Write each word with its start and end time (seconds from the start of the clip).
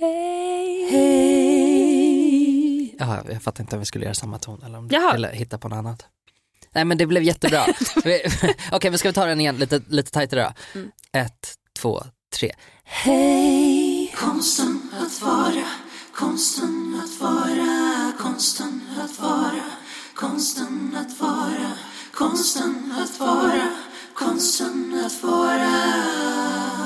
Hej. 0.00 0.88
Hej. 0.90 2.20
Ja, 2.98 3.22
jag 3.28 3.42
fattar 3.42 3.64
inte 3.64 3.76
om 3.76 3.80
vi 3.80 3.86
skulle 3.86 4.04
göra 4.04 4.14
samma 4.14 4.38
ton 4.38 4.62
eller, 4.62 4.78
om, 4.78 4.88
Jaha. 4.92 5.14
eller 5.14 5.32
hitta 5.32 5.58
på 5.58 5.68
något 5.68 5.76
annat. 5.76 6.06
Nej 6.72 6.84
men 6.84 6.98
det 6.98 7.06
blev 7.06 7.22
jättebra. 7.22 7.64
Okej 8.72 8.90
men 8.90 8.98
ska 8.98 9.08
vi 9.08 9.12
ta 9.12 9.26
den 9.26 9.40
igen 9.40 9.56
lite, 9.56 9.82
lite 9.88 10.10
tajtare 10.10 10.42
då? 10.42 10.78
Mm. 10.78 10.90
Ett, 11.12 11.54
två, 11.78 12.02
tre. 12.38 12.52
Hej. 12.84 14.14
Konsten 14.16 14.80
att 14.92 15.22
vara, 15.22 15.64
konsten 16.14 17.02
att 17.04 17.20
vara, 17.20 18.12
konsten 18.18 18.82
att 19.04 19.20
vara, 19.20 19.64
konsten 20.14 20.96
att 20.96 21.20
vara, 21.20 21.72
konsten 22.14 22.94
att 23.02 23.20
vara, 23.20 23.68
konsten 24.14 25.02
att 25.06 25.22
vara. 25.22 26.79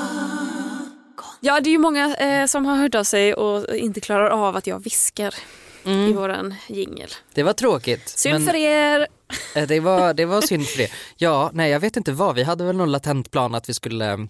Ja, 1.39 1.59
det 1.59 1.69
är 1.69 1.71
ju 1.71 1.77
många 1.77 2.15
eh, 2.15 2.45
som 2.45 2.65
har 2.65 2.75
hört 2.75 2.95
av 2.95 3.03
sig 3.03 3.33
och 3.33 3.75
inte 3.75 4.01
klarar 4.01 4.29
av 4.29 4.55
att 4.55 4.67
jag 4.67 4.79
viskar 4.83 5.35
i 5.83 5.89
Mm. 5.89 6.15
våran 6.15 6.55
jingel. 6.67 7.09
Det 7.33 7.43
var 7.43 7.53
tråkigt. 7.53 8.09
Synd 8.09 8.45
för 8.45 8.55
er. 8.55 9.07
Eh, 9.55 9.67
Det 9.67 9.79
var, 9.79 10.13
det 10.13 10.25
var 10.25 10.41
synd 10.41 10.67
för 10.67 10.77
det. 10.77 10.91
Ja, 11.17 11.49
nej 11.53 11.71
jag 11.71 11.79
vet 11.79 11.97
inte 11.97 12.11
vad, 12.11 12.35
vi 12.35 12.43
hade 12.43 12.63
väl 12.63 12.75
någon 12.75 12.91
latent 12.91 13.31
plan 13.31 13.55
att 13.55 13.69
vi 13.69 13.73
skulle 13.73 14.27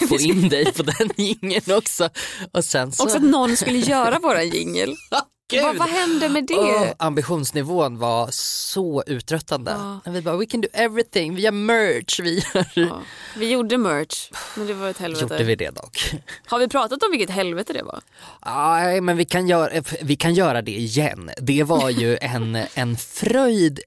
få 0.08 0.18
in 0.18 0.48
dig 0.48 0.72
på 0.72 0.82
den 0.82 1.10
jingeln 1.16 1.76
också. 1.76 2.08
Och 2.52 2.64
sen 2.64 2.92
så... 2.92 3.02
Också 3.02 3.16
att 3.16 3.22
någon 3.22 3.56
skulle 3.56 3.78
göra 3.78 4.18
våran 4.18 4.48
jingel. 4.48 4.94
Vad, 5.60 5.76
vad 5.76 5.88
hände 5.88 6.28
med 6.28 6.46
det? 6.46 6.54
Åh, 6.54 6.86
ambitionsnivån 6.98 7.98
var 7.98 8.28
så 8.32 9.04
uttröttande. 9.06 9.74
När 10.04 10.12
vi 10.12 10.22
bara, 10.22 10.36
we 10.36 10.46
can 10.46 10.60
do 10.60 10.68
everything, 10.72 11.34
vi 11.34 11.44
har 11.44 11.52
merch, 11.52 12.20
vi 12.20 12.34
gör... 12.54 12.66
Ja, 12.74 13.02
vi 13.36 13.50
gjorde 13.50 13.78
merch, 13.78 14.30
men 14.56 14.66
det 14.66 14.74
var 14.74 14.88
ett 14.88 14.98
helvete. 14.98 15.22
Gjorde 15.34 15.44
vi 15.44 15.56
det 15.56 15.70
dock? 15.70 16.14
Har 16.46 16.58
vi 16.58 16.68
pratat 16.68 17.02
om 17.02 17.10
vilket 17.10 17.30
helvete 17.30 17.72
det 17.72 17.82
var? 17.82 18.00
Nej, 18.46 19.00
men 19.00 19.16
vi 19.16 19.24
kan, 19.24 19.48
göra, 19.48 19.82
vi 20.02 20.16
kan 20.16 20.34
göra 20.34 20.62
det 20.62 20.78
igen. 20.78 21.30
Det 21.36 21.62
var 21.62 21.90
ju 21.90 22.18
en, 22.20 22.58
en 22.74 22.96
fröjd 22.96 23.80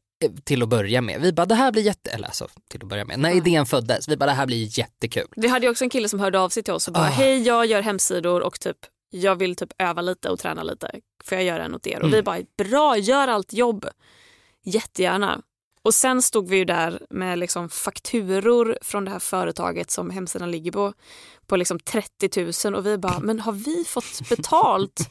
till 0.44 0.64
att 0.64 0.70
börja 0.70 1.02
med. 1.02 1.22
Vi 1.22 1.34
bara, 1.34 1.46
det 1.46 1.56
här 1.56 1.72
blir 1.72 1.82
jätte... 1.84 2.12
Eller 2.12 2.26
alltså, 2.28 2.48
till 2.70 2.82
att 2.84 2.88
börja 2.90 3.06
med. 3.06 3.20
När 3.20 3.32
idén 3.36 3.66
föddes, 3.66 4.08
vi 4.10 4.18
bara, 4.18 4.26
det 4.26 4.32
här 4.32 4.46
blir 4.46 4.80
jättekul. 4.80 5.28
Vi 5.36 5.48
hade 5.48 5.66
ju 5.66 5.72
också 5.72 5.84
en 5.84 5.90
kille 5.90 6.10
som 6.10 6.20
hörde 6.20 6.40
av 6.40 6.50
sig 6.50 6.64
till 6.64 6.74
oss 6.74 6.88
och 6.88 6.94
bara, 6.94 7.04
Ah. 7.04 7.08
hej 7.10 7.42
jag 7.42 7.66
gör 7.66 7.82
hemsidor 7.82 8.42
och 8.42 8.60
typ 8.60 8.78
jag 9.10 9.36
vill 9.36 9.56
typ 9.56 9.70
öva 9.78 10.02
lite 10.02 10.30
och 10.30 10.40
träna 10.40 10.64
lite. 10.64 10.92
Får 11.24 11.38
jag 11.38 11.46
göra 11.46 11.64
en 11.66 11.76
åt 11.76 11.88
er? 11.88 12.02
Och 12.02 12.08
vi 12.10 12.14
Mm. 12.14 12.24
bara, 12.24 12.40
bra, 12.58 12.98
gör 12.98 13.28
allt 13.28 13.54
jobb. 13.54 13.86
Jättegärna. 14.64 15.42
Och 15.82 15.94
sen 15.94 16.22
stod 16.22 16.50
vi 16.50 16.58
ju 16.58 16.66
där 16.66 17.02
med 17.10 17.40
liksom 17.40 17.70
fakturor 17.70 18.78
från 18.82 19.06
det 19.06 19.12
här 19.12 19.20
företaget 19.20 19.92
som 19.92 20.10
hemsidan 20.10 20.52
ligger 20.52 20.72
på, 20.72 20.94
på 21.48 21.56
liksom 21.56 21.80
30 21.80 22.70
000 22.70 22.76
och 22.76 22.86
vi 22.86 22.98
bara, 22.98 23.20
men 23.20 23.40
har 23.40 23.52
vi 23.52 23.84
fått 23.88 24.30
betalt 24.30 25.10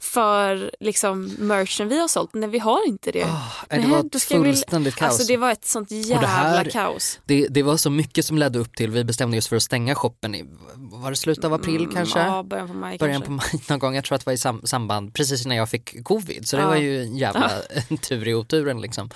för 0.00 0.70
liksom 0.80 1.24
merchen 1.38 1.88
vi 1.88 2.00
har 2.00 2.08
sålt? 2.08 2.30
Nej 2.34 2.48
vi 2.48 2.58
har 2.58 2.86
inte 2.88 3.12
det. 3.12 3.24
Ah, 3.24 3.50
det 3.70 3.86
var 3.86 3.98
ett 4.06 4.22
fullständigt 4.22 4.94
kaos. 4.96 5.10
Alltså 5.10 5.26
det 5.26 5.36
var 5.36 5.50
ett 5.52 5.64
sånt 5.64 5.90
jävla 5.90 6.28
här- 6.28 6.64
kaos. 6.64 7.20
det, 7.24 7.46
det 7.50 7.62
var 7.62 7.76
så 7.76 7.90
mycket 7.90 8.24
som 8.24 8.38
ledde 8.38 8.58
upp 8.58 8.76
till, 8.76 8.90
vi 8.90 9.04
bestämde 9.04 9.38
oss 9.38 9.48
för 9.48 9.56
att 9.56 9.62
stänga 9.62 9.94
shoppen 9.94 10.34
i, 10.34 10.44
var 10.76 11.10
det 11.10 11.16
slutet 11.16 11.44
av 11.44 11.52
april 11.54 11.88
kanske? 11.94 12.18
Mm, 12.20 12.32
Ja, 12.34 12.42
början 12.42 12.68
på 12.68 12.74
maj 12.74 12.98
Början 12.98 13.22
kanske. 13.22 13.48
på 13.48 13.56
maj 13.56 13.62
någon 13.68 13.78
gång, 13.78 13.94
jag 13.94 14.04
tror 14.04 14.16
att 14.16 14.20
det 14.20 14.26
var 14.26 14.32
i 14.32 14.38
sam- 14.38 14.66
samband 14.66 15.14
precis 15.14 15.44
innan 15.46 15.56
jag 15.56 15.70
fick 15.70 16.04
covid 16.04 16.48
så 16.48 16.56
det 16.56 16.62
Ja. 16.62 16.68
var 16.68 16.76
ju 16.76 17.02
en 17.02 17.16
jävla 17.16 17.50
tur 18.08 18.28
i 18.28 18.34
oturen 18.34 18.80
liksom. 18.80 19.10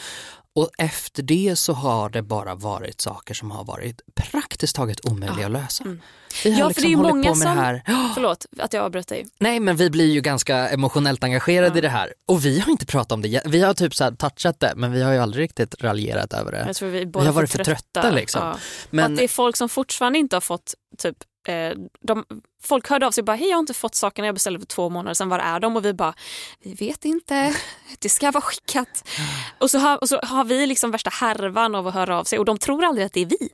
Och 0.58 0.70
efter 0.78 1.22
det 1.22 1.56
så 1.56 1.72
har 1.72 2.10
det 2.10 2.22
bara 2.22 2.54
varit 2.54 3.00
saker 3.00 3.34
som 3.34 3.50
har 3.50 3.64
varit 3.64 4.00
praktiskt 4.14 4.76
taget 4.76 5.04
omöjliga 5.04 5.46
att 5.46 5.52
lösa. 5.52 5.84
Vi 5.84 6.50
har 6.52 6.58
Mm. 6.58 6.58
Ja, 6.68 6.70
för 6.74 6.80
det 6.80 6.86
är 6.86 6.90
ju 6.90 6.96
många 6.96 7.34
som- 7.34 7.46
här. 7.58 7.82
Förlåt 8.14 8.46
att 8.58 8.72
jag 8.72 8.84
avbröt 8.84 9.08
dig. 9.08 9.26
Nej 9.38 9.60
men 9.60 9.76
vi 9.76 9.90
blir 9.90 10.10
ju 10.12 10.20
ganska 10.20 10.68
emotionellt 10.68 11.24
engagerade 11.24 11.78
i 11.78 11.82
det 11.82 11.88
här 11.88 12.14
och 12.26 12.44
vi 12.44 12.60
har 12.60 12.70
inte 12.72 12.86
pratat 12.86 13.12
om 13.12 13.22
det, 13.22 13.42
vi 13.46 13.62
har 13.62 13.74
typ 13.74 13.94
så 13.94 14.04
här 14.04 14.10
touchat 14.12 14.60
det 14.60 14.72
men 14.76 14.92
vi 14.92 15.02
har 15.02 15.12
ju 15.12 15.18
aldrig 15.18 15.44
riktigt 15.44 15.74
raljerat 15.82 16.32
över 16.32 16.52
det. 16.52 16.64
Jag 16.66 16.76
tror 16.76 16.88
vi 16.88 17.06
båda 17.06 17.26
har 17.26 17.32
varit 17.32 17.50
för 17.50 17.56
för 17.58 17.64
trötta, 17.64 18.10
liksom. 18.10 18.42
Ja. 18.42 18.58
Men- 18.90 19.12
att 19.12 19.18
det 19.18 19.24
är 19.24 19.28
folk 19.28 19.56
som 19.56 19.68
fortfarande 19.68 20.18
inte 20.18 20.36
har 20.36 20.40
fått 20.40 20.74
typ 20.98 21.16
eh, 21.48 21.70
de, 22.00 22.24
folk 22.62 22.88
hörde 22.88 23.06
av 23.06 23.10
sig 23.10 23.22
och 23.22 23.26
bara 23.26 23.36
hej 23.36 23.48
jag 23.48 23.56
har 23.56 23.60
inte 23.60 23.74
fått 23.74 23.94
sakerna 23.94 24.26
jag 24.26 24.34
beställde 24.34 24.58
för 24.58 24.66
två 24.66 24.88
månader 24.88 25.14
sedan, 25.14 25.28
var 25.28 25.38
är 25.38 25.60
de? 25.60 25.76
Och 25.76 25.84
vi 25.84 25.94
bara 25.94 26.14
vi 26.62 26.74
vet 26.74 27.04
inte, 27.04 27.54
det 27.98 28.08
ska 28.08 28.30
vara 28.30 28.42
skickat. 28.42 29.08
Och 29.58 29.70
så 29.70 29.78
har, 29.78 30.00
och 30.00 30.08
så 30.08 30.20
har 30.22 30.44
vi 30.44 30.66
liksom 30.66 30.90
värsta 30.90 31.10
härvan 31.10 31.74
av 31.74 31.86
att 31.86 31.94
höra 31.94 32.18
av 32.18 32.24
sig 32.24 32.38
och 32.38 32.44
de 32.44 32.58
tror 32.58 32.84
aldrig 32.84 33.06
att 33.06 33.12
det 33.12 33.20
är 33.20 33.26
vi. 33.26 33.48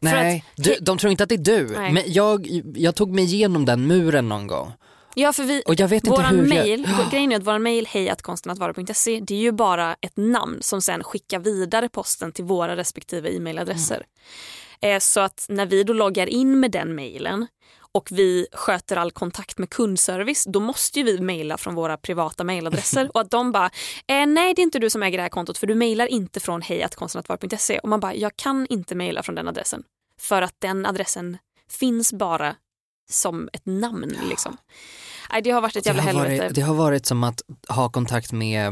Nej, 0.00 0.44
du, 0.56 0.76
de 0.80 0.98
tror 0.98 1.10
inte 1.10 1.22
att 1.22 1.28
det 1.28 1.34
är 1.34 1.38
du. 1.38 1.66
Nej. 1.66 1.92
Men 1.92 2.02
jag, 2.06 2.62
jag 2.74 2.94
tog 2.94 3.10
mig 3.10 3.24
igenom 3.24 3.64
den 3.64 3.86
muren 3.86 4.28
någon 4.28 4.46
gång. 4.46 4.72
Ja 5.18 5.32
för 5.32 5.42
vi, 5.42 5.62
Och 5.66 5.74
jag 5.80 5.88
vet 5.88 6.06
inte 6.06 6.22
hur 6.22 6.46
mail, 6.46 6.88
jag... 6.98 7.10
grejen 7.10 7.32
är 7.32 7.36
att 7.36 7.46
våran 7.46 7.62
mail 7.62 7.86
hejatkonstenattvara.se 7.86 9.20
det 9.20 9.34
är 9.34 9.38
ju 9.38 9.52
bara 9.52 9.96
ett 10.00 10.16
namn 10.16 10.58
som 10.60 10.82
sen 10.82 11.04
skickar 11.04 11.38
vidare 11.38 11.88
posten 11.88 12.32
till 12.32 12.44
våra 12.44 12.76
respektive 12.76 13.36
e-mailadresser. 13.36 14.06
Eh, 14.80 14.98
så 14.98 15.20
att 15.20 15.46
när 15.48 15.66
vi 15.66 15.82
då 15.82 15.92
loggar 15.92 16.26
in 16.26 16.60
med 16.60 16.70
den 16.70 16.94
mailen 16.94 17.46
och 17.96 18.08
vi 18.12 18.46
sköter 18.52 18.96
all 18.96 19.10
kontakt 19.10 19.58
med 19.58 19.70
kundservice 19.70 20.44
då 20.48 20.60
måste 20.60 20.98
ju 20.98 21.04
vi 21.04 21.20
mejla 21.20 21.58
från 21.58 21.74
våra 21.74 21.96
privata 21.96 22.44
mailadresser 22.44 23.10
och 23.14 23.20
att 23.20 23.30
de 23.30 23.52
bara 23.52 23.70
eh, 24.06 24.26
nej 24.26 24.54
det 24.54 24.60
är 24.60 24.64
inte 24.64 24.78
du 24.78 24.90
som 24.90 25.02
äger 25.02 25.18
det 25.18 25.22
här 25.22 25.28
kontot 25.28 25.58
för 25.58 25.66
du 25.66 25.74
mejlar 25.74 26.06
inte 26.06 26.40
från 26.40 26.62
hejatkonstenatvar.se 26.62 27.78
och 27.78 27.88
man 27.88 28.00
bara 28.00 28.14
jag 28.14 28.36
kan 28.36 28.66
inte 28.66 28.94
mejla 28.94 29.22
från 29.22 29.34
den 29.34 29.48
adressen 29.48 29.82
för 30.20 30.42
att 30.42 30.54
den 30.58 30.86
adressen 30.86 31.38
finns 31.70 32.12
bara 32.12 32.56
som 33.10 33.48
ett 33.52 33.66
namn 33.66 34.16
liksom. 34.28 34.56
Nej, 35.32 35.42
det 35.42 35.50
har 35.50 35.60
varit 35.60 35.76
ett 35.76 35.86
jävla 35.86 36.02
helvete. 36.02 36.48
det 36.54 36.60
har 36.60 36.74
varit 36.74 37.06
som 37.06 37.24
att 37.24 37.42
ha 37.68 37.88
kontakt 37.88 38.32
med 38.32 38.66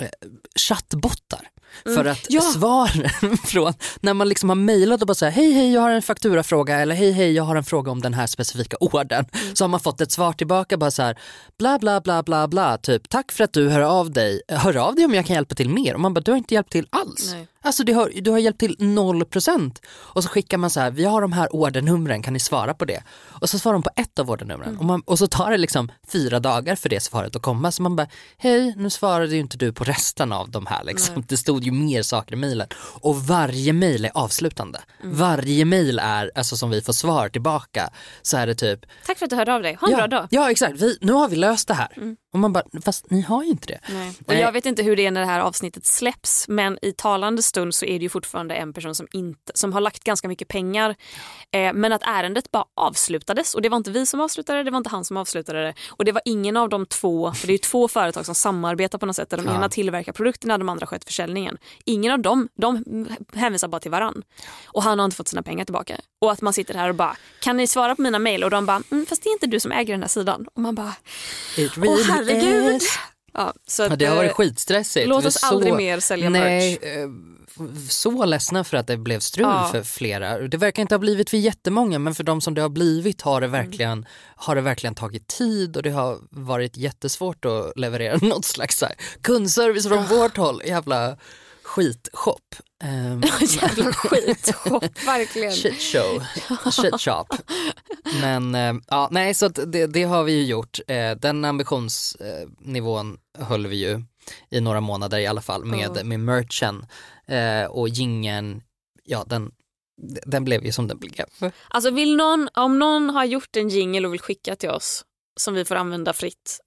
eh, 0.00 0.08
chattbottar. 0.56 1.48
För 1.84 2.04
att 2.04 2.26
Ja. 2.28 2.40
svaren 2.40 3.08
från, 3.44 3.72
när 4.00 4.14
man 4.14 4.28
liksom 4.28 4.48
har 4.48 4.56
mejlat 4.56 5.00
och 5.00 5.06
bara 5.06 5.14
säger 5.14 5.32
hej 5.32 5.52
hej 5.52 5.72
jag 5.72 5.80
har 5.80 5.90
en 5.90 6.02
fakturafråga 6.02 6.78
eller 6.80 6.94
hej 6.94 7.12
hej 7.12 7.32
jag 7.32 7.44
har 7.44 7.56
en 7.56 7.64
fråga 7.64 7.90
om 7.90 8.00
den 8.00 8.14
här 8.14 8.26
specifika 8.26 8.76
ordern. 8.80 9.24
Så 9.54 9.64
har 9.64 9.68
man 9.68 9.80
fått 9.80 10.00
ett 10.00 10.12
svar 10.12 10.32
tillbaka 10.32 10.76
bara 10.76 10.90
så 10.90 11.02
här 11.02 11.18
bla 11.58 11.78
bla 11.78 12.00
bla 12.00 12.22
bla 12.22 12.48
bla 12.48 12.78
typ 12.78 13.08
tack 13.08 13.32
för 13.32 13.44
att 13.44 13.52
du 13.52 13.68
hör 13.68 13.80
av 13.80 14.10
dig, 14.10 14.40
hör 14.48 14.76
av 14.76 14.94
dig 14.94 15.04
om 15.04 15.14
jag 15.14 15.26
kan 15.26 15.34
hjälpa 15.34 15.54
till 15.54 15.70
mer. 15.70 15.94
Och 15.94 16.00
man 16.00 16.14
bara 16.14 16.20
du 16.20 16.30
har 16.30 16.38
inte 16.38 16.54
hjälpt 16.54 16.72
till 16.72 16.86
alls. 16.90 17.32
Nej. 17.32 17.46
Alltså 17.64 17.84
det 17.84 17.92
har, 17.92 18.10
du 18.14 18.30
har 18.30 18.38
hjälpt 18.38 18.60
till 18.60 18.76
0% 18.76 19.82
och 19.86 20.22
så 20.22 20.28
skickar 20.28 20.58
man 20.58 20.70
så 20.70 20.80
här, 20.80 20.90
vi 20.90 21.04
har 21.04 21.20
de 21.20 21.32
här 21.32 21.54
ordernumren, 21.54 22.22
kan 22.22 22.32
ni 22.32 22.40
svara 22.40 22.74
på 22.74 22.84
det? 22.84 23.02
Och 23.40 23.50
så 23.50 23.58
svarar 23.58 23.72
de 23.72 23.82
på 23.82 23.90
ett 23.96 24.18
av 24.18 24.30
ordernumren. 24.30 24.78
Och, 24.78 24.84
man, 24.84 25.00
och 25.00 25.18
så 25.18 25.26
tar 25.26 25.50
det 25.50 25.56
liksom 25.56 25.92
fyra 26.08 26.40
dagar 26.40 26.76
för 26.76 26.88
det 26.88 27.00
svaret 27.00 27.36
att 27.36 27.42
komma. 27.42 27.72
Så 27.72 27.82
man 27.82 27.96
bara, 27.96 28.06
hej 28.38 28.74
nu 28.76 28.90
svarade 28.90 29.34
ju 29.34 29.40
inte 29.40 29.56
du 29.56 29.72
på 29.72 29.84
resten 29.84 30.32
av 30.32 30.50
de 30.50 30.66
här 30.66 30.84
liksom. 30.84 31.24
Det 31.28 31.36
stod 31.36 31.64
ju 31.64 31.72
mer 31.72 32.02
saker 32.02 32.32
i 32.32 32.36
mejlen. 32.36 32.68
Och 33.00 33.16
varje 33.26 33.72
mejl 33.72 34.04
är 34.04 34.10
avslutande. 34.14 34.80
Varje 35.02 35.64
mejl 35.64 35.98
är, 35.98 36.30
alltså 36.34 36.56
som 36.56 36.70
vi 36.70 36.80
får 36.80 36.92
svar 36.92 37.28
tillbaka, 37.28 37.90
så 38.22 38.36
är 38.36 38.46
det 38.46 38.54
typ, 38.54 38.80
Tack 39.06 39.18
för 39.18 39.26
att 39.26 39.30
du 39.30 39.36
hörde 39.36 39.54
av 39.54 39.62
dig, 39.62 39.74
ha 39.74 39.86
en 39.88 39.92
ja, 39.92 39.98
bra 39.98 40.06
dag. 40.06 40.26
ja 40.30 40.50
exakt, 40.50 40.82
vi, 40.82 40.98
nu 41.00 41.12
har 41.12 41.28
vi 41.28 41.36
löst 41.36 41.68
det 41.68 41.74
här. 41.74 42.16
Och 42.34 42.40
man 42.40 42.52
bara, 42.52 42.64
fast 42.84 43.10
ni 43.10 43.20
har 43.20 43.42
ju 43.42 43.50
inte 43.50 43.66
det. 43.66 43.80
Nej. 43.88 44.12
Och 44.26 44.34
jag 44.34 44.52
vet 44.52 44.66
inte 44.66 44.82
hur 44.82 44.96
det 44.96 45.06
är 45.06 45.10
när 45.10 45.20
det 45.20 45.26
här 45.26 45.40
avsnittet 45.40 45.86
släpps 45.86 46.48
men 46.48 46.78
i 46.82 46.92
talande 46.92 47.42
stund 47.42 47.74
så 47.74 47.84
är 47.86 47.98
det 47.98 48.02
ju 48.02 48.08
fortfarande 48.08 48.54
en 48.54 48.72
person 48.72 48.94
som, 48.94 49.06
inte, 49.12 49.52
som 49.54 49.72
har 49.72 49.80
lagt 49.80 50.04
ganska 50.04 50.28
mycket 50.28 50.48
pengar 50.48 50.94
eh, 51.50 51.72
men 51.72 51.92
att 51.92 52.02
ärendet 52.02 52.50
bara 52.50 52.64
avslutades 52.76 53.54
och 53.54 53.62
det 53.62 53.68
var 53.68 53.76
inte 53.76 53.90
vi 53.90 54.06
som 54.06 54.20
avslutade 54.20 54.58
det, 54.58 54.62
det 54.62 54.70
var 54.70 54.78
inte 54.78 54.90
han 54.90 55.04
som 55.04 55.16
avslutade 55.16 55.62
det 55.62 55.74
och 55.88 56.04
det 56.04 56.12
var 56.12 56.22
ingen 56.24 56.56
av 56.56 56.68
de 56.68 56.86
två, 56.86 57.32
för 57.32 57.46
det 57.46 57.50
är 57.50 57.54
ju 57.54 57.58
två 57.58 57.88
företag 57.88 58.26
som 58.26 58.34
samarbetar 58.34 58.98
på 58.98 59.06
något 59.06 59.16
sätt 59.16 59.30
där 59.30 59.36
de 59.36 59.46
Ja. 59.46 59.54
ena 59.54 59.68
tillverkar 59.68 60.12
produkterna 60.12 60.58
de 60.58 60.68
andra 60.68 60.86
sköter 60.86 61.06
försäljningen. 61.06 61.58
Ingen 61.84 62.12
av 62.12 62.18
dem, 62.20 62.48
de 62.54 62.84
hänvisar 63.34 63.68
bara 63.68 63.80
till 63.80 63.90
varann 63.90 64.22
och 64.66 64.82
han 64.82 64.98
har 64.98 65.04
inte 65.04 65.16
fått 65.16 65.28
sina 65.28 65.42
pengar 65.42 65.64
tillbaka. 65.64 65.96
Och 66.20 66.32
att 66.32 66.40
man 66.42 66.52
sitter 66.52 66.74
här 66.74 66.88
och 66.88 66.94
bara, 66.94 67.16
kan 67.40 67.56
ni 67.56 67.66
svara 67.66 67.96
på 67.96 68.02
mina 68.02 68.18
mejl? 68.18 68.44
Och 68.44 68.50
de 68.50 68.66
bara, 68.66 68.82
mm, 68.90 69.06
fast 69.06 69.22
det 69.22 69.28
är 69.28 69.32
inte 69.32 69.46
du 69.46 69.60
som 69.60 69.72
äger 69.72 69.94
den 69.94 70.02
här 70.02 70.08
sidan. 70.08 70.46
Och 70.54 70.60
man 70.60 70.74
bara, 70.74 70.94
It 71.56 71.76
herregud. 72.28 72.76
is. 72.76 72.98
Ja, 73.34 73.52
så 73.66 73.82
att, 73.82 73.90
Ja, 73.90 73.96
det 73.96 74.04
har 74.06 74.16
varit 74.16 74.30
eh, 74.30 74.34
skitstressigt. 74.34 75.08
låt 75.08 75.24
oss 75.24 75.44
aldrig 75.44 75.74
mer 75.74 76.00
sälja 76.00 76.30
Nej, 76.30 76.78
eh, 76.82 77.08
så 77.88 78.24
ledsna 78.24 78.64
för 78.64 78.76
att 78.76 78.86
det 78.86 78.96
blev 78.96 79.20
strul 79.20 79.46
Ja. 79.46 79.68
för 79.72 79.82
flera. 79.82 80.38
Det 80.38 80.56
verkar 80.56 80.82
inte 80.82 80.94
ha 80.94 80.98
blivit 80.98 81.30
för 81.30 81.36
jättemånga 81.36 81.98
men 81.98 82.14
för 82.14 82.24
de 82.24 82.40
som 82.40 82.54
det 82.54 82.62
har 82.62 82.68
blivit 82.68 83.22
har 83.22 83.40
det 83.40 83.46
verkligen, 83.46 84.06
har 84.36 84.54
det 84.54 84.60
verkligen 84.60 84.94
tagit 84.94 85.26
tid 85.26 85.76
och 85.76 85.82
det 85.82 85.90
har 85.90 86.18
varit 86.30 86.76
jättesvort 86.76 87.44
att 87.44 87.72
leverera 87.76 88.16
något 88.22 88.44
slags 88.44 88.80
här, 88.82 88.94
kundservice 89.22 89.88
från 89.88 90.06
vårt 90.06 90.36
håll. 90.36 90.62
Jävla 90.66 91.16
skitshop. 91.74 92.40
Um, 92.84 93.22
Jävla 93.40 93.92
skitshop, 93.92 94.84
verkligen. 95.06 95.52
shit 95.52 95.80
show, 95.80 96.22
shit 96.72 97.00
shop. 97.00 97.24
Men 98.20 98.54
eh, 98.54 98.74
ja, 98.88 99.08
nej 99.10 99.34
så 99.34 99.48
det, 99.48 99.86
det 99.86 100.02
har 100.02 100.24
vi 100.24 100.32
ju 100.32 100.44
gjort. 100.44 100.78
Eh, 100.88 101.10
den 101.10 101.44
ambitionsnivån 101.44 103.18
höll 103.38 103.66
vi 103.66 103.76
ju 103.76 104.02
i 104.50 104.60
några 104.60 104.80
månader 104.80 105.18
i 105.18 105.26
alla 105.26 105.40
fall 105.40 105.64
med, 105.64 105.90
Ja. 105.96 106.04
med 106.04 106.20
merchen 106.20 106.86
eh, 107.28 107.64
och 107.70 107.88
gingen, 107.88 108.62
ja 109.04 109.24
den, 109.26 109.50
den 110.26 110.44
blev 110.44 110.64
ju 110.64 110.72
som 110.72 110.88
den 110.88 110.98
blev. 110.98 111.26
Alltså 111.68 111.90
vill 111.90 112.16
någon, 112.16 112.48
om 112.54 112.78
någon 112.78 113.10
har 113.10 113.24
gjort 113.24 113.56
en 113.56 113.68
jingle 113.68 114.06
och 114.06 114.12
vill 114.12 114.20
skicka 114.20 114.56
till 114.56 114.70
oss 114.70 115.04
som 115.40 115.54
vi 115.54 115.64
får 115.64 115.74
använda 115.74 116.12
fritt. 116.12 116.60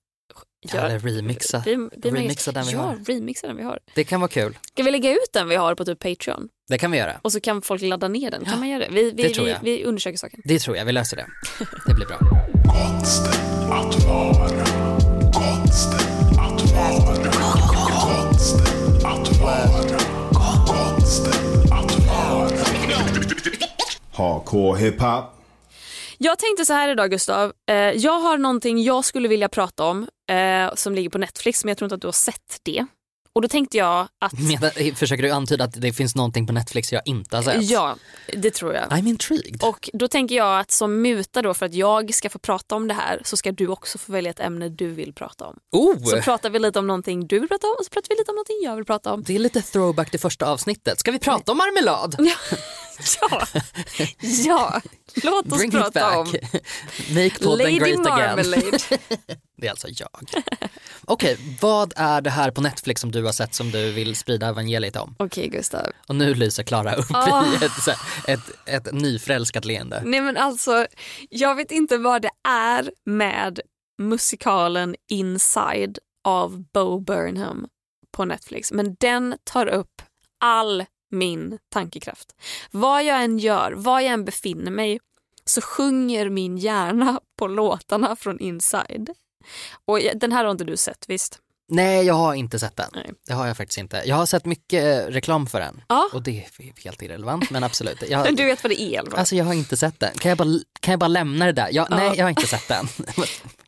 Ja, 0.76 0.82
eller 0.82 1.00
remixa. 1.00 1.64
Vi, 1.66 1.76
vi 1.76 2.10
Remixa 2.10 2.52
den 2.52 2.66
vi 2.66 2.72
ja, 2.72 2.80
har. 2.80 2.96
remixa 3.08 3.48
den 3.48 3.58
vi 3.58 3.64
har. 3.64 3.80
Det 3.96 4.04
kan 4.04 4.20
vara 4.22 4.30
kul. 4.30 4.58
Ska 4.74 4.84
vi 4.84 4.92
lägga 4.92 5.12
ut 5.12 5.34
den 5.34 5.48
vi 5.50 5.56
har 5.56 5.76
på 5.76 5.86
typ 5.86 6.00
Patreon? 6.00 6.50
Det 6.70 6.78
kan 6.78 6.92
vi 6.92 6.98
göra. 6.98 7.20
Och 7.22 7.32
så 7.32 7.40
kan 7.40 7.62
folk 7.62 7.82
ladda 7.82 8.08
ner 8.08 8.32
den. 8.32 8.46
Kan 8.46 8.60
man 8.60 8.70
göra 8.70 8.80
det? 8.80 8.88
Vi, 8.92 9.12
vi, 9.12 9.24
det 9.24 9.30
tror 9.30 9.46
vi, 9.46 9.52
jag. 9.52 9.60
vi 9.64 9.84
undersöker 9.84 10.18
saken. 10.18 10.42
Det 10.44 10.60
tror 10.60 10.78
jag, 10.78 10.86
vi 10.86 10.92
löser 10.92 11.18
det. 11.18 11.26
Det 11.88 11.94
blir 11.94 12.06
bra. 12.06 12.18
Konsten 12.64 13.34
att 13.72 14.04
vara. 14.04 14.66
Konsten 15.34 16.00
att 16.40 16.72
vara. 16.72 17.32
Konsten 18.02 19.06
att 19.06 19.42
vara. 19.42 20.00
Konsten 20.66 21.34
att 21.72 22.08
vara. 22.08 22.50
Hardcore 24.14 24.80
hiphop. 24.80 25.37
Jag 26.18 26.40
tänkte 26.40 26.66
så 26.66 26.74
här 26.74 26.90
idag 26.90 27.12
Gustav. 27.12 27.54
Eh, 27.70 27.76
jag 27.76 28.20
har 28.20 28.38
någonting 28.38 28.84
jag 28.84 29.06
skulle 29.06 29.28
vilja 29.28 29.50
prata 29.50 29.84
om 29.84 30.08
eh, 30.30 30.76
som 30.76 30.96
ligger 30.96 31.10
på 31.10 31.18
Netflix 31.18 31.64
men 31.64 31.70
jag 31.70 31.78
tror 31.78 31.86
inte 31.86 31.96
att 31.96 32.02
du 32.02 32.08
har 32.08 32.12
sett 32.12 32.60
det. 32.64 32.86
Och 33.34 33.42
då 33.42 33.48
tänkte 33.48 33.78
jag 33.78 34.08
att 34.20 34.34
Medan, 34.40 34.72
försöker 34.96 35.24
du 35.24 35.32
antyda 35.32 35.64
att 35.64 35.82
det 35.82 35.94
finns 35.94 36.16
någonting 36.16 36.48
på 36.48 36.54
Netflix 36.54 36.94
jag 36.94 37.02
inte 37.06 37.36
har 37.36 37.44
sett? 37.44 37.70
ja, 37.70 37.96
det 38.34 38.52
tror 38.52 38.74
jag. 38.74 38.84
I'm 38.84 39.08
intrigued. 39.08 39.64
Och 39.64 39.90
då 39.94 40.08
tänker 40.08 40.36
jag 40.36 40.60
att 40.60 40.72
som 40.72 41.02
muta 41.02 41.42
då 41.42 41.54
för 41.54 41.66
att 41.66 41.74
jag 41.74 42.14
ska 42.14 42.30
få 42.30 42.40
prata 42.40 42.76
om 42.76 42.88
det 42.88 42.94
här 42.94 43.22
så 43.26 43.38
ska 43.38 43.52
du 43.52 43.68
också 43.68 43.98
få 43.98 44.12
välja 44.12 44.32
ett 44.32 44.40
ämne 44.40 44.70
du 44.70 44.88
vill 44.88 45.14
prata 45.14 45.46
om. 45.46 45.58
oh! 45.72 46.04
Så 46.04 46.22
pratar 46.22 46.50
vi 46.50 46.60
lite 46.60 46.80
om 46.80 46.88
någonting 46.88 47.28
du 47.28 47.40
vill 47.40 47.50
prata 47.50 47.68
om 47.68 47.76
och 47.80 47.86
så 47.86 47.90
pratar 47.90 48.10
vi 48.10 48.16
lite 48.16 48.32
om 48.32 48.36
någonting 48.36 48.58
jag 48.64 48.76
vill 48.76 48.86
prata 48.86 49.14
om. 49.14 49.24
Det 49.24 49.36
är 49.36 49.40
lite 49.40 49.62
throwback 49.62 50.12
till 50.12 50.20
första 50.20 50.46
avsnittet. 50.46 51.00
Ska 51.00 51.12
vi 51.12 51.20
prata 51.20 51.52
om 51.52 51.58
marmelad? 51.58 52.16
Ja, 52.20 52.58
ja. 54.46 54.82
låt 55.24 55.52
oss 55.52 55.58
Bring 55.58 55.72
prata 55.72 56.20
om 56.20 56.26
Make 57.10 57.46
Lady 57.46 57.78
great. 57.80 58.00
Marmalade. 58.00 58.78
Det 59.60 59.68
är 59.68 59.72
alltså 59.72 59.88
jag. 59.92 60.10
Okej, 61.06 61.38
vad 61.62 61.94
är 61.96 62.22
det 62.22 62.30
här 62.30 62.52
på 62.52 62.62
Netflix 62.62 63.02
som 63.02 63.12
du 63.12 63.24
har 63.24 63.32
sett 63.32 63.56
som 63.56 63.72
du 63.72 63.92
vill 63.92 64.16
sprida 64.16 64.48
evangeliet 64.48 64.96
om? 64.96 65.16
Okej 65.20 65.48
Gustav. 65.48 65.86
Och 66.08 66.16
nu 66.16 66.34
lyser 66.34 66.64
Klara 66.64 66.96
upp 66.96 67.06
Ah. 67.14 67.46
i 67.46 67.66
ett, 67.66 67.84
så 67.84 67.92
här, 67.92 68.00
ett, 68.34 68.42
ett 68.66 68.94
nyförälskat 68.94 69.66
leende. 69.66 70.02
Nej 70.06 70.22
men 70.22 70.38
alltså, 70.38 70.88
jag 71.30 71.56
vet 71.56 71.72
inte 71.72 71.98
vad 71.98 72.22
det 72.22 72.30
är 72.50 72.92
med 73.06 73.60
musikalen 74.02 74.96
Inside 75.10 76.00
av 76.24 76.64
Bo 76.74 77.00
Burnham 77.00 77.68
på 78.18 78.26
Netflix. 78.26 78.72
Men 78.72 78.96
den 79.00 79.38
tar 79.44 79.68
upp 79.68 80.02
all 80.40 80.86
min 81.12 81.58
tankekraft. 81.74 82.36
Vad 82.72 83.04
jag 83.04 83.24
än 83.24 83.40
gör, 83.40 83.72
var 83.72 84.00
jag 84.00 84.14
än 84.14 84.26
befinner 84.26 84.72
mig 84.72 85.00
så 85.46 85.62
sjunger 85.62 86.30
min 86.30 86.58
hjärna 86.58 87.20
på 87.40 87.48
låtarna 87.48 88.16
från 88.16 88.40
Inside. 88.40 89.10
Och 89.86 90.00
den 90.16 90.32
här 90.32 90.44
har 90.44 90.52
inte 90.52 90.64
du 90.64 90.78
sett 90.78 91.06
visst? 91.08 91.40
Nej, 91.70 92.06
jag 92.06 92.14
har 92.14 92.34
inte 92.34 92.60
sett 92.60 92.76
den. 92.76 92.90
Nej. 92.94 93.12
Det 93.28 93.34
har 93.34 93.48
jag 93.48 93.58
faktiskt 93.58 93.78
inte. 93.78 94.04
Jag 94.06 94.16
har 94.16 94.26
sett 94.26 94.46
mycket 94.46 94.84
eh, 94.84 95.12
reklam 95.12 95.48
för 95.48 95.60
den. 95.60 95.82
Ja. 95.88 96.10
Och 96.14 96.24
det 96.24 96.32
är 96.60 96.84
helt 96.84 97.02
irrelevant, 97.02 97.50
men 97.50 97.64
absolut. 97.64 98.04
Jag, 98.10 98.36
Du 98.36 98.46
vet 98.46 98.64
vad 98.64 98.72
det 98.72 98.82
är 98.82 99.04
fall. 99.06 99.20
alltså 99.20 99.36
jag 99.36 99.46
har 99.46 99.54
inte 99.54 99.78
sett 99.78 100.00
den. 100.00 100.14
Kan 100.18 100.30
jag 100.30 100.38
bara, 100.38 100.48
kan 100.80 100.92
jag 100.92 101.00
bara 101.00 101.08
lämna 101.08 101.46
det 101.46 101.52
där? 101.52 101.70
Jag, 101.72 101.88
Nej, 101.90 102.12
jag 102.18 102.26
har 102.26 102.30
inte 102.30 102.48
sett 102.48 102.68
den. 102.68 102.88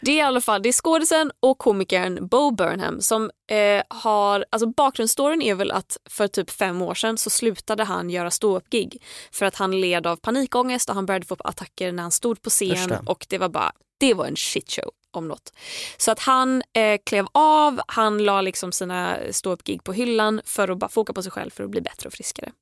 Det 0.00 0.10
är 0.10 0.16
i 0.16 0.20
alla 0.20 0.40
fall 0.40 0.62
det 0.62 0.68
är 0.68 0.72
skådisen 0.72 1.32
och 1.40 1.58
komikern 1.58 2.28
Bo 2.28 2.50
Burnham 2.50 3.00
som 3.00 3.30
eh, 3.50 3.82
har, 3.88 4.44
alltså 4.50 4.66
bakgrundsstoryn 4.66 5.42
är 5.42 5.54
väl 5.54 5.70
att 5.70 5.96
för 6.10 6.28
typ 6.28 6.50
fem 6.50 6.82
år 6.82 6.94
sedan 6.94 7.18
så 7.18 7.30
slutade 7.30 7.84
han 7.84 8.10
göra 8.10 8.30
ståuppgig 8.30 9.02
för 9.32 9.46
att 9.46 9.56
han 9.56 9.80
led 9.80 10.06
av 10.06 10.16
panikångest 10.16 10.88
och 10.88 10.94
han 10.94 11.06
började 11.06 11.26
få 11.26 11.36
attacker 11.38 11.92
när 11.92 12.02
han 12.02 12.12
stod 12.12 12.42
på 12.42 12.50
scen 12.50 12.76
Första. 12.76 13.02
och 13.06 13.26
det 13.28 13.38
var 13.38 13.48
bara, 13.48 13.72
det 13.98 14.14
var 14.14 14.26
en 14.26 14.36
shitshow 14.36 14.90
om 15.12 15.28
något. 15.28 15.52
Så 15.96 16.10
att 16.10 16.18
han 16.18 16.62
eh, 16.72 17.00
klev 17.06 17.26
av, 17.32 17.80
han 17.86 18.24
la 18.24 18.40
liksom 18.40 18.72
sina 18.72 19.18
ståuppgig 19.30 19.84
på 19.84 19.92
hyllan 19.92 20.40
för 20.44 20.68
att 20.68 20.78
bara 20.78 20.88
foka 20.88 21.12
på 21.12 21.22
sig 21.22 21.32
själv 21.32 21.50
för 21.50 21.64
att 21.64 21.70
bli 21.70 21.80
bättre 21.80 22.06
och 22.06 22.12
friskare. 22.12 22.52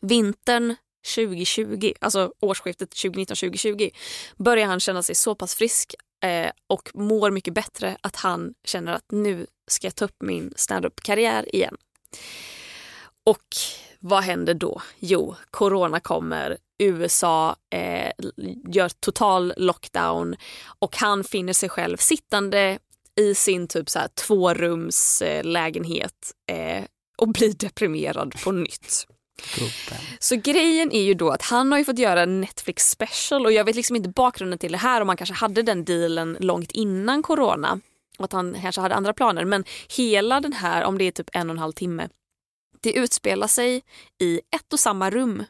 Vintern 0.00 0.76
2020, 1.14 1.92
alltså 2.00 2.32
årsskiftet 2.40 2.94
2019-2020 2.94 3.90
börjar 4.36 4.66
han 4.66 4.80
känna 4.80 5.02
sig 5.02 5.14
så 5.14 5.34
pass 5.34 5.54
frisk 5.54 5.94
eh, 6.24 6.50
och 6.66 6.90
mår 6.94 7.30
mycket 7.30 7.54
bättre 7.54 7.96
att 8.00 8.16
han 8.16 8.54
känner 8.64 8.92
att 8.92 9.06
nu 9.12 9.46
ska 9.70 9.86
jag 9.86 9.94
ta 9.94 10.04
upp 10.04 10.22
min 10.22 10.52
standup-karriär 10.56 11.54
igen. 11.54 11.76
Och 13.24 13.46
vad 14.00 14.22
händer 14.22 14.54
då? 14.54 14.82
Jo, 14.98 15.34
corona 15.50 16.00
kommer, 16.00 16.58
USA 16.78 17.56
eh, 17.70 18.10
gör 18.68 18.88
total 18.88 19.52
lockdown 19.56 20.36
och 20.78 20.96
han 20.96 21.24
finner 21.24 21.52
sig 21.52 21.68
själv 21.68 21.96
sittande 21.96 22.78
i 23.16 23.34
sin 23.34 23.68
typ 23.68 23.90
så 23.90 23.98
här 23.98 24.08
tvårums 24.08 25.22
eh, 25.22 25.44
lägenhet 25.44 26.32
eh, 26.50 26.84
och 27.18 27.28
blir 27.28 27.52
deprimerad 27.52 28.34
på 28.44 28.52
nytt. 28.52 29.06
Gruppen. 29.54 29.98
Så 30.18 30.36
grejen 30.36 30.92
är 30.92 31.02
ju 31.02 31.14
då 31.14 31.30
att 31.30 31.42
han 31.42 31.72
har 31.72 31.78
ju 31.78 31.84
fått 31.84 31.98
göra 31.98 32.22
en 32.22 32.40
Netflix 32.40 32.90
special 32.90 33.46
och 33.46 33.52
jag 33.52 33.64
vet 33.64 33.76
liksom 33.76 33.96
inte 33.96 34.08
bakgrunden 34.08 34.58
till 34.58 34.72
det 34.72 34.78
här 34.78 35.00
om 35.00 35.08
han 35.08 35.16
kanske 35.16 35.34
hade 35.34 35.62
den 35.62 35.84
dealen 35.84 36.36
långt 36.40 36.72
innan 36.72 37.22
corona 37.22 37.80
och 38.18 38.24
att 38.24 38.32
han 38.32 38.56
kanske 38.60 38.80
hade 38.80 38.94
andra 38.94 39.12
planer 39.12 39.44
men 39.44 39.64
hela 39.96 40.40
den 40.40 40.52
här, 40.52 40.84
om 40.84 40.98
det 40.98 41.04
är 41.04 41.10
typ 41.10 41.30
en 41.32 41.50
och 41.50 41.54
en 41.54 41.58
halv 41.58 41.72
timme, 41.72 42.08
det 42.80 42.92
utspelar 42.92 43.46
sig 43.46 43.82
i 44.20 44.40
ett 44.56 44.72
och 44.72 44.80
samma 44.80 45.10
rum 45.10 45.44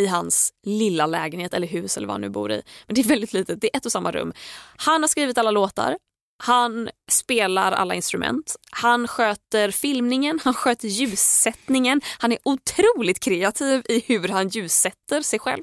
i 0.00 0.06
hans 0.06 0.52
lilla 0.66 1.06
lägenhet 1.06 1.54
eller 1.54 1.66
hus 1.66 1.96
eller 1.96 2.06
vad 2.06 2.14
han 2.14 2.20
nu 2.20 2.28
bor 2.28 2.52
i. 2.52 2.62
Men 2.86 2.94
det 2.94 3.00
är 3.00 3.04
väldigt 3.04 3.32
litet, 3.32 3.60
det 3.60 3.74
är 3.74 3.76
ett 3.76 3.86
och 3.86 3.92
samma 3.92 4.12
rum. 4.12 4.32
Han 4.76 5.02
har 5.02 5.08
skrivit 5.08 5.38
alla 5.38 5.50
låtar, 5.50 5.96
han 6.42 6.90
spelar 7.10 7.72
alla 7.72 7.94
instrument, 7.94 8.56
han 8.70 9.08
sköter 9.08 9.70
filmningen, 9.70 10.40
han 10.44 10.54
sköter 10.54 10.88
ljussättningen. 10.88 12.00
Han 12.18 12.32
är 12.32 12.38
otroligt 12.42 13.20
kreativ 13.20 13.82
i 13.88 14.04
hur 14.06 14.28
han 14.28 14.48
ljussätter 14.48 15.22
sig 15.22 15.38
själv. 15.38 15.62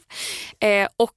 Eh, 0.60 0.88
och 0.98 1.14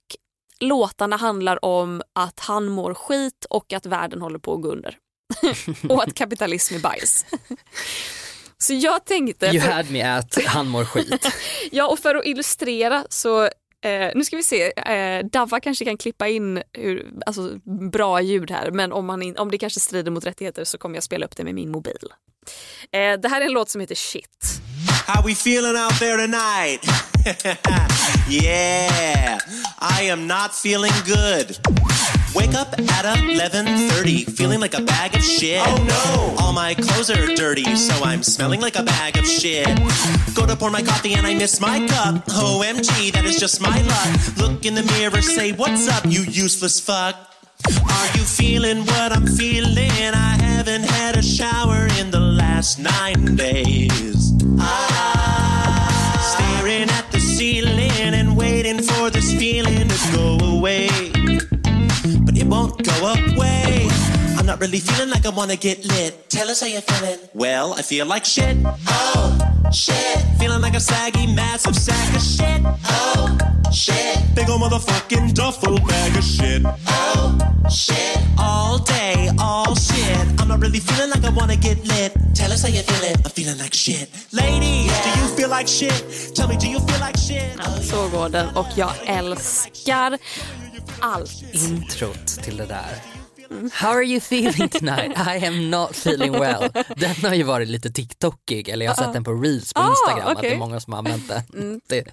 låtarna 0.60 1.16
handlar 1.16 1.64
om 1.64 2.02
att 2.12 2.40
han 2.40 2.66
mår 2.66 2.94
skit 2.94 3.46
och 3.50 3.72
att 3.72 3.86
världen 3.86 4.20
håller 4.20 4.38
på 4.38 4.54
att 4.54 4.62
gå 4.62 4.68
under. 4.68 4.96
och 5.88 6.02
att 6.02 6.14
kapitalism 6.14 6.74
är 6.74 6.80
bajs. 6.80 7.26
Så 8.58 8.74
jag 8.74 9.04
tänkte... 9.04 9.46
You 9.46 9.60
had 9.60 9.90
me 9.90 10.02
at 10.02 10.38
han 10.46 10.68
mår 10.68 10.84
skit. 10.84 11.26
Ja, 11.72 11.88
och 11.88 11.98
för 11.98 12.14
att 12.14 12.26
illustrera 12.26 13.04
så 13.08 13.48
Eh, 13.84 14.10
nu 14.14 14.24
ska 14.24 14.36
vi 14.36 14.42
se, 14.42 14.72
eh, 14.76 15.26
Davva 15.32 15.60
kanske 15.60 15.84
kan 15.84 15.96
klippa 15.96 16.28
in 16.28 16.62
hur, 16.72 17.10
alltså, 17.26 17.58
bra 17.92 18.20
ljud 18.20 18.50
här 18.50 18.70
men 18.70 18.92
om, 18.92 19.06
man 19.06 19.22
in, 19.22 19.36
om 19.38 19.50
det 19.50 19.58
kanske 19.58 19.80
strider 19.80 20.10
mot 20.10 20.26
rättigheter 20.26 20.64
så 20.64 20.78
kommer 20.78 20.96
jag 20.96 21.02
spela 21.02 21.26
upp 21.26 21.36
det 21.36 21.44
med 21.44 21.54
min 21.54 21.70
mobil. 21.70 22.08
Eh, 22.92 23.20
det 23.20 23.28
här 23.28 23.40
är 23.40 23.44
en 23.46 23.52
låt 23.52 23.70
som 23.70 23.80
heter 23.80 23.94
Shit. 23.94 24.60
How 25.06 25.22
we 25.26 25.32
feeling 25.32 25.76
out 25.76 25.98
there 25.98 26.16
tonight? 26.16 26.84
yeah, 28.30 29.38
I 30.00 30.10
am 30.10 30.26
not 30.26 30.50
feeling 30.50 30.92
good. 31.06 31.56
Wake 32.34 32.54
up 32.54 32.78
at 32.78 33.04
11:30, 33.04 34.24
feeling 34.24 34.60
like 34.60 34.74
a 34.74 34.80
bag 34.80 35.16
of 35.16 35.22
shit. 35.22 35.60
Oh 35.66 35.82
no! 35.82 36.36
All 36.38 36.52
my 36.52 36.74
clothes 36.74 37.10
are 37.10 37.34
dirty, 37.34 37.74
so 37.74 38.04
I'm 38.04 38.22
smelling 38.22 38.60
like 38.60 38.76
a 38.76 38.84
bag 38.84 39.16
of 39.16 39.26
shit. 39.26 39.66
Go 40.34 40.46
to 40.46 40.54
pour 40.54 40.70
my 40.70 40.82
coffee 40.82 41.14
and 41.14 41.26
I 41.26 41.34
miss 41.34 41.60
my 41.60 41.84
cup. 41.88 42.24
OMG, 42.26 43.12
that 43.12 43.24
is 43.24 43.38
just 43.38 43.60
my 43.60 43.82
luck. 43.82 44.38
Look 44.38 44.64
in 44.64 44.74
the 44.74 44.84
mirror, 44.94 45.22
say 45.22 45.52
what's 45.52 45.88
up, 45.88 46.04
you 46.06 46.22
useless 46.22 46.78
fuck. 46.78 47.16
Are 47.66 48.06
you 48.16 48.24
feeling 48.24 48.86
what 48.86 49.12
I'm 49.12 49.26
feeling? 49.26 49.90
I 49.90 50.38
haven't 50.40 50.84
had 50.84 51.16
a 51.16 51.22
shower 51.22 51.88
in 51.98 52.10
the 52.10 52.20
last 52.20 52.78
nine 52.78 53.34
days. 53.34 54.32
Ah, 54.58 56.14
staring 56.32 56.88
at 56.90 57.10
the 57.10 57.20
ceiling 57.20 58.14
and 58.14 58.36
waiting 58.36 58.80
for 58.82 59.10
this 59.10 59.34
feeling 59.34 59.88
to 59.88 60.12
go 60.12 60.38
away. 60.56 61.09
Away. 63.00 63.88
I'm 64.38 64.44
not 64.44 64.60
really 64.60 64.78
feeling 64.78 65.08
like 65.08 65.24
I 65.24 65.30
wanna 65.30 65.56
get 65.56 65.86
lit. 65.86 66.28
Tell 66.28 66.50
us 66.50 66.60
how 66.60 66.66
you're 66.66 66.82
feeling. 66.82 67.18
Well, 67.32 67.72
I 67.72 67.80
feel 67.82 68.04
like 68.04 68.26
shit. 68.26 68.58
Oh, 68.88 69.38
shit. 69.72 70.18
Feeling 70.38 70.60
like 70.60 70.74
a 70.74 70.80
saggy, 70.80 71.26
massive 71.26 71.76
sack 71.76 72.14
of 72.14 72.22
shit. 72.22 72.60
Oh, 72.90 73.38
shit. 73.72 74.18
Big 74.34 74.50
ol' 74.50 74.58
motherfucking 74.58 75.32
duffel 75.32 75.78
bag 75.80 76.14
of 76.14 76.24
shit. 76.24 76.62
Oh, 76.88 77.38
shit. 77.70 78.18
All 78.38 78.76
day, 78.78 79.30
all 79.38 79.74
shit. 79.74 80.18
I'm 80.38 80.48
not 80.48 80.60
really 80.60 80.80
feeling 80.80 81.08
like 81.08 81.24
I 81.24 81.30
wanna 81.30 81.56
get 81.56 81.78
lit. 81.88 82.12
Tell 82.34 82.52
us 82.52 82.62
how 82.62 82.68
you're 82.68 82.82
feeling. 82.82 83.16
I'm 83.24 83.30
feeling 83.30 83.56
like 83.58 83.72
shit. 83.72 84.10
Ladies, 84.30 84.92
do 85.04 85.08
you 85.20 85.26
feel 85.36 85.48
like 85.48 85.68
shit? 85.68 86.34
Tell 86.34 86.48
me, 86.48 86.56
do 86.58 86.68
you 86.68 86.80
feel 86.80 87.00
like 87.00 87.16
shit? 87.16 87.56
Så 87.90 88.08
går 88.08 88.28
den 88.28 88.48
och 88.56 88.66
jag 88.76 88.92
älskar 89.06 90.18
allt. 91.00 91.42
Introt 91.54 92.26
till 92.26 92.56
det 92.56 92.66
där. 92.66 93.02
How 93.72 93.88
are 93.88 94.04
you 94.04 94.16
feeling 94.18 94.68
tonight? 94.68 95.12
I 95.18 95.46
am 95.46 95.70
not 95.70 95.90
feeling 95.90 96.32
well. 96.32 96.70
Den 96.96 97.14
har 97.24 97.34
ju 97.34 97.42
varit 97.42 97.68
lite 97.68 97.90
TikTokig, 97.90 98.68
eller 98.68 98.86
jag 98.86 98.92
har 98.92 99.04
sett 99.04 99.12
den 99.12 99.24
på 99.24 99.32
reels 99.32 99.74
på 99.74 99.80
Ah, 99.80 99.90
Instagram, 99.90 100.36
att 100.36 100.40
det 100.40 100.48
är 100.48 100.58
många 100.58 100.80
som 100.80 100.92
har 100.92 100.98
använt 100.98 101.28
den. 101.28 101.80
Det, 101.88 102.04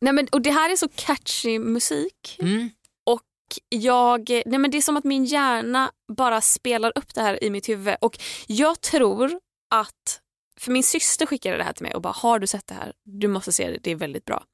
Nej, 0.00 0.12
men, 0.12 0.28
och 0.32 0.42
det 0.42 0.50
här 0.50 0.72
är 0.72 0.76
så 0.76 0.88
catchy 0.94 1.58
musik. 1.58 2.38
Mm. 2.40 2.70
Och 3.06 3.22
jag, 3.68 4.30
nej, 4.46 4.58
men 4.58 4.70
det 4.70 4.76
är 4.76 4.82
som 4.82 4.96
att 4.96 5.04
min 5.04 5.24
hjärna 5.24 5.90
bara 6.16 6.40
spelar 6.40 6.92
upp 6.94 7.14
det 7.14 7.20
här 7.22 7.44
i 7.44 7.50
mitt 7.50 7.68
huvud. 7.68 7.96
Och 8.00 8.18
jag 8.46 8.80
tror 8.80 9.40
att, 9.74 10.20
för 10.60 10.72
min 10.72 10.82
syster 10.82 11.26
skickade 11.26 11.56
det 11.56 11.64
här 11.64 11.72
till 11.72 11.82
mig 11.82 11.94
och 11.94 12.02
bara 12.02 12.12
har 12.12 12.38
du 12.38 12.46
sett 12.46 12.66
det 12.66 12.74
här? 12.74 12.92
Du 13.04 13.28
måste 13.28 13.52
se 13.52 13.70
det, 13.70 13.78
det 13.82 13.90
är 13.90 13.96
väldigt 13.96 14.24
bra. 14.24 14.44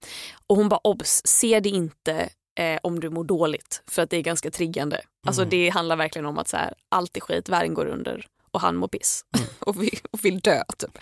Och 0.47 0.57
hon 0.57 0.69
bara 0.69 0.81
obs, 0.85 1.23
se 1.25 1.61
det 1.61 1.69
inte 1.69 2.29
eh, 2.59 2.79
om 2.83 3.01
du 3.01 3.11
mår 3.11 3.25
dåligt 3.25 3.83
för 3.91 4.03
att 4.03 4.11
det 4.11 4.17
är 4.17 4.23
ganska 4.23 4.51
triggande. 4.51 5.01
Alltså 5.27 5.45
det 5.45 5.69
handlar 5.69 5.97
verkligen 5.97 6.27
om 6.27 6.39
att 6.39 6.49
så 6.49 6.57
här, 6.57 6.75
allt 6.89 7.17
är 7.17 7.21
skit, 7.21 7.49
världen 7.49 7.75
går 7.75 7.87
under 7.87 8.27
och 8.51 8.61
han 8.61 8.77
mår 8.77 8.89
piss 8.89 9.25
och, 9.59 9.83
vill, 9.83 9.99
och 10.11 10.25
vill 10.25 10.41
dö. 10.41 10.63
Typ. 10.79 10.99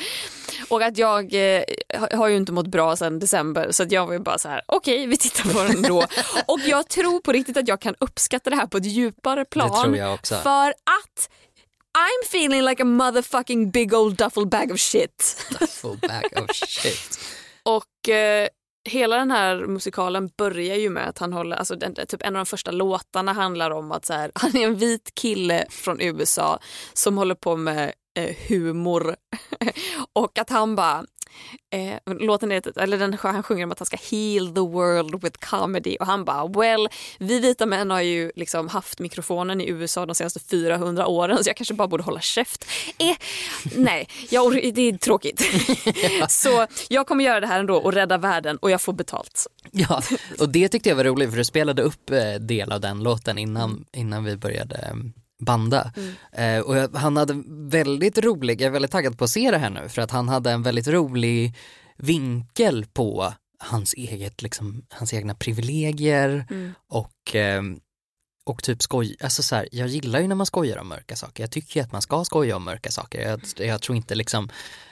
Och 0.69 0.83
att 0.83 0.99
jag 0.99 1.35
eh, 1.35 1.62
har- 2.19 2.28
ju 2.28 2.37
inte 2.37 2.52
mått 2.52 2.66
bra 2.66 2.97
sedan 2.97 3.19
december 3.19 3.73
så 3.73 3.83
att 3.83 3.92
jag 3.92 4.07
var 4.07 4.12
ju 4.12 4.19
bara 4.19 4.38
så 4.38 4.49
här: 4.49 4.62
okej 4.66 5.07
vi 5.07 5.16
tittar 5.16 5.52
på 5.52 5.73
den 5.73 5.83
då. 5.83 5.99
och 6.47 6.61
jag 6.61 6.88
tror 6.88 7.21
på 7.21 7.33
riktigt 7.33 7.57
att 7.57 7.69
jag 7.69 7.80
kan 7.80 7.95
uppskatta 8.00 8.50
det 8.50 8.57
här 8.57 8.66
på 8.66 8.76
ett 8.78 8.85
djupare 8.87 9.45
plan. 9.45 9.83
tror 9.85 9.97
jag 9.97 10.14
också. 10.14 10.35
För 10.37 10.69
att 10.71 11.30
I'm 11.99 12.26
feeling 12.28 12.62
like 12.62 12.83
a 12.83 12.87
motherfucking 12.87 13.71
big 13.71 13.95
old 13.95 14.16
duffel 14.16 14.47
bag 14.47 14.71
of 14.73 14.80
shit. 14.80 15.47
full 15.69 15.97
bag 15.99 16.45
of 16.45 16.57
shit. 16.57 17.19
Och 17.62 18.09
eh, 18.09 18.49
hela 18.88 19.16
den 19.16 19.30
här 19.30 19.66
musikalen 19.66 20.30
börjar 20.38 20.76
ju 20.76 20.90
med 20.90 21.08
att 21.08 21.18
han 21.18 21.32
håller, 21.32 21.56
alltså 21.56 21.76
den, 21.76 21.94
typ 21.94 22.22
en 22.22 22.37
av 22.37 22.40
de 22.40 22.46
första 22.46 22.70
låtarna 22.70 23.32
handlar 23.32 23.70
om 23.70 23.92
att 23.92 24.04
så 24.04 24.12
här, 24.12 24.30
han 24.34 24.56
är 24.56 24.66
en 24.66 24.76
vit 24.76 25.14
kille 25.14 25.66
från 25.70 26.00
USA 26.00 26.58
som 26.92 27.18
håller 27.18 27.34
på 27.34 27.56
med 27.56 27.92
eh, 28.18 28.37
humor. 28.49 29.16
Och 30.12 30.38
att 30.38 30.50
han 30.50 30.76
bara 30.76 31.04
Eh, 31.70 32.14
låten 32.14 32.52
är, 32.52 32.78
eller 32.78 32.99
den, 32.99 33.18
han 33.22 33.42
sjunger 33.42 33.64
om 33.64 33.72
att 33.72 33.78
han 33.78 33.87
ska 33.87 33.96
heal 34.10 34.46
the 34.46 34.60
world 34.60 35.22
with 35.22 35.38
comedy 35.50 35.96
och 36.00 36.06
han 36.06 36.25
bara 36.25 36.49
well, 36.49 36.88
vi 37.18 37.40
vita 37.40 37.66
män 37.66 37.90
har 37.90 38.00
ju 38.00 38.32
liksom 38.37 38.68
haft 38.68 38.99
mikrofonen 38.99 39.60
i 39.60 39.68
USA 39.68 40.06
de 40.06 40.14
senaste 40.14 40.40
400 40.40 41.06
åren 41.06 41.44
så 41.44 41.50
jag 41.50 41.56
kanske 41.56 41.75
bara 41.75 41.88
borde 41.88 42.02
hålla 42.02 42.20
käft. 42.20 42.64
Eh, 42.99 43.16
nej, 43.76 44.08
jag, 44.30 44.75
det 44.75 44.88
är 44.88 44.99
tråkigt. 44.99 45.42
så 46.28 46.66
jag 46.88 47.06
kommer 47.06 47.25
göra 47.25 47.40
det 47.40 47.46
här 47.46 47.60
ändå 47.60 47.76
och 47.76 47.92
rädda 47.92 48.18
världen 48.18 48.56
och 48.56 48.70
jag 48.70 48.80
får 48.80 48.92
betalt. 48.92 49.46
Ja, 49.70 50.02
och 50.38 50.49
det 50.49 50.68
tyckte 50.68 50.88
jag 50.88 50.96
var 50.96 51.04
roligt 51.04 51.30
för 51.30 51.37
du 51.37 51.44
spelade 51.44 51.82
upp 51.82 52.10
eh, 52.10 52.34
del 52.40 52.72
av 52.72 52.80
den 52.80 53.02
låten 53.02 53.38
innan, 53.38 53.84
innan 53.92 54.25
vi 54.25 54.37
började 54.37 54.94
banda. 55.40 55.92
Eh, 56.32 56.59
och 56.59 56.76
jag, 56.76 56.94
han 56.94 57.16
hade 57.16 57.42
väldigt 57.49 58.18
rolig, 58.18 58.61
jag 58.61 58.66
är 58.66 58.70
väldigt 58.70 58.90
taggad 58.90 59.18
på 59.18 59.25
att 59.25 59.30
se 59.30 59.50
det 59.50 59.59
här 59.59 59.70
nu 59.70 59.88
för 59.88 60.02
att 60.02 60.11
han 60.11 60.28
hade 60.28 60.50
en 60.50 60.62
väldigt 60.62 60.88
rolig 60.88 61.56
vinkel 61.97 62.87
på 62.92 63.32
hans 63.59 63.94
eget, 63.94 64.42
liksom, 64.42 64.82
hans 64.88 65.14
egna 65.14 65.35
privilegier 65.35 66.47
och 66.88 67.35
eh, 67.37 67.62
och 68.44 68.62
typ 68.62 68.82
skoj, 68.82 69.16
alltså 69.20 69.42
så 69.42 69.56
här, 69.56 69.68
jag 69.73 69.88
gillar 69.88 70.20
ju 70.20 70.28
när 70.28 70.35
man 70.35 70.47
skojar 70.47 70.78
om 70.78 70.88
mörka 70.88 71.16
saker. 71.16 71.42
Jag 71.42 71.50
tycker 71.50 71.80
ju 71.80 71.85
att 71.85 71.92
man 71.92 72.02
ska 72.02 72.25
skoja 72.25 72.56
om 72.56 72.64
mörka 72.64 72.90
saker. 72.90 73.28
Jag, 73.28 73.40
jag 73.68 73.82
tror 73.82 73.97
inte 73.97 74.14
liksom, 74.14 74.49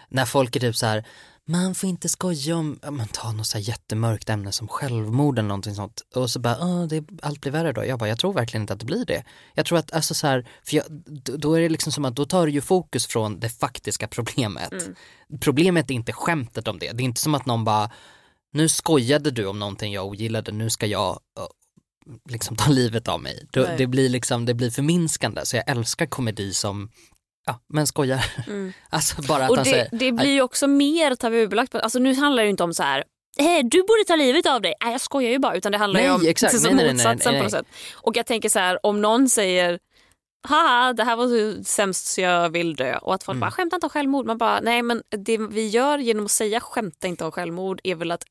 när 0.08 0.24
folk 0.24 0.56
är 0.56 0.60
typ 0.60 0.76
så 0.76 0.86
här, 0.86 1.04
man 1.48 1.74
får 1.74 1.88
inte 1.88 2.08
skoja 2.08 2.56
om, 2.56 2.78
ja, 2.82 2.90
men 2.90 3.08
ta 3.08 3.32
något 3.32 3.46
så 3.46 3.58
här 3.58 3.64
jättemörkt 3.64 4.28
ämne 4.30 4.52
som 4.52 4.68
självmord 4.68 5.38
eller 5.38 5.48
någonting 5.48 5.74
sånt. 5.74 6.02
Och 6.14 6.30
så 6.30 6.38
bara, 6.40 6.58
"Åh, 6.60 6.84
det, 6.86 7.04
allt 7.22 7.40
blir 7.40 7.52
värre 7.52 7.72
då. 7.72 7.84
Jag 7.86 7.98
bara, 7.98 8.08
jag 8.08 8.18
tror 8.18 8.32
verkligen 8.32 8.62
inte 8.62 8.72
att 8.72 8.78
det 8.80 8.86
blir 8.86 9.04
det. 9.04 9.24
Jag 9.54 9.66
tror 9.66 9.78
att, 9.78 9.92
alltså 9.92 10.14
så 10.14 10.26
här, 10.26 10.48
för 10.64 10.76
jag, 10.76 10.84
då- 11.38 11.54
är 11.54 11.60
det 11.60 11.68
liksom 11.68 11.92
som 11.92 12.04
att 12.04 12.16
då 12.16 12.24
tar 12.26 12.46
du 12.46 12.52
ju 12.52 12.60
fokus 12.60 13.06
från 13.06 13.40
det 13.40 13.48
faktiska 13.48 14.08
problemet. 14.08 14.70
Problemet 15.40 15.90
är 15.90 15.94
inte 15.94 16.12
skämtet 16.12 16.68
om 16.68 16.78
det. 16.78 16.92
Det 16.92 17.02
är 17.02 17.04
inte 17.04 17.20
som 17.20 17.34
att 17.34 17.46
någon 17.46 17.64
bara, 17.64 17.90
nu 18.52 18.68
skojade 18.68 19.30
du 19.30 19.46
om 19.46 19.58
någonting 19.58 19.92
jag 19.92 20.06
ogillade, 20.06 20.52
nu 20.52 20.70
ska 20.70 20.86
jag 20.86 21.18
liksom 22.30 22.56
ta 22.56 22.70
livet 22.70 23.08
av 23.08 23.20
mig. 23.22 23.46
Då, 23.52 23.60
det 23.78 23.86
blir 23.86 24.08
liksom, 24.08 24.44
det 24.46 24.54
blir 24.54 24.70
förminskande. 24.70 25.40
Så 25.46 25.56
jag 25.56 25.68
älskar 25.70 26.06
komedi 26.06 26.52
som, 26.54 26.90
ja 27.48 27.60
men 27.68 27.86
skojar. 27.86 28.24
Alltså 28.90 29.22
bara 29.22 29.44
att 29.44 29.50
Och 29.50 29.56
han 29.56 29.64
det, 29.64 29.70
säger, 29.70 29.88
det 29.92 30.12
blir 30.12 30.30
ju 30.32 30.42
också 30.42 30.66
mer 30.66 31.14
tabubelagt. 31.14 31.74
Alltså 31.74 31.98
nu 31.98 32.14
handlar 32.14 32.42
det 32.42 32.46
ju 32.46 32.50
inte 32.50 32.62
om 32.64 32.74
så 32.74 32.82
här 32.82 33.04
"Eh, 33.38 33.64
du 33.64 33.78
borde 33.82 34.04
ta 34.06 34.16
livet 34.16 34.46
av 34.46 34.60
dig. 34.62 34.74
Nej 34.84 34.92
jag 34.92 35.00
skojar 35.00 35.30
ju 35.30 35.38
bara. 35.38 35.54
Utan 35.54 35.72
det 35.72 35.78
handlar 35.78 36.00
ju 36.00 36.06
Nej, 36.06 36.14
om 36.14 36.26
exakt. 36.26 36.60
som 36.60 36.76
Nej, 36.76 36.84
nej, 36.84 36.94
motsatsen 36.94 37.34
på 37.36 37.42
något 37.42 37.50
sätt. 37.52 37.66
Och 37.94 38.16
jag 38.16 38.26
tänker 38.26 38.48
så 38.48 38.58
här 38.58 38.86
om 38.86 39.00
någon 39.00 39.28
säger 39.28 39.78
Haha, 40.48 40.92
det 40.92 41.04
här 41.04 41.16
var 41.16 41.26
så 41.58 41.64
sämst 41.64 42.06
så 42.06 42.20
jag 42.20 42.50
vill 42.50 42.76
dö. 42.76 42.96
Och 42.98 43.14
att 43.14 43.22
folk 43.24 43.34
Mm. 43.34 43.40
bara 43.40 43.50
skämta 43.50 43.76
inte 43.76 43.86
om 43.86 43.90
självmord. 43.90 44.26
Man 44.26 44.38
bara 44.38 44.60
nej 44.60 44.82
men 44.82 45.02
det 45.10 45.38
vi 45.38 45.66
gör 45.68 45.98
genom 45.98 46.24
att 46.24 46.30
säga 46.30 46.60
skämta 46.60 47.06
inte 47.08 47.24
om 47.24 47.32
självmord 47.32 47.80
är 47.84 47.94
väl 47.94 48.10
att 48.10 48.22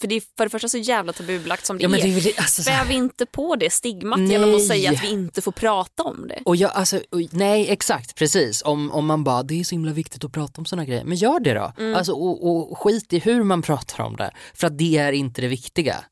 för 0.00 0.06
det 0.06 0.14
är 0.14 0.20
för 0.36 0.44
det 0.44 0.50
första 0.50 0.68
så 0.68 0.78
jävla 0.78 1.12
tabubelagt 1.12 1.66
som 1.66 1.78
det 1.78 1.82
Ja, 1.82 1.88
det 1.88 2.00
är 2.00 2.20
det- 2.20 2.38
alltså, 2.38 2.62
Späv 2.62 2.90
inte 2.90 3.26
på 3.26 3.56
det 3.56 3.70
stigmat 3.72 4.20
genom 4.20 4.50
att 4.50 4.56
Nej. 4.56 4.66
säga 4.66 4.90
att 4.90 5.04
vi 5.04 5.08
inte 5.10 5.42
får 5.42 5.52
prata 5.52 6.02
om 6.02 6.28
det. 6.28 6.42
Och 6.44 6.56
jag, 6.56 6.70
alltså, 6.74 6.96
och, 7.10 7.20
nej 7.30 7.70
exakt 7.70 8.14
precis, 8.14 8.62
om, 8.64 8.90
om 8.92 9.06
man 9.06 9.24
bara 9.24 9.42
det 9.42 9.60
är 9.60 9.64
så 9.64 9.74
himla 9.74 9.92
viktigt 9.92 10.24
att 10.24 10.32
prata 10.32 10.60
om 10.60 10.64
sådana 10.66 10.84
grejer, 10.84 11.04
men 11.04 11.16
gör 11.16 11.40
det 11.40 11.54
då. 11.54 11.72
Mm. 11.78 11.94
Alltså, 11.94 12.12
och, 12.12 12.70
och 12.70 12.78
skit 12.78 13.12
i 13.12 13.18
hur 13.18 13.42
man 13.42 13.62
pratar 13.62 14.04
om 14.04 14.16
det, 14.16 14.30
för 14.54 14.66
att 14.66 14.78
det 14.78 14.96
är 14.98 15.12
inte 15.12 15.40
det 15.40 15.48
viktiga. 15.48 16.04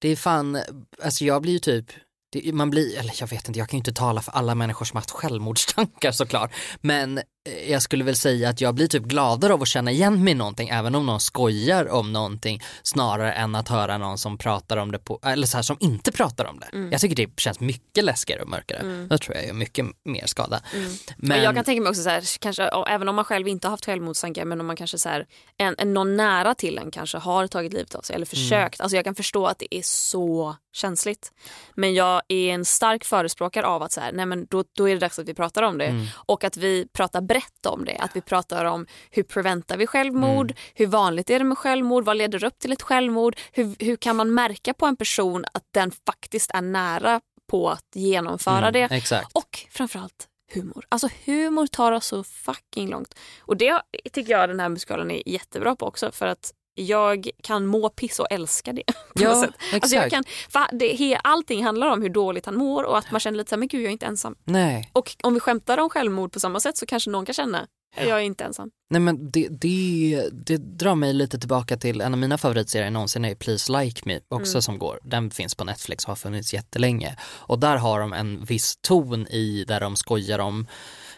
Det 0.00 0.08
är 0.08 0.16
fan, 0.16 0.58
alltså 1.02 1.24
jag 1.24 1.42
blir 1.42 1.52
ju 1.52 1.58
typ, 1.58 1.86
det, 2.30 2.54
man 2.54 2.70
blir, 2.70 2.98
eller 2.98 3.14
jag 3.20 3.26
vet 3.26 3.48
inte, 3.48 3.58
jag 3.58 3.68
kan 3.68 3.76
ju 3.76 3.78
inte 3.78 3.92
tala 3.92 4.22
för 4.22 4.32
alla 4.32 4.54
människor 4.54 4.84
som 4.84 4.96
har 4.96 5.00
haft 5.00 5.10
självmordstankar 5.10 6.12
såklart, 6.12 6.52
men 6.80 7.18
eh, 7.18 7.70
jag 7.70 7.82
skulle 7.82 8.04
väl 8.04 8.16
säga 8.16 8.48
att 8.48 8.60
jag 8.60 8.74
blir 8.74 8.86
typ 8.86 9.02
gladare 9.02 9.52
av 9.52 9.62
att 9.62 9.68
känna 9.68 9.90
igen 9.90 10.24
mig 10.24 10.32
i 10.32 10.34
någonting, 10.34 10.68
även 10.68 10.94
om 10.94 11.06
någon 11.06 11.20
skojar 11.20 11.88
om 11.88 12.12
någonting, 12.12 12.62
snarare 12.82 13.32
än 13.32 13.54
att 13.54 13.68
höra 13.68 13.98
någon 13.98 14.18
som 14.18 14.38
pratar 14.38 14.76
om 14.76 14.92
det 14.92 14.98
på, 14.98 15.20
eller 15.22 15.46
så 15.46 15.56
här 15.56 15.62
som 15.62 15.76
inte 15.80 16.12
pratar 16.12 16.44
om 16.44 16.60
det. 16.60 16.66
Mm. 16.72 16.92
Jag 16.92 17.00
tycker 17.00 17.16
det 17.16 17.40
känns 17.40 17.60
mycket 17.60 18.04
läskigare 18.04 18.42
och 18.42 18.48
mörkare. 18.48 19.06
Då 19.10 19.18
tror 19.18 19.36
jag 19.36 19.46
gör 19.46 19.54
mycket 19.54 19.86
mer 20.04 20.26
skada. 20.26 20.60
Men... 20.72 20.98
Men, 21.16 21.42
Jag 21.42 21.54
kan 21.54 21.64
tänka 21.64 21.82
mig 21.82 21.90
också 21.90 22.02
så 22.02 22.08
här, 22.08 22.38
kanske, 22.38 22.68
och 22.68 22.88
även 22.88 23.08
om 23.08 23.16
man 23.16 23.24
själv 23.24 23.48
inte 23.48 23.66
har 23.66 23.70
haft 23.70 23.84
självmordstankar 23.84 24.44
men 24.44 24.60
om 24.60 24.66
man 24.66 24.76
kanske 24.76 24.98
så 24.98 25.08
här, 25.08 25.26
en, 25.56 25.74
en, 25.78 25.94
någon 25.94 26.16
nära 26.16 26.54
till 26.54 26.78
en 26.78 26.90
kanske 26.90 27.18
har 27.18 27.46
tagit 27.46 27.72
livet 27.72 27.94
av 27.94 28.00
sig 28.02 28.16
eller 28.16 28.26
försökt. 28.26 28.80
Alltså 28.80 28.96
jag 28.96 29.04
kan 29.04 29.14
förstå 29.14 29.46
att 29.46 29.58
det 29.58 29.74
är 29.74 29.82
så 29.84 30.56
känsligt. 30.72 31.32
Men 31.74 31.94
jag 31.94 32.17
är 32.28 32.50
en 32.54 32.64
stark 32.64 33.04
förespråkare 33.04 33.66
av 33.66 33.82
att 33.82 33.92
så 33.92 34.00
här, 34.00 34.12
nej 34.12 34.26
men 34.26 34.46
då, 34.50 34.64
då 34.76 34.88
är 34.88 34.94
det 34.94 35.00
dags 35.00 35.18
att 35.18 35.28
vi 35.28 35.34
pratar 35.34 35.62
om 35.62 35.78
det. 35.78 36.06
Och 36.14 36.44
att 36.44 36.56
vi 36.56 36.88
pratar 36.92 37.20
brett 37.20 37.66
om 37.66 37.84
det. 37.84 37.96
Att 37.96 38.16
vi 38.16 38.20
pratar 38.20 38.64
om 38.64 38.86
hur 39.10 39.22
preventar 39.22 39.76
vi 39.76 39.86
självmord, 39.86 40.54
hur 40.74 40.86
vanligt 40.86 41.30
är 41.30 41.38
det 41.38 41.44
med 41.44 41.58
självmord, 41.58 42.04
vad 42.04 42.16
leder 42.16 42.44
upp 42.44 42.58
till 42.58 42.72
ett 42.72 42.82
självmord, 42.82 43.36
hur, 43.52 43.76
hur 43.78 43.96
kan 43.96 44.16
man 44.16 44.34
märka 44.34 44.74
på 44.74 44.86
en 44.86 44.96
person 44.96 45.44
att 45.52 45.64
den 45.74 45.90
faktiskt 46.06 46.50
är 46.54 46.60
nära 46.62 47.20
på 47.50 47.70
att 47.70 47.86
genomföra 47.94 48.70
det. 48.70 48.88
exakt. 48.90 49.30
Och 49.32 49.66
framförallt 49.70 50.28
humor. 50.54 50.84
Alltså 50.88 51.08
humor 51.24 51.66
tar 51.66 51.92
oss 51.92 52.06
så 52.06 52.24
fucking 52.24 52.88
långt. 52.90 53.14
Och 53.40 53.56
det 53.56 53.80
tycker 54.12 54.32
jag 54.32 54.48
den 54.48 54.60
här 54.60 54.68
musikalen 54.68 55.10
är 55.10 55.28
jättebra 55.28 55.76
på 55.76 55.86
också 55.86 56.12
för 56.12 56.26
att 56.26 56.52
jag 56.78 57.28
kan 57.42 57.66
må 57.66 57.88
piss 57.88 58.18
och 58.18 58.26
älska 58.30 58.72
det. 58.72 58.82
Ja, 59.14 59.42
sätt. 59.42 59.54
Alltså 59.82 59.96
jag 59.96 60.10
kan, 60.10 60.24
det, 60.72 61.18
allting 61.24 61.64
handlar 61.64 61.86
om 61.86 62.02
hur 62.02 62.08
dåligt 62.10 62.46
han 62.46 62.56
mår 62.56 62.84
och 62.84 62.98
att 62.98 63.10
man 63.10 63.20
känner 63.20 63.38
lite 63.38 63.48
så 63.48 63.54
här, 63.54 63.58
men 63.58 63.68
gud 63.68 63.80
jag 63.80 63.88
är 63.88 63.92
inte 63.92 64.06
ensam. 64.06 64.34
Nej. 64.44 64.90
Och 64.92 65.16
om 65.22 65.34
vi 65.34 65.40
skämtar 65.40 65.78
om 65.78 65.90
självmord 65.90 66.32
på 66.32 66.40
samma 66.40 66.60
sätt 66.60 66.76
så 66.76 66.86
kanske 66.86 67.10
någon 67.10 67.26
kan 67.26 67.32
känna, 67.34 67.66
jag 67.96 68.08
är 68.08 68.20
inte 68.20 68.44
ensam. 68.44 68.70
Nej 68.90 69.00
men 69.00 69.30
det, 69.30 69.48
det, 69.50 70.28
det 70.32 70.56
drar 70.56 70.94
mig 70.94 71.12
lite 71.12 71.38
tillbaka 71.38 71.76
till 71.76 72.00
en 72.00 72.14
av 72.14 72.18
mina 72.18 72.38
favoritserier 72.38 72.90
någonsin 72.90 73.24
är 73.24 73.34
Please 73.34 73.72
Like 73.80 74.02
Me 74.04 74.20
också 74.28 74.52
Mm. 74.52 74.62
som 74.62 74.78
går. 74.78 74.98
Den 75.02 75.30
finns 75.30 75.54
på 75.54 75.64
Netflix 75.64 76.04
och 76.04 76.08
har 76.08 76.16
funnits 76.16 76.54
jättelänge. 76.54 77.16
Och 77.22 77.58
där 77.58 77.76
har 77.76 78.00
de 78.00 78.12
en 78.12 78.44
viss 78.44 78.76
ton 78.80 79.26
i 79.26 79.64
där 79.68 79.80
de 79.80 79.96
skojar 79.96 80.38
om 80.38 80.66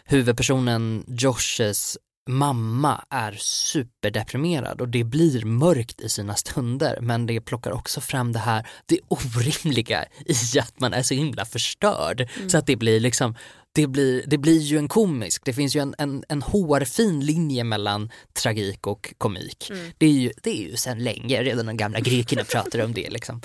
huvudpersonen 0.05 1.03
Joshes 1.07 1.97
mamma 2.29 3.05
är 3.09 3.37
superdeprimerad 3.39 4.81
och 4.81 4.87
det 4.89 5.03
blir 5.03 5.45
mörkt 5.45 6.01
i 6.01 6.09
sina 6.09 6.35
stunder 6.35 6.97
men 7.01 7.25
det 7.25 7.41
plockar 7.41 7.71
också 7.71 8.01
fram 8.01 8.31
det 8.31 8.39
här, 8.39 8.67
det 8.85 8.99
orimliga 9.07 10.05
i 10.25 10.59
att 10.59 10.79
man 10.79 10.93
är 10.93 11.01
så 11.01 11.13
himla 11.13 11.45
förstörd 11.45 12.29
så 12.47 12.57
att 12.57 12.67
det 12.67 12.75
blir 12.75 12.99
liksom 12.99 13.35
det 13.73 13.87
blir, 13.87 14.23
det 14.27 14.37
blir 14.37 14.59
ju 14.59 14.77
en 14.77 14.87
komisk, 14.87 15.41
det 15.45 15.53
finns 15.53 15.75
ju 15.75 15.79
en, 15.79 15.95
en, 15.97 16.23
en 16.29 16.41
hårfin 16.41 17.25
linje 17.25 17.63
mellan 17.63 18.11
tragik 18.33 18.87
och 18.87 19.13
komik. 19.17 19.71
Det, 19.97 20.05
är 20.05 20.11
ju, 20.11 20.31
det 20.43 20.49
är 20.49 20.69
ju 20.69 20.75
sedan 20.75 21.03
länge, 21.03 21.43
redan 21.43 21.65
de 21.65 21.77
gamla 21.77 21.99
grekerna 21.99 22.43
pratar 22.43 22.85
om 22.85 22.93
det. 22.93 23.09
Liksom. 23.09 23.41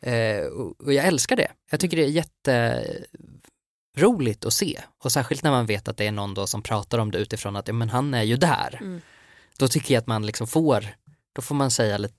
Eh, 0.00 0.44
och, 0.46 0.80
och 0.80 0.92
jag 0.92 1.06
älskar 1.06 1.36
det. 1.36 1.48
Jag 1.70 1.80
tycker 1.80 1.96
det 1.96 2.04
är 2.04 2.08
jätteroligt 3.94 4.44
att 4.44 4.52
se. 4.52 4.80
Och 5.04 5.12
särskilt 5.12 5.42
när 5.42 5.50
man 5.50 5.66
vet 5.66 5.88
att 5.88 5.96
det 5.96 6.06
är 6.06 6.12
någon 6.12 6.34
då 6.34 6.46
som 6.46 6.62
pratar 6.62 6.98
om 6.98 7.10
det 7.10 7.18
utifrån 7.18 7.56
att 7.56 7.68
ja, 7.68 7.74
men 7.74 7.90
han 7.90 8.14
är 8.14 8.22
ju 8.22 8.36
där. 8.36 9.00
Då 9.58 9.68
tycker 9.68 9.94
jag 9.94 10.00
att 10.00 10.06
man 10.06 10.26
liksom 10.26 10.46
får, 10.46 10.86
då 11.34 11.42
får 11.42 11.54
man 11.54 11.70
säga 11.70 11.98
lite 11.98 12.14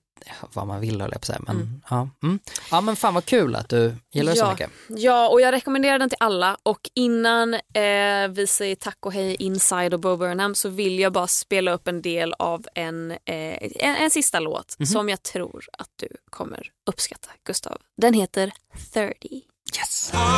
vad 0.54 0.68
man 0.68 0.82
vill 0.82 1.02
höll 1.02 1.12
jag 1.12 1.22
på 1.22 1.24
att 1.24 1.26
säga. 1.26 1.40
Men, 1.48 1.84
ja, 1.90 2.10
mm. 2.24 2.40
ja 2.72 2.82
men 2.82 2.96
fan 2.96 3.14
vad 3.14 3.26
kul 3.26 3.56
att 3.56 3.70
du 3.70 3.96
gillar 4.14 4.32
det 4.32 4.40
så 4.40 4.46
ja. 4.46 4.52
mycket. 4.52 4.70
Ja, 4.88 5.30
och 5.30 5.42
jag 5.42 5.52
rekommenderar 5.52 6.00
den 6.00 6.10
till 6.10 6.18
alla. 6.20 6.58
Och 6.64 6.90
innan 6.96 7.54
eh, 7.54 8.28
vi 8.30 8.48
säger 8.48 8.76
tack 8.76 8.98
och 9.00 9.14
hej 9.14 9.36
Inside 9.36 9.94
och 9.94 10.00
Bo 10.00 10.18
Burnham 10.18 10.56
så 10.56 10.70
vill 10.70 11.00
jag 11.00 11.14
bara 11.14 11.28
spela 11.28 11.72
upp 11.72 11.88
en 11.88 12.02
del 12.02 12.34
av 12.34 12.66
en, 12.76 13.12
eh, 13.12 13.18
en, 13.26 13.96
en 13.96 14.10
sista 14.10 14.40
låt 14.40 14.78
som 14.88 15.10
jag 15.10 15.24
tror 15.24 15.66
att 15.78 15.90
du 15.96 16.08
kommer 16.30 16.72
uppskatta, 16.90 17.30
Gustav. 17.44 17.78
Den 17.98 18.14
heter 18.14 18.54
30. 18.94 19.42
Yes! 19.74 20.12
Turning 20.12 20.30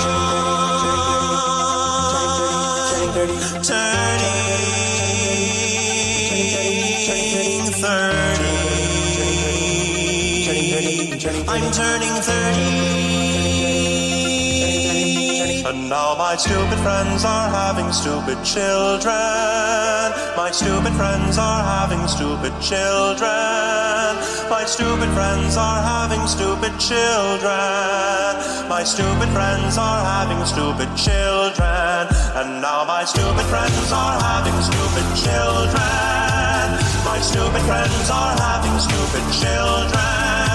30. 11.20 11.48
I'm 11.50 11.72
turning 11.72 12.22
30. 12.22 13.57
And 15.68 15.90
now 15.90 16.16
my 16.16 16.38
stupid 16.38 16.80
friends 16.80 17.26
are 17.26 17.50
having 17.50 17.92
stupid 17.92 18.40
children. 18.40 19.12
My 20.40 20.48
stupid 20.50 20.94
friends 20.96 21.38
are 21.38 21.62
having 21.62 22.08
stupid 22.08 22.56
children. 22.64 24.16
My 24.48 24.64
stupid 24.64 25.12
friends 25.12 25.58
are 25.58 25.84
having 25.84 26.24
stupid 26.26 26.72
children. 26.80 28.32
My 28.72 28.84
stupid 28.88 29.28
friends 29.36 29.76
are 29.78 30.02
having 30.08 30.40
stupid 30.48 30.88
children. 30.96 32.08
And 32.40 32.62
now 32.64 32.88
my 32.88 33.04
stupid 33.04 33.44
friends 33.52 33.92
are 33.92 34.16
having 34.24 34.56
stupid 34.64 35.08
children. 35.20 36.80
My 37.04 37.20
stupid 37.20 37.64
friends 37.68 38.08
are 38.08 38.40
having 38.40 38.80
stupid 38.80 39.26
children. 39.36 40.47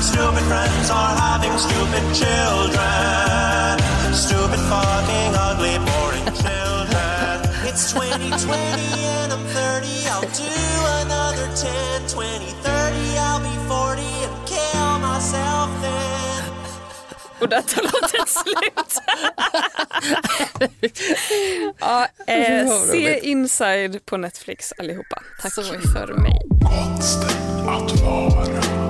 My 0.00 0.06
stupid 0.06 0.44
friends 0.48 0.88
are 0.90 1.14
having 1.14 1.58
stupid 1.58 2.04
children. 2.16 3.76
Stupid, 4.14 4.60
fucking, 4.72 5.32
ugly, 5.36 5.76
boring 5.76 6.24
children. 6.40 7.44
It's 7.68 7.92
2020 7.92 8.56
and 8.96 9.30
I'm 9.30 9.44
30. 9.44 10.08
I'll 10.08 10.22
do 10.22 10.56
another 11.04 11.46
10, 11.54 12.08
20, 12.08 12.46
30. 12.64 13.18
I'll 13.18 13.40
be 13.44 13.52
40 13.68 14.00
and 14.24 14.46
kill 14.48 14.98
myself 15.04 15.68
then. 15.82 16.44
Och 17.40 17.48
där 17.48 17.62
tar 17.62 17.82
låten 17.82 18.26
slut. 18.40 19.00
ja, 21.80 22.08
eh, 22.26 22.68
se 22.90 23.18
Inside 23.18 24.06
på 24.06 24.16
Netflix 24.16 24.72
allihopa. 24.78 25.22
Tack 25.42 25.54
för 25.54 26.12
mig. 26.14 26.40
Konsten 26.64 27.68
att 27.68 28.00
vara. 28.00 28.89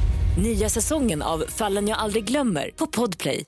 Nya 0.37 0.69
säsongen 0.69 1.21
av 1.21 1.45
Fallen 1.47 1.87
jag 1.87 1.97
aldrig 1.99 2.23
glömmer 2.23 2.71
på 2.75 2.87
Podplay. 2.87 3.45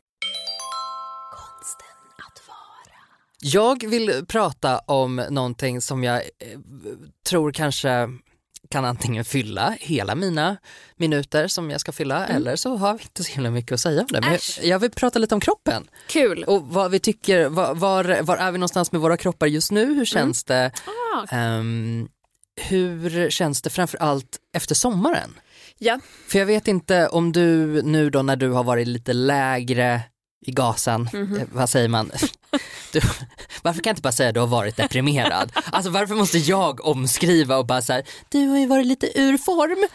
Jag 3.42 3.90
vill 3.90 4.26
prata 4.28 4.80
om 4.80 5.16
någonting 5.16 5.82
som 5.82 6.04
jag 6.04 6.16
eh, 6.16 6.60
tror 7.30 7.52
kanske 7.52 8.10
kan 8.70 8.86
antingen 8.86 9.26
fylla 9.26 9.78
hela 9.80 10.16
mina 10.16 10.58
minuter 10.98 11.48
som 11.48 11.72
jag 11.72 11.82
ska 11.82 11.92
fylla 11.92 12.28
eller 12.28 12.56
så 12.56 12.76
har 12.76 12.94
vi 12.94 13.04
inte 13.04 13.24
så 13.24 13.34
himla 13.34 13.52
mycket 13.52 13.72
att 13.72 13.80
säga 13.80 14.02
om 14.02 14.08
det. 14.10 14.22
Men 14.22 14.30
jag, 14.30 14.36
Äsch. 14.36 14.60
jag 14.64 14.80
vill 14.80 14.92
prata 14.92 15.20
lite 15.20 15.36
om 15.36 15.42
kroppen 15.42 15.88
Kul. 16.08 16.44
och 16.44 16.62
vad 16.68 16.92
vi 16.92 17.00
tycker, 17.00 17.50
var, 17.50 17.76
var, 17.76 18.22
var 18.22 18.38
är 18.38 18.52
vi 18.52 18.58
någonstans 18.58 18.92
med 18.92 19.02
våra 19.02 19.18
kroppar 19.18 19.48
just 19.48 19.72
nu? 19.72 19.94
Hur 19.94 20.06
känns 20.06 20.44
det? 20.44 20.72
Ah. 21.14 21.36
Ehm, 21.36 22.08
hur 22.62 23.30
känns 23.30 23.62
det 23.62 23.70
framför 23.70 23.98
allt 23.98 24.38
efter 24.56 24.76
sommaren? 24.76 25.40
Ja. 25.78 26.00
För 26.28 26.40
jag 26.40 26.46
vet 26.46 26.68
inte 26.68 27.08
om 27.08 27.32
du 27.32 27.82
nu 27.82 28.10
då 28.10 28.22
när 28.22 28.36
du 28.36 28.50
har 28.50 28.64
varit 28.64 28.88
lite 28.88 29.14
lägre 29.14 30.02
i 30.46 30.52
gasen, 30.52 31.10
Mhm. 31.14 31.38
eh, 31.38 31.44
vad 31.52 31.70
säger 31.70 31.88
man? 31.88 32.12
Du, 32.92 33.00
varför 33.64 33.82
kan 33.82 33.90
jag 33.90 33.94
inte 33.94 34.02
bara 34.02 34.12
säga 34.12 34.30
att 34.30 34.34
du 34.36 34.40
har 34.40 34.48
varit 34.48 34.76
deprimerad? 34.78 35.52
Alltså 35.72 35.92
varför 35.92 36.16
måste 36.16 36.38
jag 36.38 36.86
omskriva 36.86 37.58
och 37.58 37.66
bara 37.66 37.82
så 37.82 37.94
här, 37.94 38.04
du 38.30 38.48
har 38.48 38.58
ju 38.60 38.68
varit 38.68 38.86
lite 38.86 39.20
ur 39.20 39.38
form. 39.38 39.88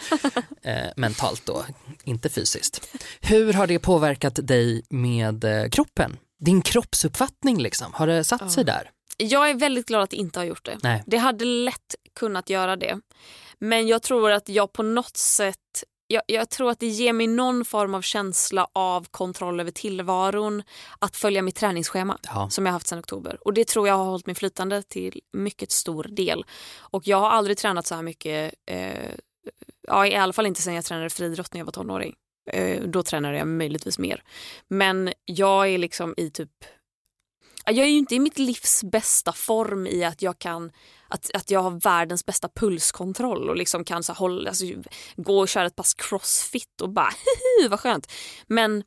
Eh, 0.63 0.87
mentalt 0.97 1.47
då, 1.47 1.65
inte 2.05 2.29
fysiskt. 2.29 2.89
Hur 3.21 3.53
har 3.53 3.67
det 3.67 3.79
påverkat 3.79 4.39
dig 4.43 4.83
med 4.91 5.45
eh, 5.45 5.69
kroppen? 5.69 6.17
Din 6.41 6.63
kroppsuppfattning 6.63 7.63
liksom, 7.63 7.93
har 7.95 8.07
det 8.07 8.25
satt 8.25 8.53
sig 8.53 8.65
där? 8.65 8.91
Jag 9.17 9.51
är 9.51 9.55
väldigt 9.55 9.87
glad 9.87 10.03
att 10.03 10.11
det 10.11 10.17
inte 10.17 10.39
har 10.39 10.45
gjort 10.45 10.65
det. 10.65 10.79
Nej. 10.83 11.03
Det 11.07 11.17
hade 11.17 11.45
lätt 11.45 11.95
kunnat 12.19 12.51
göra 12.51 12.77
det. 12.77 13.01
Men 13.59 13.87
jag 13.89 14.03
tror 14.03 14.31
att 14.31 14.49
jag 14.49 14.73
på 14.73 14.83
något 14.83 15.17
sätt 15.17 15.85
jag, 16.11 16.23
jag 16.27 16.51
tror 16.51 16.71
att 16.71 16.81
det 16.81 16.87
ger 16.87 17.13
mig 17.13 17.27
någon 17.27 17.65
form 17.65 17.95
av 17.95 18.03
känsla 18.03 18.67
av 18.73 19.07
kontroll 19.11 19.61
över 19.61 19.71
tillvaron 19.71 20.63
att 20.99 21.17
följa 21.17 21.43
mitt 21.43 21.57
träningsschema 21.57 22.19
Ja. 22.23 22.51
som 22.51 22.67
jag 22.67 22.73
haft 22.73 22.87
sedan 22.87 22.99
oktober. 22.99 23.39
Och 23.41 23.55
det 23.55 23.69
tror 23.69 23.89
jag 23.89 23.95
har 23.95 24.05
hållit 24.05 24.27
mig 24.27 24.35
flytande 24.35 24.83
till 24.83 25.21
mycket 25.33 25.73
stor 25.73 26.05
del. 26.05 26.45
Och 26.79 27.07
jag 27.07 27.17
har 27.21 27.31
aldrig 27.31 27.59
tränat 27.59 27.87
så 27.87 27.95
här 27.95 28.03
mycket, 28.03 28.55
eh, 28.67 29.11
ja, 29.89 30.07
i 30.07 30.15
alla 30.15 30.33
fall 30.33 30.47
inte 30.47 30.63
sedan 30.63 30.75
jag 30.75 30.85
tränade 30.85 31.11
friidrott 31.11 31.53
när 31.53 31.61
jag 31.61 31.65
var 31.65 31.73
tonåring. 31.73 32.15
Eh, 32.53 32.83
då 32.83 33.03
tränade 33.03 33.39
jag 33.39 33.49
möjligtvis 33.49 33.99
mer. 33.99 34.23
Men 34.69 35.13
jag 35.25 35.69
är 35.69 35.79
liksom 35.79 36.15
i 36.17 36.31
typ 36.31 36.51
jag 37.65 37.79
är 37.79 37.91
ju 37.91 37.99
inte 37.99 38.15
i 38.15 38.19
mitt 38.19 38.39
livs 38.39 38.85
bästa 38.85 39.33
form 39.33 39.87
i 39.87 40.05
att 40.05 40.23
jag 40.23 40.39
kan 40.39 40.73
att, 41.09 41.31
att 41.35 41.51
jag 41.51 41.61
har 41.61 41.71
världens 41.71 42.27
bästa 42.27 42.49
pulskontroll 42.49 43.51
och 43.51 43.57
liksom 43.57 43.85
kan 43.85 44.03
så 44.03 44.13
hålla, 44.13 44.51
alltså, 44.51 44.65
gå 45.17 45.39
och 45.39 45.49
köra 45.49 45.67
ett 45.67 45.77
pass 45.77 45.95
crossfit 45.95 46.81
och 46.81 46.91
bara 46.91 47.13
vad 47.69 47.81
skönt. 47.81 48.13
Men 48.47 48.83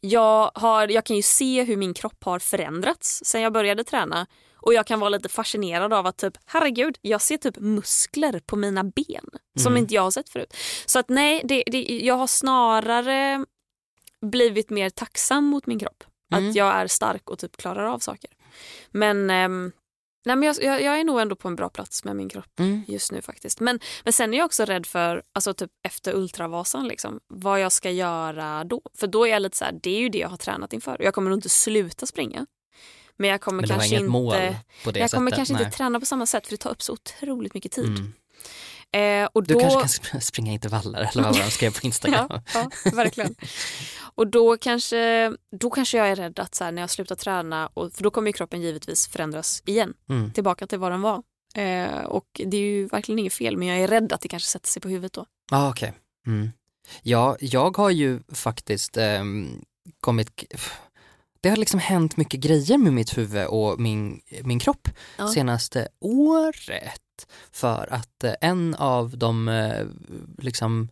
jag, 0.00 0.50
har, 0.54 0.88
jag 0.88 1.04
kan 1.04 1.16
ju 1.16 1.22
se 1.22 1.62
hur 1.62 1.76
min 1.76 1.94
kropp 1.94 2.24
har 2.24 2.38
förändrats 2.38 3.20
sen 3.24 3.42
jag 3.42 3.52
började 3.52 3.84
träna 3.84 4.26
och 4.62 4.74
jag 4.74 4.86
kan 4.86 5.00
vara 5.00 5.10
lite 5.10 5.28
fascinerad 5.28 5.92
av 5.92 6.06
att 6.06 6.16
typ 6.16 6.34
herregud 6.46 6.98
jag 7.00 7.22
ser 7.22 7.36
typ 7.36 7.58
muskler 7.58 8.40
på 8.46 8.56
mina 8.56 8.84
ben 8.84 9.24
som 9.58 9.76
inte 9.76 9.94
jag 9.94 10.02
har 10.02 10.10
sett 10.10 10.28
förut. 10.28 10.56
Så 10.86 10.98
att 10.98 11.08
nej, 11.08 11.42
det, 11.44 11.62
det, 11.66 12.00
jag 12.02 12.14
har 12.14 12.26
snarare 12.26 13.44
blivit 14.22 14.70
mer 14.70 14.90
tacksam 14.90 15.44
mot 15.44 15.66
min 15.66 15.78
kropp. 15.78 16.04
Mm. 16.32 16.48
Att 16.48 16.54
jag 16.54 16.74
är 16.74 16.86
stark 16.86 17.30
och 17.30 17.38
typ 17.38 17.56
klarar 17.56 17.84
av 17.84 17.98
saker. 17.98 18.30
Men, 18.90 19.30
ehm, 19.30 19.72
nej, 20.24 20.36
men 20.36 20.46
jag, 20.46 20.62
jag, 20.62 20.82
jag 20.82 21.00
är 21.00 21.04
nog 21.04 21.20
ändå 21.20 21.36
på 21.36 21.48
en 21.48 21.56
bra 21.56 21.68
plats 21.68 22.04
med 22.04 22.16
min 22.16 22.28
kropp 22.28 22.60
Mm. 22.60 22.82
just 22.88 23.12
nu 23.12 23.22
faktiskt. 23.22 23.60
Men, 23.60 23.80
men 24.04 24.12
sen 24.12 24.34
är 24.34 24.38
jag 24.38 24.44
också 24.44 24.64
rädd 24.64 24.86
för, 24.86 25.22
alltså 25.32 25.54
typ 25.54 25.70
efter 25.82 26.14
Ultravasan, 26.14 26.88
liksom, 26.88 27.20
vad 27.28 27.60
jag 27.60 27.72
ska 27.72 27.90
göra 27.90 28.64
då. 28.64 28.82
För 28.94 29.06
då 29.06 29.26
är 29.26 29.30
jag 29.30 29.42
lite 29.42 29.56
så 29.56 29.64
här, 29.64 29.78
det 29.82 29.90
är 29.90 30.00
ju 30.00 30.08
det 30.08 30.18
jag 30.18 30.28
har 30.28 30.36
tränat 30.36 30.72
inför. 30.72 30.96
Jag 31.02 31.14
kommer 31.14 31.30
nog 31.30 31.36
inte 31.38 31.48
sluta 31.48 32.06
springa. 32.06 32.46
Men 33.16 33.30
jag 33.30 33.40
kommer 33.40 33.60
Men 33.62 33.68
kanske 33.68 33.96
inte, 33.96 34.56
jag 34.94 35.10
kommer 35.10 35.30
kanske 35.30 35.54
nej. 35.54 35.62
inte 35.64 35.76
träna 35.76 36.00
på 36.00 36.06
samma 36.06 36.26
sätt 36.26 36.46
för 36.46 36.50
det 36.52 36.56
tar 36.56 36.70
upp 36.70 36.82
så 36.82 36.92
otroligt 36.92 37.54
mycket 37.54 37.72
tid. 37.72 37.86
Mm. 37.98 38.12
Eh, 38.92 39.28
och 39.32 39.42
Du 39.42 39.54
då, 39.54 39.60
kanske 39.60 39.78
kan 39.80 39.88
sp- 39.88 40.20
springa 40.20 40.52
intervaller 40.52 41.10
eller 41.12 41.22
vad 41.22 41.36
de 41.38 41.50
skrev 41.50 41.80
på 41.80 41.80
Instagram. 41.86 42.26
ja, 42.30 42.42
ja, 42.54 42.90
verkligen. 42.92 43.34
Och 44.14 44.26
då 44.26 44.56
kanske, 44.56 45.32
då 45.60 45.70
kanske 45.70 45.98
jag 45.98 46.08
är 46.08 46.16
rädd 46.16 46.38
att 46.38 46.54
så 46.54 46.64
här, 46.64 46.72
när 46.72 46.82
jag 46.82 46.90
slutar 46.90 47.14
träna, 47.16 47.66
och, 47.74 47.92
för 47.92 48.02
då 48.04 48.10
kommer 48.10 48.28
ju 48.28 48.32
kroppen 48.32 48.60
givetvis 48.62 49.08
förändras 49.08 49.62
igen, 49.66 49.94
Mm. 50.08 50.32
tillbaka 50.32 50.66
till 50.66 50.78
vad 50.78 50.92
den 50.92 51.00
var. 51.00 51.22
Eh, 51.54 52.00
och 52.04 52.26
det 52.46 52.56
är 52.56 52.60
ju 52.60 52.86
verkligen 52.86 53.18
inget 53.18 53.32
fel 53.32 53.56
men 53.56 53.68
jag 53.68 53.78
är 53.78 53.88
rädd 53.88 54.12
att 54.12 54.20
det 54.20 54.28
kanske 54.28 54.48
sätter 54.48 54.68
sig 54.68 54.82
på 54.82 54.88
huvudet 54.88 55.12
då. 55.12 55.26
Ah, 55.52 55.68
okej. 55.70 55.92
Mm. 56.26 56.50
Ja, 57.02 57.36
jag 57.40 57.76
har 57.76 57.90
ju 57.90 58.20
faktiskt 58.32 58.96
ehm, 58.96 59.64
kommit... 60.00 60.44
Det 61.40 61.48
har 61.48 61.56
liksom 61.56 61.80
hänt 61.80 62.16
mycket 62.16 62.40
grejer 62.40 62.78
med 62.78 62.92
mitt 62.92 63.18
huvud 63.18 63.46
och 63.46 63.80
min, 63.80 64.20
min 64.42 64.58
kropp 64.58 64.88
Ja. 65.18 65.28
senaste 65.28 65.88
året. 66.00 67.00
För 67.52 67.88
att 67.92 68.24
eh, 68.24 68.34
en 68.40 68.74
av 68.74 69.18
de 69.18 69.48
eh, 69.48 69.86
liksom 70.38 70.88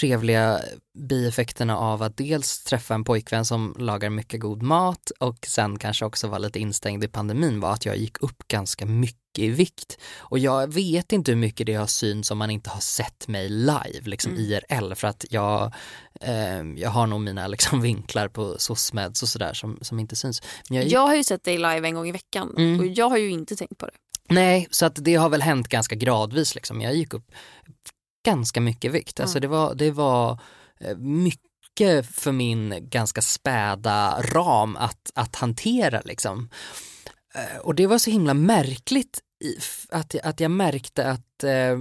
trevliga 0.00 0.60
bieffekterna 0.98 1.78
av 1.78 2.02
att 2.02 2.16
dels 2.16 2.64
träffa 2.64 2.94
en 2.94 3.04
pojkvän 3.04 3.44
som 3.44 3.74
lagar 3.78 4.10
mycket 4.10 4.40
god 4.40 4.62
mat 4.62 5.10
och 5.20 5.38
sen 5.46 5.78
kanske 5.78 6.04
också 6.04 6.28
var 6.28 6.38
lite 6.38 6.58
instängd 6.58 7.04
i 7.04 7.08
pandemin 7.08 7.60
var 7.60 7.72
att 7.72 7.84
jag 7.86 7.96
gick 7.96 8.22
upp 8.22 8.48
ganska 8.48 8.86
mycket 8.86 9.18
i 9.38 9.48
vikt. 9.48 9.98
Och 10.18 10.38
jag 10.38 10.72
vet 10.74 11.12
inte 11.12 11.30
hur 11.30 11.36
mycket 11.38 11.66
det 11.66 11.74
har 11.74 11.86
synts 11.86 12.30
om 12.30 12.38
man 12.38 12.50
inte 12.50 12.70
har 12.70 12.80
sett 12.80 13.28
mig 13.28 13.48
live, 13.48 14.00
liksom 14.02 14.32
Mm. 14.32 14.44
IRL, 14.44 14.94
för 14.94 15.08
att 15.08 15.24
jag, 15.30 15.72
eh, 16.20 16.62
jag 16.76 16.90
har 16.90 17.06
nog 17.06 17.20
mina 17.20 17.46
liksom, 17.46 17.80
vinklar 17.80 18.28
på 18.28 18.58
SOSMEDs 18.58 19.22
och 19.22 19.28
sådär 19.28 19.54
som, 19.54 19.78
som 19.82 19.98
inte 20.00 20.16
syns. 20.16 20.42
Jag 20.68 20.86
Jag 20.88 21.06
har 21.06 21.14
ju 21.14 21.24
sett 21.24 21.44
dig 21.44 21.56
live 21.56 21.88
en 21.88 21.94
gång 21.94 22.08
i 22.08 22.12
veckan 22.12 22.54
Mm. 22.58 22.80
och 22.80 22.86
jag 22.86 23.08
har 23.08 23.16
ju 23.18 23.30
inte 23.30 23.56
tänkt 23.56 23.78
på 23.78 23.86
det. 23.86 23.92
Nej, 24.28 24.68
så 24.70 24.86
att 24.86 25.04
det 25.04 25.14
har 25.14 25.28
väl 25.28 25.42
hänt 25.42 25.68
ganska 25.68 25.94
gradvis 25.94 26.54
liksom. 26.54 26.80
Jag 26.80 26.94
gick 26.94 27.14
upp 27.14 27.32
ganska 28.26 28.60
mycket 28.60 28.92
vikt. 28.92 29.20
Alltså 29.20 29.40
det 29.40 29.48
var, 29.48 29.74
det 29.74 29.90
var 29.90 30.40
eh, 30.80 30.96
mycket 30.96 32.06
för 32.06 32.32
min 32.32 32.88
ganska 32.88 33.22
späda 33.22 34.22
ram 34.22 34.76
att, 34.76 35.10
att 35.14 35.36
hantera 35.36 36.00
liksom. 36.04 36.48
Eh, 37.34 37.58
Och 37.58 37.74
det 37.74 37.86
var 37.86 37.98
så 37.98 38.10
himla 38.10 38.34
märkligt 38.34 39.20
att, 39.88 40.14
att 40.14 40.40
jag 40.40 40.50
märkte 40.50 41.10
att 41.10 41.44
eh, 41.44 41.78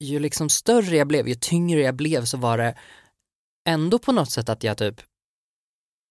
ju 0.00 0.18
liksom 0.18 0.48
större 0.48 0.96
jag 0.96 1.06
blev, 1.08 1.28
ju 1.28 1.34
tyngre 1.34 1.80
jag 1.80 1.94
blev 1.94 2.24
så 2.24 2.36
var 2.36 2.58
det 2.58 2.74
ändå 3.68 3.98
på 3.98 4.12
något 4.12 4.30
sätt 4.30 4.48
att 4.48 4.64
jag 4.64 4.78
typ 4.78 5.00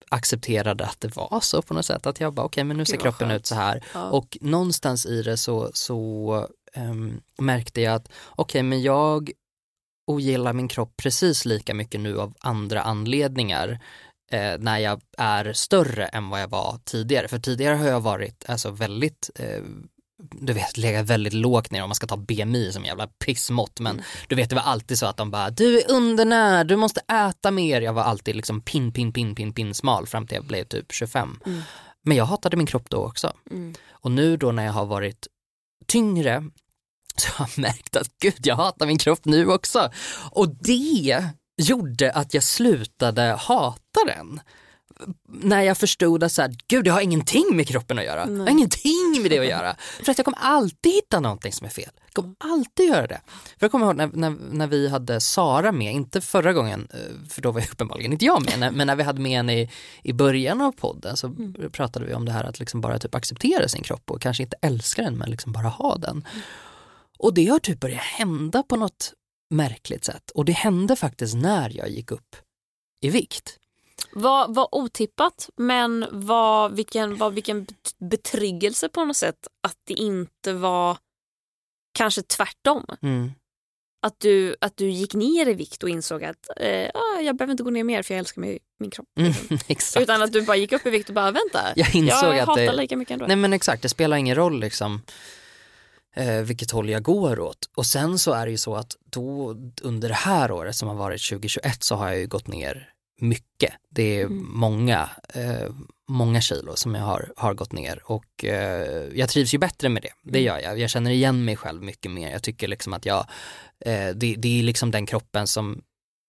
accepterade 0.09 0.85
att 0.85 1.01
det 1.01 1.15
var 1.15 1.39
så 1.41 1.61
på 1.61 1.73
något 1.73 1.85
sätt. 1.85 2.05
Att 2.05 2.19
jag 2.19 2.33
bara 2.33 2.45
okej 2.45 2.63
men 2.63 2.77
nu 2.77 2.85
ser 2.85 2.97
kroppen 2.97 3.27
skönt. 3.27 3.39
ut 3.39 3.45
så 3.45 3.55
här. 3.55 3.83
Ja. 3.93 4.09
Och 4.09 4.37
någonstans 4.41 5.05
i 5.05 5.21
det 5.21 5.37
så, 5.37 5.69
så 5.73 6.47
ehm, 6.73 7.21
märkte 7.37 7.81
jag 7.81 7.95
att 7.95 8.09
okej 8.29 8.63
men 8.63 8.81
jag 8.81 9.31
ogillar 10.07 10.53
min 10.53 10.67
kropp 10.67 10.97
precis 10.97 11.45
lika 11.45 11.73
mycket 11.73 12.01
nu 12.01 12.19
av 12.19 12.33
andra 12.39 12.81
anledningar 12.81 13.79
eh, 14.31 14.59
när 14.59 14.77
jag 14.77 15.01
är 15.17 15.53
större 15.53 16.05
än 16.05 16.29
vad 16.29 16.41
jag 16.41 16.47
var 16.47 16.79
tidigare. 16.83 17.27
För 17.27 17.39
tidigare 17.39 17.75
har 17.75 17.87
jag 17.87 18.01
varit 18.01 18.45
alltså 18.47 18.71
väldigt 18.71 19.29
eh, 19.35 19.63
du 20.19 20.53
vet, 20.53 20.77
legat 20.77 21.05
väldigt 21.05 21.33
lågt 21.33 21.71
ner 21.71 21.83
om 21.83 21.89
man 21.89 21.95
ska 21.95 22.07
ta 22.07 22.17
BMI 22.17 22.71
som 22.71 22.85
jävla 22.85 23.07
pissmått 23.07 23.79
men 23.79 24.01
du 24.27 24.35
vet 24.35 24.49
det 24.49 24.55
var 24.55 24.63
alltid 24.63 24.99
så 24.99 25.05
att 25.05 25.17
de 25.17 25.31
bara 25.31 25.49
du 25.49 25.79
är 25.79 25.91
undernärd, 25.91 26.67
du 26.67 26.75
måste 26.75 26.99
äta 26.99 27.51
mer. 27.51 27.81
Jag 27.81 27.93
var 27.93 28.03
alltid 28.03 28.35
liksom 28.35 28.61
pin, 28.61 28.91
pin, 28.91 29.13
pin, 29.13 29.35
pin, 29.35 29.53
pin 29.53 29.73
smal 29.73 30.07
fram 30.07 30.27
till 30.27 30.35
jag 30.35 30.45
blev 30.45 30.63
typ 30.63 30.91
25. 30.91 31.39
Mm. 31.45 31.61
Men 32.01 32.17
jag 32.17 32.25
hatade 32.25 32.57
min 32.57 32.67
kropp 32.67 32.89
då 32.89 33.05
också. 33.05 33.33
Mm. 33.51 33.73
Och 33.91 34.11
nu 34.11 34.37
då 34.37 34.51
när 34.51 34.65
jag 34.65 34.73
har 34.73 34.85
varit 34.85 35.27
tyngre 35.87 36.43
så 37.15 37.29
har 37.31 37.49
jag 37.55 37.61
märkt 37.61 37.95
att 37.95 38.17
gud 38.21 38.39
jag 38.47 38.55
hatar 38.55 38.85
min 38.85 38.97
kropp 38.97 39.25
nu 39.25 39.47
också. 39.47 39.91
Och 40.31 40.49
det 40.49 41.21
gjorde 41.57 42.11
att 42.11 42.33
jag 42.33 42.43
slutade 42.43 43.21
hata 43.21 44.05
den. 44.07 44.41
När 45.27 45.61
jag 45.61 45.77
förstod 45.77 46.23
att 46.23 46.31
så 46.31 46.41
här, 46.41 46.55
gud 46.67 46.87
jag 46.87 46.93
har 46.93 47.01
ingenting 47.01 47.55
med 47.55 47.67
kroppen 47.67 47.99
att 47.99 48.05
göra. 48.05 48.29
Jag 48.29 48.39
har 48.39 48.49
ingenting 48.49 49.21
med 49.21 49.31
det 49.31 49.39
att 49.39 49.45
göra. 49.45 49.75
För 50.03 50.11
att 50.11 50.17
jag 50.17 50.25
kommer 50.25 50.39
alltid 50.41 50.93
hitta 50.93 51.19
någonting 51.19 51.53
som 51.53 51.65
är 51.65 51.71
fel. 51.71 51.91
Jag 52.05 52.13
kommer 52.13 52.35
alltid 52.39 52.89
göra 52.89 53.07
det. 53.07 53.21
För 53.25 53.65
jag 53.65 53.71
kommer 53.71 53.85
ihåg 53.85 53.95
när, 53.95 54.07
när, 54.13 54.29
när 54.51 54.67
vi 54.67 54.89
hade 54.89 55.19
Sara 55.19 55.71
med, 55.71 55.93
inte 55.93 56.21
förra 56.21 56.53
gången, 56.53 56.87
eh, 56.93 57.27
för 57.29 57.41
då 57.41 57.51
var 57.51 57.61
jag 57.61 57.69
uppenbarligen 57.71 58.11
inte 58.11 58.25
jag 58.25 58.45
med, 58.45 58.73
men 58.73 58.87
när 58.87 58.95
vi 58.95 59.03
hade 59.03 59.21
med 59.21 59.31
henne 59.31 59.59
i, 59.59 59.69
i 60.03 60.13
början 60.13 60.61
av 60.61 60.71
podden 60.71 61.17
så 61.17 61.35
pratade 61.71 62.05
vi 62.05 62.13
om 62.13 62.25
det 62.25 62.31
här 62.31 62.43
att 62.43 62.59
liksom 62.59 62.81
bara 62.81 62.99
typ 62.99 63.15
acceptera 63.15 63.67
sin 63.67 63.83
kropp 63.83 64.11
och 64.11 64.21
kanske 64.21 64.43
inte 64.43 64.57
älska 64.61 65.01
den 65.01 65.17
men 65.17 65.29
liksom 65.29 65.51
bara 65.51 65.67
ha 65.67 65.97
den. 65.97 66.27
Och 67.19 67.33
det 67.33 67.47
har 67.47 67.59
typ 67.59 67.79
börjat 67.79 68.01
hända 68.01 68.63
på 68.63 68.75
något 68.75 69.13
märkligt 69.49 70.05
sätt. 70.05 70.31
Och 70.35 70.45
det 70.45 70.51
hände 70.51 70.95
faktiskt 70.95 71.35
när 71.35 71.77
jag 71.77 71.89
gick 71.89 72.11
upp 72.11 72.35
i 73.01 73.09
vikt. 73.09 73.58
Var, 74.11 74.47
var 74.47 74.75
otippat 74.75 75.49
men 75.57 76.05
var 76.11 76.69
vilken, 76.69 77.15
var 77.17 77.29
vilken 77.29 77.63
bet- 77.65 77.95
betryggelse 78.09 78.89
på 78.89 79.05
något 79.05 79.17
sätt 79.17 79.47
att 79.67 79.75
det 79.83 79.93
inte 79.93 80.53
var 80.53 80.97
kanske 81.97 82.21
tvärtom. 82.21 82.85
Mm. 83.01 83.31
Att 84.01 84.19
du, 84.19 84.55
att 84.61 84.77
du 84.77 84.89
gick 84.89 85.13
ner 85.13 85.47
i 85.49 85.53
vikt 85.53 85.83
och 85.83 85.89
insåg 85.89 86.23
att 86.23 86.49
eh, 86.57 86.89
ah, 86.93 87.19
jag 87.21 87.35
behöver 87.37 87.51
inte 87.51 87.63
gå 87.63 87.69
ner 87.69 87.83
mer 87.83 88.03
för 88.03 88.13
jag 88.13 88.19
älskar 88.19 88.41
mig, 88.41 88.59
min 88.79 88.89
kropp. 88.91 89.07
Mm, 89.19 89.33
exakt. 89.67 90.03
Utan 90.03 90.21
att 90.21 90.31
du 90.33 90.41
bara 90.41 90.57
gick 90.57 90.71
upp 90.71 90.85
i 90.85 90.89
vikt 90.89 91.09
och 91.09 91.15
bara 91.15 91.31
vänta, 91.31 91.59
Jag 91.75 91.95
insåg 91.95 92.29
jag 92.29 92.39
att 92.39 92.47
hatar 92.47 92.61
det- 92.61 92.73
lika 92.75 92.97
mycket 92.97 93.13
ändå. 93.13 93.25
Nej 93.27 93.35
men 93.35 93.53
exakt, 93.53 93.81
det 93.83 93.89
spelar 93.89 94.17
ingen 94.17 94.35
roll 94.35 94.59
liksom 94.59 95.01
eh, 96.15 96.41
vilket 96.41 96.71
håll 96.71 96.89
jag 96.89 97.03
går 97.03 97.39
åt. 97.39 97.69
Och 97.75 97.85
sen 97.85 98.19
så 98.19 98.31
är 98.33 98.45
det 98.45 98.51
ju 98.51 98.57
så 98.57 98.75
att 98.75 98.95
då 99.05 99.55
under 99.81 100.09
det 100.09 100.15
här 100.15 100.51
året 100.51 100.75
som 100.75 100.87
har 100.87 100.95
varit 100.95 101.29
2021 101.29 101.83
så 101.83 101.95
har 101.95 102.07
jag 102.09 102.19
ju 102.19 102.27
gått 102.27 102.47
ner 102.47 102.89
mycket. 103.21 103.73
Det 103.89 104.21
är 104.21 104.27
många, 104.27 105.09
eh, 105.33 105.69
många 106.07 106.41
kilo 106.41 106.75
som 106.75 106.95
jag 106.95 107.03
har, 107.03 107.33
har 107.35 107.53
gått 107.53 107.71
ner 107.71 108.01
och 108.05 108.45
eh, 108.45 109.07
jag 109.13 109.29
trivs 109.29 109.53
ju 109.53 109.57
bättre 109.57 109.89
med 109.89 110.01
det. 110.01 110.31
Det 110.31 110.41
gör 110.41 110.59
jag. 110.59 110.79
Jag 110.79 110.89
känner 110.89 111.11
igen 111.11 111.45
mig 111.45 111.55
själv 111.55 111.83
mycket 111.83 112.11
mer. 112.11 112.31
Jag 112.31 112.43
tycker 112.43 112.67
liksom 112.67 112.93
att 112.93 113.05
jag, 113.05 113.25
eh, 113.85 114.09
det, 114.15 114.35
det 114.37 114.59
är 114.59 114.63
liksom 114.63 114.91
den 114.91 115.05
kroppen 115.05 115.47
som 115.47 115.81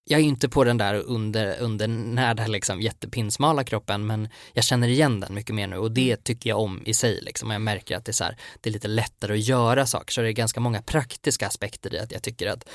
jag 0.05 0.21
är 0.21 0.25
inte 0.25 0.49
på 0.49 0.65
den 0.65 0.79
där 0.79 0.95
under, 0.95 1.59
undernärda 1.61 2.47
liksom 2.47 2.81
jättepinsmala 2.81 3.65
kroppen 3.65 4.07
men 4.07 4.29
jag 4.53 4.65
känner 4.65 4.89
igen 4.89 5.21
den 5.21 5.35
mycket 5.35 5.55
mer 5.55 5.67
nu 5.67 5.77
och 5.77 5.93
det 5.93 6.25
tycker 6.25 6.51
jag 6.51 6.61
om 6.61 6.83
i 6.87 6.95
sig 6.95 7.21
liksom. 7.23 7.49
Och 7.49 7.55
jag 7.55 7.63
märker 7.63 7.97
att 7.97 8.05
det 8.05 8.11
är, 8.11 8.15
så 8.15 8.25
här, 8.25 8.37
det 8.61 8.71
är 8.71 8.73
lite 8.73 8.89
lättare 8.89 9.33
att 9.33 9.41
göra 9.41 9.87
saker 9.87 10.13
så 10.13 10.21
det 10.21 10.29
är 10.29 10.33
ganska 10.33 10.61
många 10.61 10.83
praktiska 10.83 11.47
aspekter 11.47 11.95
i 11.95 11.99
att 11.99 12.13
jag 12.13 12.23
tycker 12.23 12.47
att 12.47 12.69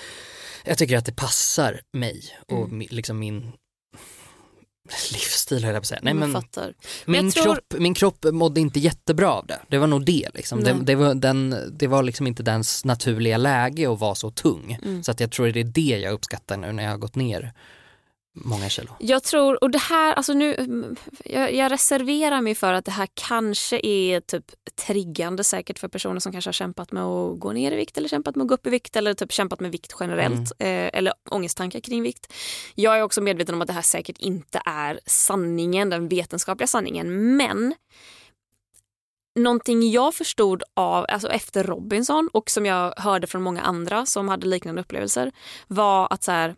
jag 0.65 0.78
tycker 0.78 0.97
att 0.97 1.06
det 1.06 1.15
passar 1.15 1.82
mig 1.91 2.23
och 2.47 2.69
mi, 2.69 2.88
liksom 2.91 3.19
min 3.19 3.51
livsstil 5.12 5.63
höll 5.63 5.74
jag 5.74 5.82
på 5.82 5.84
att 5.84 5.88
säga. 5.88 6.00
Nej, 6.04 6.13
men 6.13 6.34
fattar. 6.34 6.74
Min, 7.06 7.32
tror- 7.32 7.43
kropp, 7.43 7.74
min 7.78 7.93
kropp 7.93 8.26
mådde 8.32 8.62
inte 8.62 8.80
jättebra 8.80 9.34
av 9.34 9.45
det. 9.48 9.60
Det 9.67 9.78
var 9.78 9.88
nog 9.88 10.06
det. 10.06 10.30
Liksom. 10.34 10.63
Det, 10.63 10.78
det, 10.82 10.95
var 10.95 11.13
den, 11.13 11.56
det 11.71 11.88
var 11.88 12.04
liksom 12.04 12.28
inte 12.28 12.43
dens 12.43 12.86
naturliga 12.86 13.38
läge 13.38 13.91
att 13.91 14.00
vara 14.00 14.15
så 14.15 14.32
tung. 14.32 14.80
Mm. 14.84 15.04
Så 15.04 15.12
att 15.12 15.19
jag 15.19 15.32
tror 15.32 15.48
det 15.48 15.60
är 15.60 15.63
det 15.63 16.00
jag 16.02 16.13
uppskattar 16.13 16.58
nu 16.58 16.71
när 16.71 16.84
jag 16.84 16.91
har 16.91 16.98
gått 16.98 17.15
ner 17.15 17.54
många 18.36 18.69
kilo. 18.69 18.89
Jag 19.00 19.24
tror, 19.24 19.63
och 19.63 19.71
det 19.71 19.78
här, 19.78 20.13
alltså 20.13 20.34
nu, 20.34 20.56
mm, 20.56 20.95
jag, 21.26 21.54
jag 21.54 21.71
reserverar 21.71 22.41
mig 22.41 22.56
för 22.56 22.74
att 22.74 22.86
det 22.86 22.91
här 22.91 23.08
kanske 23.13 23.80
är 23.84 24.19
typ 24.19 24.45
triggande 24.88 25.43
säkert 25.43 25.80
för 25.80 25.88
personer 25.88 26.19
som 26.19 26.32
kanske 26.32 26.48
har 26.48 26.54
kämpat 26.54 26.91
med 26.91 27.04
att 27.04 27.39
gå 27.39 27.52
ner 27.52 27.71
i 27.71 27.76
vikt 27.76 27.98
eller 27.98 28.10
kämpat 28.10 28.36
med 28.36 28.43
att 28.43 28.48
gå 28.48 28.54
upp 28.54 28.67
i 28.67 28.69
vikt 28.69 28.95
eller 28.95 29.13
typ 29.13 29.32
kämpat 29.32 29.60
med 29.60 29.71
vikt 29.71 29.95
generellt 30.00 30.52
eh, 30.60 30.89
eller 30.93 31.13
ångesttankar 31.30 31.80
kring 31.80 32.04
vikt. 32.04 32.34
Jag 32.76 32.98
är 32.98 33.02
också 33.02 33.21
medveten 33.21 33.56
om 33.56 33.62
att 33.62 33.67
det 33.67 33.74
här 33.74 33.82
säkert 33.82 34.17
inte 34.17 34.62
är 34.65 35.00
sanningen, 35.06 35.89
den 35.89 36.08
vetenskapliga 36.08 36.67
sanningen, 36.67 37.38
men 37.38 37.76
någonting 39.39 39.91
jag 39.91 40.13
förstod 40.13 40.63
av, 40.74 41.06
alltså 41.10 41.30
efter 41.30 41.63
Robinson 41.63 42.30
och 42.34 42.50
som 42.50 42.65
jag 42.65 42.93
hörde 42.98 43.28
från 43.28 43.41
många 43.41 43.62
andra 43.62 44.06
som 44.06 44.30
hade 44.30 44.48
liknande 44.48 44.82
upplevelser 44.82 45.32
var 45.67 46.13
att 46.13 46.24
så 46.24 46.32
här, 46.32 46.56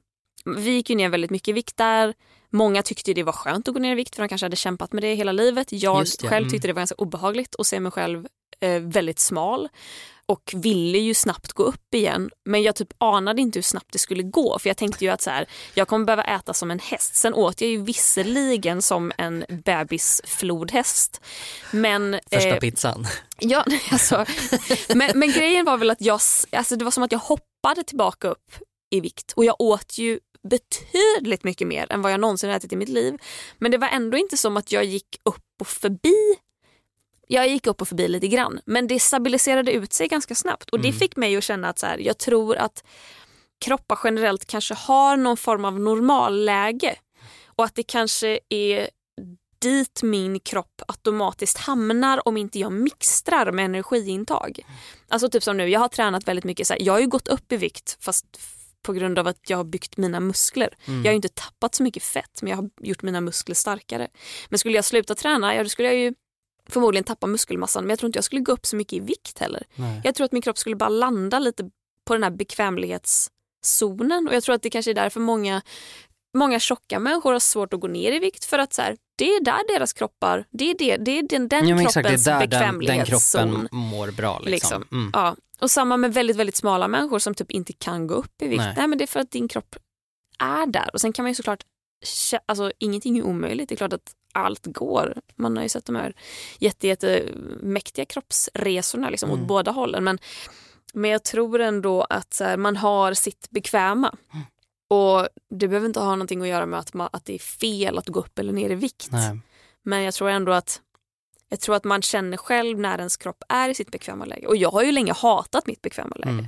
vi 0.58 0.72
gick 0.72 0.90
ju 0.90 0.96
ner 0.96 1.10
väldigt 1.10 1.32
mycket 1.32 1.48
i 1.48 1.54
vikt 1.54 1.78
där. 1.78 2.14
Många 2.50 2.84
tyckte 2.84 3.14
det 3.14 3.24
var 3.24 3.34
skönt 3.34 3.68
att 3.68 3.74
gå 3.74 3.80
ner 3.80 3.92
i 3.92 3.96
vikt 3.96 4.16
för 4.16 4.24
de 4.24 4.30
kanske 4.30 4.46
hade 4.46 4.56
kämpat 4.56 4.94
med 4.94 5.04
det 5.04 5.16
hela 5.16 5.32
livet. 5.32 5.68
Jag 5.72 6.06
det, 6.22 6.28
själv 6.28 6.44
mm. 6.44 6.50
tyckte 6.50 6.68
det 6.68 6.74
var 6.74 6.80
ganska 6.80 6.96
obehagligt 6.96 7.56
att 7.60 7.68
se 7.68 7.80
mig 7.80 7.92
själv 7.92 8.28
eh, 8.60 8.80
väldigt 8.80 9.20
smal 9.20 9.70
och 10.28 10.54
ville 10.56 10.98
ju 10.98 11.14
snabbt 11.14 11.54
gå 11.54 11.64
upp 11.64 11.94
igen. 11.94 12.30
Men 12.46 12.64
jag 12.64 12.76
typ 12.76 12.94
anade 12.98 13.42
inte 13.42 13.58
hur 13.58 13.64
snabbt 13.64 13.92
det 13.92 14.00
skulle 14.00 14.24
gå 14.24 14.60
för 14.60 14.70
jag 14.70 14.78
tänkte 14.78 15.06
ju 15.06 15.12
att 15.12 15.22
så 15.22 15.30
här, 15.30 15.46
jag 15.74 15.88
kommer 15.88 16.06
behöva 16.06 16.24
äta 16.24 16.54
som 16.54 16.72
en 16.72 16.80
häst. 16.80 17.16
Sen 17.16 17.34
åt 17.34 17.62
jag 17.62 17.70
ju 17.70 17.82
visserligen 17.82 18.82
som 18.82 19.12
en 19.18 19.46
bebisflodhäst. 19.50 21.22
Men, 21.72 22.20
Första 22.32 22.50
eh, 22.50 22.60
pizzan. 22.60 23.08
Ja, 23.40 23.66
alltså, 23.92 24.26
men, 24.96 25.20
men 25.20 25.32
grejen 25.32 25.66
var 25.66 25.78
väl 25.78 25.90
att 25.90 26.02
jag, 26.02 26.20
alltså 26.52 26.76
det 26.76 26.84
var 26.84 26.92
som 26.92 27.04
att 27.04 27.12
jag 27.12 27.20
hoppade 27.20 27.84
tillbaka 27.84 28.28
upp 28.28 28.52
i 28.90 29.00
vikt 29.00 29.34
och 29.36 29.46
jag 29.46 29.62
åt 29.62 29.98
ju 29.98 30.20
betydligt 30.48 31.44
mycket 31.44 31.68
mer 31.68 31.92
än 31.92 32.02
vad 32.02 32.12
jag 32.12 32.20
någonsin 32.20 32.50
ätit 32.50 32.74
i 32.74 32.76
mitt 32.76 32.90
liv. 32.90 33.18
Men 33.58 33.72
det 33.72 33.78
var 33.78 33.88
ändå 33.88 34.18
inte 34.18 34.38
som 34.38 34.58
att 34.58 34.72
jag 34.72 34.86
gick 34.86 35.20
upp 35.24 35.44
och 35.60 35.68
förbi 35.68 36.36
jag 37.28 37.48
gick 37.50 37.68
upp 37.68 37.82
och 37.82 37.88
förbi 37.88 38.08
lite 38.08 38.28
grann 38.28 38.60
men 38.66 38.88
det 38.88 39.00
stabiliserade 39.00 39.72
ut 39.72 39.94
sig 39.94 40.08
ganska 40.08 40.36
snabbt 40.36 40.70
och 40.70 40.80
det 40.80 40.88
Mm. 40.88 41.00
fick 41.00 41.16
mig 41.16 41.38
att 41.38 41.44
känna 41.44 41.70
att 41.70 41.80
så 41.80 41.86
här, 41.86 41.98
jag 41.98 42.18
tror 42.18 42.56
att 42.58 42.84
kroppar 43.60 44.00
generellt 44.04 44.46
kanske 44.46 44.74
har 44.74 45.18
någon 45.18 45.38
form 45.38 45.66
av 45.66 45.80
normalläge 45.80 46.96
och 47.46 47.66
att 47.66 47.76
det 47.76 47.84
kanske 47.84 48.40
är 48.50 48.90
dit 49.60 50.04
min 50.04 50.40
kropp 50.40 50.82
automatiskt 50.88 51.58
hamnar 51.58 52.28
om 52.28 52.38
inte 52.38 52.60
jag 52.60 52.72
mixtrar 52.72 53.52
med 53.52 53.66
energiintag. 53.66 54.60
Alltså 55.08 55.30
typ 55.30 55.44
som 55.44 55.58
nu, 55.58 55.68
jag 55.70 55.80
har 55.80 55.88
tränat 55.88 56.28
väldigt 56.28 56.46
mycket, 56.46 56.68
så 56.68 56.74
här, 56.74 56.82
jag 56.82 56.94
har 56.94 57.00
ju 57.00 57.08
gått 57.08 57.28
upp 57.28 57.52
i 57.52 57.58
vikt 57.58 57.98
fast 58.00 58.26
på 58.88 58.94
grund 58.94 59.20
av 59.20 59.28
att 59.28 59.50
jag 59.50 59.58
har 59.58 59.64
byggt 59.64 59.98
mina 59.98 60.20
muskler. 60.20 60.70
Mm. 60.86 61.00
Jag 61.00 61.10
har 61.10 61.14
ju 61.14 61.16
inte 61.16 61.30
tappat 61.30 61.76
så 61.76 61.84
mycket 61.84 62.04
fett 62.04 62.42
men 62.42 62.50
jag 62.50 62.58
har 62.58 62.70
gjort 62.82 63.02
mina 63.04 63.22
muskler 63.22 63.56
starkare. 63.56 64.08
Men 64.50 64.60
skulle 64.60 64.76
jag 64.76 64.86
sluta 64.86 65.16
träna, 65.16 65.56
ja 65.56 65.64
då 65.64 65.70
skulle 65.70 65.88
jag 65.88 65.98
ju 65.98 66.14
förmodligen 66.70 67.04
tappa 67.04 67.28
muskelmassan 67.28 67.84
men 67.84 67.90
jag 67.90 68.00
tror 68.00 68.08
inte 68.08 68.18
jag 68.18 68.24
skulle 68.24 68.42
gå 68.42 68.52
upp 68.52 68.66
så 68.66 68.76
mycket 68.76 68.94
i 68.94 69.00
vikt 69.00 69.40
heller. 69.40 69.64
Nej. 69.76 70.02
Jag 70.04 70.16
tror 70.16 70.26
att 70.26 70.32
min 70.32 70.42
kropp 70.42 70.58
skulle 70.58 70.76
bara 70.76 70.90
landa 70.90 71.40
lite 71.40 71.64
på 72.06 72.14
den 72.14 72.24
här 72.24 72.32
bekvämlighetszonen 72.32 74.28
och 74.28 74.36
jag 74.36 74.44
tror 74.44 74.56
att 74.56 74.62
det 74.62 74.70
kanske 74.70 74.92
är 74.92 74.96
därför 74.96 75.20
många, 75.20 75.62
många 76.38 76.60
tjocka 76.60 77.00
människor 77.00 77.34
har 77.34 77.40
svårt 77.40 77.74
att 77.74 77.80
gå 77.80 77.88
ner 77.88 78.12
i 78.12 78.20
vikt 78.20 78.46
för 78.46 78.60
att 78.60 78.74
så 78.74 78.82
här, 78.82 78.98
det 79.16 79.26
är 79.26 79.44
där 79.44 79.74
deras 79.74 79.94
kroppar, 79.94 80.46
det 80.52 80.70
är, 80.70 80.76
det, 80.78 80.98
det 80.98 81.20
är 81.20 81.24
den, 81.24 81.48
den 81.48 81.68
ja, 81.68 81.76
kroppens 81.76 81.98
exakt, 81.98 82.24
det 82.24 82.34
är 82.34 82.48
där 82.48 82.66
den, 82.68 82.80
den 82.80 83.06
kroppen 83.06 83.68
mår 83.72 84.12
bra. 84.12 84.40
Liksom. 84.40 84.52
Liksom. 84.52 85.00
Mm. 85.00 85.12
Ja. 85.14 85.36
Och 85.62 85.72
samma 85.72 85.98
med 85.98 86.14
väldigt, 86.14 86.36
väldigt 86.38 86.56
smala 86.56 86.88
människor 86.88 87.20
som 87.20 87.34
typ 87.34 87.52
inte 87.52 87.74
kan 87.74 88.08
gå 88.08 88.14
upp 88.16 88.42
i 88.42 88.48
vikt. 88.48 88.60
Nej. 88.60 88.74
Nej. 88.78 88.88
men 88.88 88.98
det 88.98 89.04
är 89.04 89.08
för 89.08 89.20
att 89.20 89.32
din 89.32 89.48
kropp 89.48 89.76
är 90.40 90.66
där. 90.68 90.90
Och 90.94 91.02
sen 91.02 91.14
kan 91.14 91.24
man 91.24 91.32
ju 91.32 91.36
såklart, 91.36 91.64
alltså 92.46 92.72
ingenting 92.80 93.18
är 93.18 93.24
omöjligt. 93.24 93.70
Det 93.70 93.76
är 93.76 93.78
klart 93.78 93.94
att 93.94 94.14
allt 94.34 94.66
går. 94.66 95.22
Man 95.36 95.56
har 95.56 95.64
ju 95.64 95.70
sett 95.70 95.86
de 95.86 95.96
här 95.96 96.14
jätte, 96.60 96.88
jätte 96.88 97.30
mäktiga 97.62 98.06
kroppsresorna 98.06 99.10
liksom, 99.10 99.30
Mm. 99.30 99.42
åt 99.42 99.48
båda 99.48 99.72
hållen. 99.72 100.04
Men, 100.04 100.18
men 100.94 101.12
jag 101.12 101.24
tror 101.24 101.62
ändå 101.62 102.02
att 102.02 102.34
så 102.34 102.44
här, 102.44 102.58
man 102.58 102.78
har 102.78 103.14
sitt 103.14 103.50
bekväma. 103.50 104.16
Mm. 104.34 104.46
Och 104.90 105.28
det 105.50 105.68
behöver 105.68 105.88
inte 105.88 106.00
ha 106.00 106.10
någonting 106.10 106.42
att 106.42 106.48
göra 106.48 106.66
med 106.66 106.80
att, 106.80 106.94
man, 106.94 107.10
att 107.14 107.26
det 107.26 107.36
är 107.36 107.40
fel 107.40 107.98
att 107.98 108.08
gå 108.08 108.20
upp 108.20 108.40
eller 108.40 108.54
ner 108.54 108.70
i 108.70 108.76
vikt. 108.76 109.10
Nej. 109.12 109.40
Men 109.84 110.04
jag 110.04 110.14
tror 110.14 110.30
ändå 110.30 110.52
att 110.52 110.82
jag 111.50 111.60
tror 111.60 111.76
att 111.76 111.84
man 111.84 112.02
känner 112.02 112.38
själv 112.38 112.80
när 112.80 112.98
ens 112.98 113.18
kropp 113.18 113.44
är 113.50 113.70
i 113.70 113.76
sitt 113.76 113.92
bekväma 113.92 114.26
läge. 114.26 114.48
Och 114.48 114.56
jag 114.58 114.72
har 114.72 114.84
ju 114.84 114.92
länge 114.92 115.14
hatat 115.14 115.68
mitt 115.68 115.82
bekväma 115.82 116.16
läge. 116.16 116.30
Mm. 116.30 116.46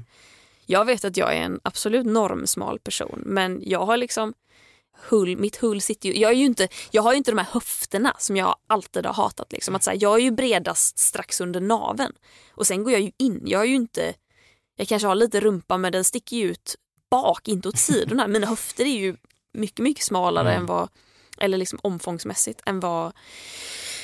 Jag 0.65 0.85
vet 0.85 1.05
att 1.05 1.17
jag 1.17 1.33
är 1.35 1.41
en 1.41 1.59
absolut 1.63 2.05
normsmal 2.05 2.79
person 2.79 3.21
men 3.25 3.61
jag 3.65 3.85
har 3.85 3.97
liksom 3.97 4.33
hull, 5.09 5.37
mitt 5.37 5.57
hull 5.57 5.81
sitter 5.81 6.09
ju, 6.09 6.19
jag, 6.19 6.31
är 6.31 6.35
ju 6.35 6.45
inte, 6.45 6.67
jag 6.91 7.01
har 7.01 7.11
ju 7.11 7.17
inte 7.17 7.31
de 7.31 7.37
här 7.37 7.47
höfterna 7.51 8.15
som 8.19 8.37
jag 8.37 8.55
alltid 8.67 9.05
har 9.05 9.13
hatat. 9.13 9.51
Liksom. 9.51 9.75
Att 9.75 9.83
så 9.83 9.89
här, 9.89 9.97
jag 10.01 10.15
är 10.15 10.19
ju 10.23 10.31
bredast 10.31 10.99
strax 10.99 11.41
under 11.41 11.61
naven 11.61 12.13
och 12.51 12.67
sen 12.67 12.83
går 12.83 12.93
jag 12.93 13.01
ju 13.01 13.11
in. 13.17 13.41
Jag 13.45 13.61
är 13.61 13.65
ju 13.65 13.75
inte, 13.75 14.13
jag 14.75 14.87
kanske 14.87 15.07
har 15.07 15.15
lite 15.15 15.39
rumpa 15.39 15.77
men 15.77 15.91
den 15.91 16.03
sticker 16.03 16.37
ju 16.37 16.43
ut 16.51 16.75
bak, 17.09 17.47
inte 17.47 17.69
åt 17.69 17.77
sidorna. 17.77 18.27
Mina 18.27 18.47
höfter 18.47 18.85
är 18.85 18.99
ju 18.99 19.15
mycket, 19.53 19.79
mycket 19.79 20.03
smalare 20.03 20.49
Mm. 20.49 20.61
än 20.61 20.65
vad, 20.65 20.89
eller 21.37 21.57
liksom 21.57 21.79
omfångsmässigt 21.83 22.61
än 22.65 22.79
vad 22.79 23.13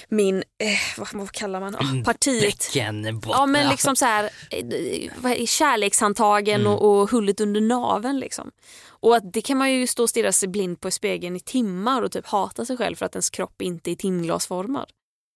min, 0.10 0.38
eh, 0.38 0.98
vad, 0.98 1.08
vad 1.14 1.32
kallar 1.32 1.60
man, 1.60 1.76
oh, 1.76 2.04
partiet. 2.04 2.58
Bäckenbotten. 2.74 3.40
Ja 3.40 3.46
men 3.46 3.70
liksom 3.70 3.96
så 3.96 4.06
här, 4.06 4.30
eh, 4.50 5.46
kärlekshandtagen 5.46 6.62
Mm. 6.62 6.74
och, 6.74 7.02
och 7.02 7.10
hullet 7.10 7.42
under 7.42 7.62
naveln 7.62 8.20
liksom. 8.20 8.52
Och 8.88 9.16
att 9.16 9.34
det 9.34 9.42
kan 9.42 9.58
man 9.58 9.72
ju 9.72 9.88
stå 9.88 10.04
och 10.04 10.10
stirra 10.10 10.32
sig 10.32 10.50
blind 10.50 10.82
på 10.82 10.88
i 10.88 10.92
spegeln 10.92 11.36
i 11.36 11.40
timmar 11.40 12.02
och 12.02 12.12
typ 12.12 12.26
hata 12.28 12.66
sig 12.66 12.78
själv 12.78 12.96
för 12.96 13.06
att 13.06 13.16
ens 13.16 13.30
kropp 13.30 13.62
inte 13.62 13.92
är 13.92 13.96
timglasformad. 13.96 14.90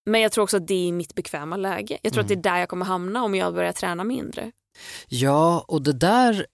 Men 0.06 0.22
jag 0.22 0.32
tror 0.32 0.44
också 0.44 0.58
att 0.58 0.68
det 0.68 0.88
är 0.88 0.92
mitt 0.92 1.16
bekväma 1.16 1.58
läge. 1.58 1.98
Jag 2.02 2.14
tror 2.14 2.22
att 2.22 2.28
det 2.28 2.34
är 2.34 2.44
där 2.44 2.58
jag 2.58 2.70
kommer 2.70 2.86
hamna 2.86 3.24
om 3.24 3.36
jag 3.36 3.54
börjar 3.54 3.72
träna 3.72 4.04
mindre. 4.04 4.52
Ja, 5.08 5.66
och 5.68 5.82
det 5.82 5.94
där 5.94 6.46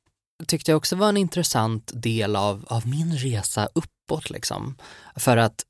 tyckte 0.47 0.71
jag 0.71 0.78
också 0.78 0.95
var 0.95 1.10
en 1.10 1.17
intressant 1.17 1.91
del 1.93 2.36
av, 2.36 2.65
av 2.67 2.88
min 2.88 3.17
resa 3.17 3.69
uppåt 3.73 4.30
liksom. 4.30 4.75
För 5.15 5.38
att 5.38 5.63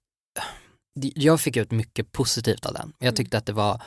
jag 0.95 1.41
fick 1.41 1.58
ut 1.58 1.71
mycket 1.71 2.12
positivt 2.12 2.65
av 2.65 2.73
den. 2.73 2.93
Jag 2.99 3.15
tyckte 3.15 3.38
att 3.38 3.45
det 3.45 3.53
var 3.53 3.81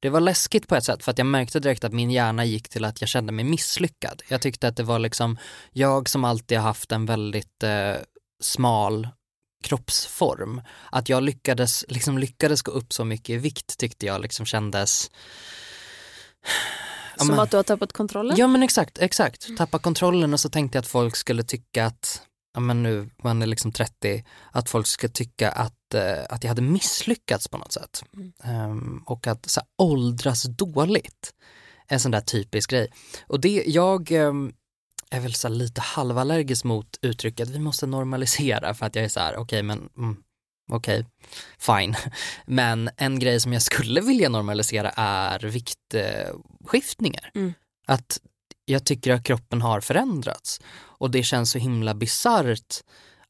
det 0.00 0.10
var 0.10 0.20
läskigt 0.20 0.68
på 0.68 0.76
ett 0.76 0.84
sätt 0.84 1.04
för 1.04 1.10
att 1.10 1.18
jag 1.18 1.26
märkte 1.26 1.60
direkt 1.60 1.84
att 1.84 1.92
min 1.92 2.10
hjärna 2.10 2.44
gick 2.44 2.68
till 2.68 2.84
att 2.84 3.00
jag 3.00 3.08
kände 3.08 3.32
mig 3.32 3.44
misslyckad. 3.44 4.22
Jag 4.28 4.42
tyckte 4.42 4.68
att 4.68 4.76
det 4.76 4.82
var 4.82 4.98
liksom, 4.98 5.38
jag 5.72 6.08
som 6.08 6.24
alltid 6.24 6.58
har 6.58 6.64
haft 6.64 6.92
en 6.92 7.06
väldigt 7.06 7.62
eh, 7.62 7.94
smal 8.42 9.08
kroppsform, 9.64 10.60
att 10.90 11.08
jag 11.08 11.22
lyckades, 11.22 11.84
liksom 11.88 12.18
lyckades 12.18 12.62
gå 12.62 12.72
upp 12.72 12.92
så 12.92 13.04
mycket 13.04 13.30
i 13.30 13.36
vikt 13.36 13.78
tyckte 13.78 14.06
jag 14.06 14.20
liksom 14.20 14.46
kändes 14.46 15.10
Ja, 17.16 17.18
Som 17.18 17.28
men- 17.28 17.40
att 17.40 17.50
du 17.50 17.56
har 17.56 17.64
tappat 17.64 17.92
kontrollen. 17.92 18.36
Ja 18.36 18.46
men 18.46 18.62
exakt, 18.62 18.98
exakt. 18.98 19.56
Tappa 19.58 19.78
kontrollen 19.78 20.32
och 20.32 20.40
så 20.40 20.48
tänkte 20.50 20.76
jag 20.76 20.80
att 20.82 20.88
folk 20.88 21.16
skulle 21.16 21.42
tycka 21.42 21.86
att, 21.86 22.22
ja 22.54 22.60
men 22.60 22.82
nu, 22.82 23.10
man 23.22 23.42
är 23.42 23.46
liksom 23.46 23.72
30, 23.72 24.24
att 24.50 24.68
folk 24.70 24.86
skulle 24.86 25.12
tycka 25.12 25.50
att, 25.50 25.74
eh, 25.94 26.24
att 26.28 26.44
jag 26.44 26.48
hade 26.48 26.62
misslyckats 26.62 27.48
på 27.48 27.58
något 27.58 27.72
sätt. 27.72 28.04
Ehm, 28.44 29.02
och 29.06 29.26
att 29.26 29.50
så 29.50 29.60
här, 29.60 29.68
åldras 29.78 30.42
dåligt, 30.42 31.34
en 31.86 32.00
sån 32.00 32.10
där 32.10 32.20
typisk 32.20 32.70
grej. 32.70 32.92
Och 33.26 33.40
det, 33.40 33.64
jag 33.66 34.12
ehm, 34.12 34.52
är 35.10 35.20
väl 35.20 35.34
så 35.34 35.48
lite 35.48 35.80
halvallergisk 35.80 36.64
mot 36.64 36.98
uttrycket 37.02 37.48
vi 37.48 37.58
måste 37.58 37.86
normalisera 37.86 38.74
för 38.74 38.86
att 38.86 38.94
jag 38.94 39.04
är 39.04 39.08
så 39.08 39.20
här, 39.20 39.36
okej 39.36 39.62
men 39.62 39.88
mm, 39.96 40.16
okej, 40.70 41.06
fine. 41.58 41.94
Men 42.46 42.90
en 42.96 43.18
grej 43.18 43.40
som 43.40 43.52
jag 43.52 43.62
skulle 43.62 44.00
vilja 44.00 44.28
normalisera 44.28 44.90
är 44.96 45.38
viktskiftningar. 45.38 47.30
Mm. 47.34 47.54
Att 47.86 48.20
jag 48.64 48.84
tycker 48.84 49.12
att 49.12 49.24
kroppen 49.24 49.62
har 49.62 49.80
förändrats 49.80 50.60
och 50.74 51.10
det 51.10 51.22
känns 51.22 51.50
så 51.50 51.58
himla 51.58 51.94
bisarrt 51.94 52.80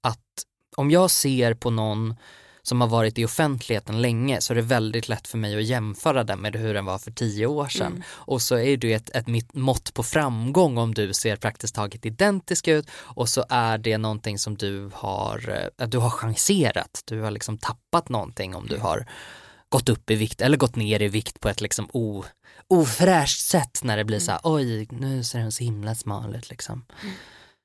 att 0.01 0.44
om 0.77 0.90
jag 0.90 1.11
ser 1.11 1.55
på 1.55 1.70
någon 1.70 2.14
som 2.62 2.81
har 2.81 2.88
varit 2.88 3.18
i 3.18 3.25
offentligheten 3.25 4.03
länge 4.03 4.40
så 4.40 4.53
är 4.53 4.55
det 4.55 4.62
väldigt 4.62 5.09
lätt 5.09 5.29
för 5.29 5.38
mig 5.38 5.57
att 5.57 5.64
jämföra 5.64 6.25
den 6.25 6.38
med 6.38 6.57
hur 6.57 6.75
den 6.75 6.85
var 6.85 6.98
för 6.98 7.11
tio 7.11 7.46
år 7.46 7.68
sedan. 7.68 7.92
Mm. 7.92 8.03
Och 8.09 8.42
så 8.42 8.59
är 8.59 8.77
det 8.77 8.92
ett, 8.92 9.11
ett 9.11 9.27
mitt 9.27 9.55
mått 9.55 9.94
på 9.94 10.03
framgång 10.03 10.79
om 10.79 10.94
du 10.94 11.14
ser 11.14 11.37
praktiskt 11.37 11.75
taget 11.75 12.07
identisk 12.07 12.68
ut 12.68 12.87
och 12.94 13.29
så 13.29 13.44
är 13.48 13.79
det 13.79 13.98
någonting 13.98 14.38
som 14.38 14.57
du 14.57 14.90
har, 14.94 15.70
eh, 15.79 15.88
du 15.88 15.98
har 15.98 16.11
chanserat, 16.11 17.03
du 17.05 17.20
har 17.20 17.31
liksom 17.31 17.59
tappat 17.59 18.09
någonting 18.09 18.55
om 18.55 18.66
du 18.66 18.79
har 18.79 19.07
gått 19.68 19.88
upp 19.88 20.11
i 20.11 20.14
vikt 20.14 20.40
eller 20.40 20.57
gått 20.57 20.77
ner 20.77 21.03
i 21.03 21.09
vikt 21.09 21.40
på 21.40 21.48
ett 21.48 21.61
liksom 21.61 21.88
o, 21.92 22.25
ofräscht 22.68 23.40
sätt 23.40 23.81
när 23.83 23.96
det 23.96 24.05
blir 24.05 24.18
så 24.18 24.31
här, 24.31 24.40
oj 24.42 24.87
nu 24.90 25.25
ser 25.25 25.38
den 25.38 25.53
så 25.53 25.64
himla 25.64 25.94
smal 25.94 26.37
ut 26.37 26.51
liksom. 26.51 26.85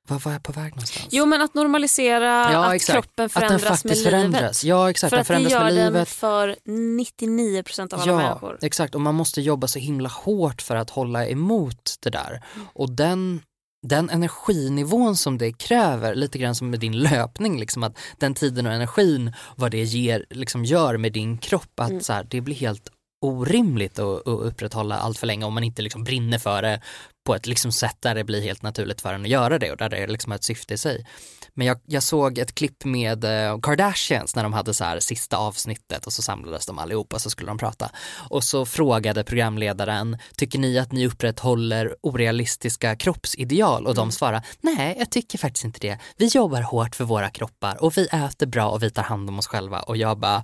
Var 0.07 0.19
var 0.19 0.31
jag 0.31 0.43
på 0.43 0.51
väg 0.51 0.71
någonstans? 0.71 1.07
Jo 1.11 1.25
men 1.25 1.41
att 1.41 1.53
normalisera 1.53 2.25
Ja, 2.51 2.65
att 2.65 2.73
exakt. 2.73 2.93
kroppen 2.95 3.25
Att 3.25 3.33
den 3.33 3.41
förändras 3.59 3.83
med 3.85 3.95
livet. 3.97 4.11
förändras. 4.11 4.63
Ja, 4.63 4.89
exakt, 4.89 5.09
För 5.09 5.15
den 5.17 5.21
att 5.21 5.27
förändras 5.27 5.53
med 5.53 5.75
den 5.75 5.93
livet. 5.93 6.09
för 6.09 6.55
99% 6.65 7.93
av 7.93 7.99
alla 8.01 8.11
ja, 8.11 8.17
människor. 8.17 8.57
exakt 8.61 8.95
och 8.95 9.01
man 9.01 9.15
måste 9.15 9.41
jobba 9.41 9.67
så 9.67 9.79
himla 9.79 10.09
hårt 10.09 10.61
för 10.61 10.75
att 10.75 10.89
hålla 10.89 11.27
emot 11.27 11.95
det 11.99 12.09
där. 12.09 12.43
Och 12.73 12.91
den, 12.91 13.41
den 13.87 14.09
energinivån 14.09 15.15
som 15.17 15.37
det 15.37 15.51
kräver, 15.53 16.15
lite 16.15 16.37
grann 16.37 16.55
som 16.55 16.69
med 16.69 16.79
din 16.79 16.97
löpning, 16.99 17.59
liksom 17.59 17.83
att 17.83 17.97
den 18.17 18.33
tiden 18.33 18.67
och 18.67 18.73
energin, 18.73 19.33
vad 19.55 19.71
det 19.71 19.83
ger, 19.83 20.25
liksom 20.29 20.65
gör 20.65 20.97
med 20.97 21.13
din 21.13 21.37
kropp, 21.37 21.79
att 21.79 22.05
så 22.05 22.13
här, 22.13 22.27
det 22.29 22.41
blir 22.41 22.55
helt 22.55 22.89
orimligt 23.21 23.99
att, 23.99 24.27
att 24.27 24.41
upprätthålla 24.41 24.97
allt 24.97 25.17
för 25.17 25.27
länge 25.27 25.45
om 25.45 25.53
man 25.53 25.63
inte 25.63 25.81
liksom 25.81 26.03
brinner 26.03 26.37
för 26.37 26.61
det 26.61 26.81
på 27.27 27.35
ett 27.35 27.47
liksom 27.47 27.71
sätt 27.71 27.97
där 27.99 28.15
det 28.15 28.23
blir 28.23 28.41
helt 28.41 28.61
naturligt 28.61 29.01
för 29.01 29.13
en 29.13 29.21
att 29.21 29.27
göra 29.27 29.59
det 29.59 29.71
och 29.71 29.77
där 29.77 29.89
det 29.89 30.07
liksom 30.07 30.31
har 30.31 30.35
ett 30.37 30.43
syfte 30.43 30.73
i 30.73 30.77
sig. 30.77 31.05
Men 31.53 31.67
jag, 31.67 31.79
jag 31.85 32.03
såg 32.03 32.37
ett 32.37 32.55
klipp 32.55 32.85
med 32.85 33.23
eh, 33.23 33.59
Kardashians 33.59 34.35
när 34.35 34.43
de 34.43 34.53
hade 34.53 34.73
så 34.73 34.83
här 34.83 34.99
sista 34.99 35.37
avsnittet 35.37 36.05
och 36.05 36.13
så 36.13 36.21
samlades 36.21 36.65
de 36.65 36.79
allihopa 36.79 37.19
så 37.19 37.29
skulle 37.29 37.49
de 37.49 37.57
prata. 37.57 37.89
Och 38.29 38.43
så 38.43 38.65
frågade 38.65 39.23
programledaren, 39.23 40.17
tycker 40.35 40.59
ni 40.59 40.79
att 40.79 40.91
ni 40.91 41.07
upprätthåller 41.07 41.95
orealistiska 42.01 42.95
kroppsideal? 42.95 43.87
Och 43.87 43.95
de 43.95 44.11
svarade, 44.11 44.43
nej 44.61 44.95
jag 44.99 45.09
tycker 45.09 45.37
faktiskt 45.37 45.65
inte 45.65 45.79
det. 45.79 45.99
Vi 46.17 46.27
jobbar 46.27 46.61
hårt 46.61 46.95
för 46.95 47.03
våra 47.03 47.29
kroppar 47.29 47.83
och 47.83 47.97
vi 47.97 48.05
äter 48.05 48.45
bra 48.45 48.69
och 48.69 48.83
vi 48.83 48.89
tar 48.89 49.03
hand 49.03 49.29
om 49.29 49.39
oss 49.39 49.47
själva. 49.47 49.79
Och 49.79 49.97
jag 49.97 50.19
bara, 50.19 50.43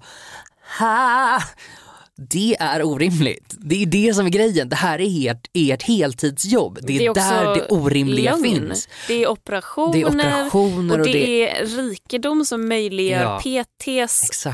ha! 0.79 1.41
Det 2.32 2.56
är 2.60 2.84
orimligt. 2.84 3.56
Det 3.58 3.82
är 3.82 3.86
det 3.86 4.13
som 4.13 4.26
är 4.26 4.30
grejen. 4.30 4.69
Det 4.69 4.76
här 4.76 5.02
är 5.02 5.32
ert, 5.32 5.47
ert 5.54 5.84
heltidsjobb. 5.84 6.80
Det 6.82 7.06
är, 7.06 7.10
också 7.10 7.21
där 7.23 7.56
det 7.56 7.65
orimliga 7.69 8.32
lögn. 8.32 8.43
finns. 8.43 8.88
Det 9.08 9.13
är 9.23 9.28
operationer, 9.28 9.93
Det 9.93 10.02
är 10.02 10.06
operationer 10.08 10.93
och 10.93 10.99
och 10.99 11.06
det, 11.06 11.13
det- 11.13 11.49
är 11.49 11.65
rikedom 11.65 12.45
som 12.45 12.67
möjliggör 12.67 13.21
Ja. 13.21 13.39
PTs, 13.39 14.45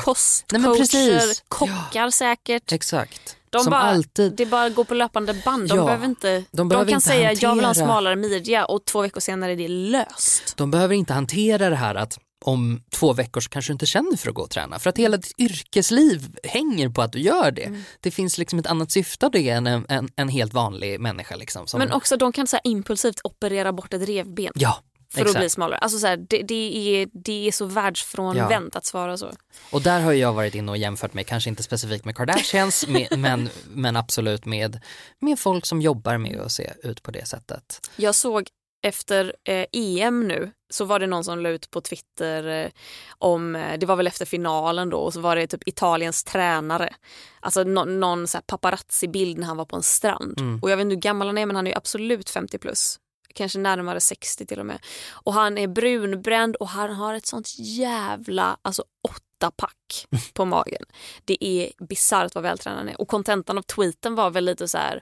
men 0.51 0.63
kostcoacher, 0.63 1.47
kockar 1.47 2.09
säkert. 2.09 2.71
Exakt. 2.71 3.35
De 3.51 3.63
som 3.63 3.71
bara, 3.71 3.81
alltid. 3.81 4.33
Det 4.35 4.45
bara 4.45 4.69
går 4.69 4.83
på 4.83 4.93
löpande 4.93 5.33
band. 5.45 5.69
De 5.69 5.77
Ja, 5.77 5.85
behöver 5.85 6.05
inte, 6.05 6.43
de 6.51 6.69
behöver 6.69 6.87
kan 6.91 6.95
inte 6.97 7.07
säga 7.07 7.21
jag 7.21 7.35
vill 7.35 7.45
ha 7.45 7.51
en 7.57 7.63
hantera- 7.63 7.85
smalare 7.85 8.15
midja 8.15 8.65
och 8.65 8.85
två 8.85 9.01
veckor 9.01 9.19
senare 9.21 9.51
är 9.51 9.55
det 9.55 9.67
löst. 9.67 10.53
De 10.57 10.71
behöver 10.71 10.95
inte 10.95 11.13
hantera 11.13 11.69
det 11.69 11.75
här 11.75 11.95
att 11.95 12.19
om 12.45 12.83
två 12.91 13.13
veckor 13.13 13.41
så 13.41 13.49
kanske 13.49 13.71
du 13.71 13.73
inte 13.73 13.85
känner 13.85 14.17
för 14.17 14.29
att 14.29 14.35
gå 14.35 14.41
och 14.41 14.49
träna. 14.49 14.79
För 14.79 14.89
att 14.89 14.97
hela 14.97 15.17
ditt 15.17 15.39
yrkesliv 15.39 16.37
hänger 16.43 16.89
på 16.89 17.01
att 17.01 17.11
du 17.11 17.19
gör 17.19 17.51
det. 17.51 17.65
Mm. 17.65 17.81
Det 17.99 18.11
finns 18.11 18.37
liksom 18.37 18.59
ett 18.59 18.67
annat 18.67 18.91
syfte 18.91 19.25
av 19.25 19.31
det 19.31 19.49
än 19.49 19.67
en, 19.67 19.85
en, 19.89 20.09
en 20.15 20.29
helt 20.29 20.53
vanlig 20.53 20.99
människa. 20.99 21.35
Liksom, 21.35 21.67
som, 21.67 21.79
Men 21.79 21.91
också 21.91 22.17
de 22.17 22.31
kan 22.31 22.47
så 22.47 22.57
impulsivt 22.63 23.19
operera 23.23 23.73
bort 23.73 23.93
ett 23.93 24.07
revben. 24.07 24.51
Ja, 24.55 24.83
för 25.13 25.21
exakt. 25.21 25.35
att 25.35 25.41
bli 25.41 25.49
smalare. 25.49 25.79
Alltså 25.79 25.99
så 25.99 26.07
här, 26.07 26.17
det, 26.17 26.41
det, 26.41 26.77
är, 27.01 27.07
det 27.13 27.47
är 27.47 27.51
så 27.51 27.65
världsfrånvänt 27.65 28.75
att 28.75 28.85
svara 28.85 29.17
så. 29.17 29.31
Och 29.71 29.81
där 29.81 30.01
har 30.01 30.13
jag 30.13 30.33
varit 30.33 30.55
inne 30.55 30.71
och 30.71 30.77
jämfört 30.77 31.13
mig, 31.13 31.23
kanske 31.23 31.49
inte 31.49 31.63
specifikt 31.63 32.05
med 32.05 32.15
Kardashians, 32.15 32.87
med, 32.87 33.19
men, 33.19 33.49
men 33.73 33.95
absolut 33.95 34.45
med, 34.45 34.81
med 35.19 35.39
folk 35.39 35.65
som 35.65 35.81
jobbar 35.81 36.17
med 36.17 36.39
att 36.39 36.51
se 36.51 36.73
ut 36.83 37.03
på 37.03 37.11
det 37.11 37.27
sättet. 37.27 37.89
Jag 37.95 38.15
såg 38.15 38.47
efter 38.81 39.35
eh, 39.43 39.65
EM 39.71 40.27
nu 40.27 40.51
så 40.69 40.85
var 40.85 40.99
det 40.99 41.07
någon 41.07 41.23
som 41.23 41.39
la 41.39 41.49
ut 41.49 41.71
på 41.71 41.81
Twitter 41.81 42.47
eh, 42.65 42.71
om, 43.17 43.55
eh, 43.55 43.79
det 43.79 43.85
var 43.85 43.95
väl 43.95 44.07
efter 44.07 44.25
finalen 44.25 44.89
då 44.89 44.97
och 44.97 45.13
så 45.13 45.19
var 45.19 45.35
det 45.35 45.47
typ 45.47 45.67
Italiens 45.67 46.23
tränare. 46.23 46.93
Alltså 47.39 47.63
nå- 47.63 47.85
någon 47.85 48.27
så 48.27 48.37
paparazzi-bild 48.37 49.37
när 49.37 49.47
han 49.47 49.57
var 49.57 49.65
på 49.65 49.75
en 49.75 49.83
strand. 49.83 50.39
Mm. 50.39 50.59
Och 50.61 50.71
jag 50.71 50.77
vet 50.77 50.83
inte 50.83 50.95
hur 50.95 51.01
gammal 51.01 51.27
han 51.27 51.37
är 51.37 51.45
men 51.45 51.55
han 51.55 51.67
är 51.67 51.71
ju 51.71 51.77
absolut 51.77 52.29
50 52.29 52.57
plus. 52.57 52.99
Kanske 53.35 53.59
närmare 53.59 53.99
60 53.99 54.45
till 54.45 54.59
och 54.59 54.65
med. 54.65 54.79
Och 55.11 55.33
han 55.33 55.57
är 55.57 55.67
brunbränd 55.67 56.55
och 56.55 56.67
han 56.69 56.93
har 56.93 57.13
ett 57.13 57.25
sånt 57.25 57.59
jävla, 57.59 58.57
alltså 58.61 58.83
åtta 59.07 59.51
pack 59.51 60.07
på 60.33 60.45
magen. 60.45 60.85
Det 61.25 61.45
är 61.45 61.71
bisarrt 61.85 62.35
vad 62.35 62.43
vältränad 62.43 62.79
han 62.79 62.89
är. 62.89 63.01
Och 63.01 63.07
kontentan 63.07 63.57
av 63.57 63.61
tweeten 63.61 64.15
var 64.15 64.29
väl 64.29 64.45
lite 64.45 64.67
så 64.67 64.77
här, 64.77 65.01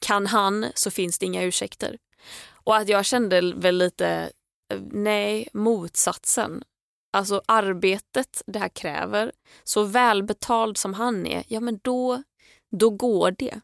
kan 0.00 0.26
han 0.26 0.66
så 0.74 0.90
finns 0.90 1.18
det 1.18 1.26
inga 1.26 1.42
ursäkter. 1.42 1.96
Och 2.64 2.76
att 2.76 2.88
jag 2.88 3.04
kände 3.04 3.52
väl 3.56 3.78
lite, 3.78 4.30
eh, 4.72 4.80
nej, 4.90 5.48
motsatsen. 5.52 6.62
Alltså 7.12 7.42
arbetet 7.46 8.42
det 8.46 8.58
här 8.58 8.68
kräver, 8.68 9.32
så 9.64 9.84
välbetald 9.84 10.78
som 10.78 10.94
han 10.94 11.26
är, 11.26 11.44
ja 11.48 11.60
men 11.60 11.80
då, 11.82 12.22
då 12.76 12.90
går 12.90 13.34
det. 13.38 13.60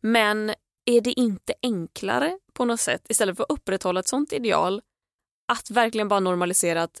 Men 0.00 0.54
är 0.84 1.00
det 1.00 1.20
inte 1.20 1.54
enklare 1.62 2.38
på 2.52 2.64
något 2.64 2.80
sätt, 2.80 3.06
istället 3.08 3.36
för 3.36 3.44
att 3.44 3.50
upprätthålla 3.50 4.00
ett 4.00 4.08
sånt 4.08 4.32
ideal, 4.32 4.82
att 5.52 5.70
verkligen 5.70 6.08
bara 6.08 6.20
normalisera 6.20 6.82
att 6.82 7.00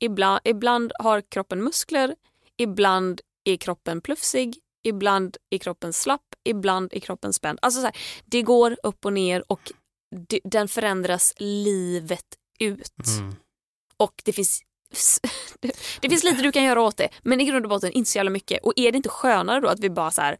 ibland, 0.00 0.40
ibland 0.44 0.92
har 0.98 1.20
kroppen 1.20 1.64
muskler, 1.64 2.16
ibland 2.56 3.20
är 3.44 3.56
kroppen 3.56 4.00
plufsig, 4.00 4.58
ibland 4.82 5.36
är 5.50 5.58
kroppen 5.58 5.92
slapp, 5.92 6.34
ibland 6.44 6.92
är 6.92 7.00
kroppen 7.00 7.32
spänd. 7.32 7.58
Alltså 7.62 7.80
så 7.80 7.86
här, 7.86 7.96
det 8.24 8.42
går 8.42 8.76
upp 8.82 9.04
och 9.04 9.12
ner 9.12 9.52
och 9.52 9.72
den 10.44 10.68
förändras 10.68 11.34
livet 11.38 12.26
ut. 12.58 13.06
Mm. 13.18 13.34
Och 13.96 14.22
det 14.24 14.32
finns 14.32 14.62
det, 16.00 16.08
finns 16.08 16.24
lite 16.24 16.42
du 16.42 16.52
kan 16.52 16.64
göra 16.64 16.80
åt 16.80 16.96
det, 16.96 17.08
men 17.22 17.40
i 17.40 17.44
grund 17.44 17.64
och 17.64 17.68
botten 17.68 17.92
inte 17.92 18.10
så 18.10 18.18
jävla 18.18 18.30
mycket. 18.30 18.64
Och 18.64 18.72
är 18.76 18.92
det 18.92 18.96
inte 18.96 19.08
skönare 19.08 19.60
då 19.60 19.68
att 19.68 19.80
vi 19.80 19.90
bara 19.90 20.10
så 20.10 20.22
här 20.22 20.36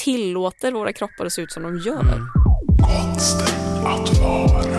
tillåter 0.00 0.72
våra 0.72 0.92
kroppar 0.92 1.26
att 1.26 1.32
se 1.32 1.42
ut 1.42 1.52
som 1.52 1.62
de 1.62 1.78
gör? 1.78 2.22
Konsten 2.82 3.86
att 3.86 4.18
vara. 4.18 4.78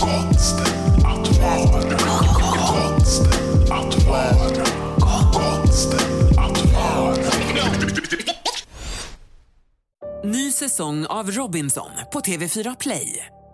Konsten 0.00 1.06
att 1.06 1.38
vara. 1.38 1.98
Konsten 2.72 3.62
att 3.62 4.06
vara. 4.06 4.64
Konsten 5.32 6.38
att 6.38 6.72
vara. 6.72 7.50
Ny 10.24 10.52
säsong 10.52 11.06
av 11.06 11.30
Robinson 11.30 11.90
på 12.12 12.20
TV4 12.20 12.76
Play. 12.80 13.26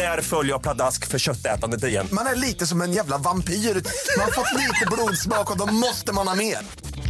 Där 0.00 0.20
följer 0.20 0.52
jag 0.52 0.62
pladask 0.62 1.06
för 1.06 1.18
köttätandet 1.18 1.84
igen. 1.84 2.08
Man 2.12 2.26
är 2.26 2.34
lite 2.34 2.66
som 2.66 2.82
en 2.82 2.92
jävla 2.92 3.18
vampyr. 3.18 3.54
Man 3.54 4.24
har 4.24 4.32
fått 4.32 4.58
lite 4.58 4.86
blodsmak 4.92 5.50
och 5.50 5.58
då 5.58 5.66
måste 5.66 6.12
man 6.12 6.28
ha 6.28 6.34
mer. 6.34 6.58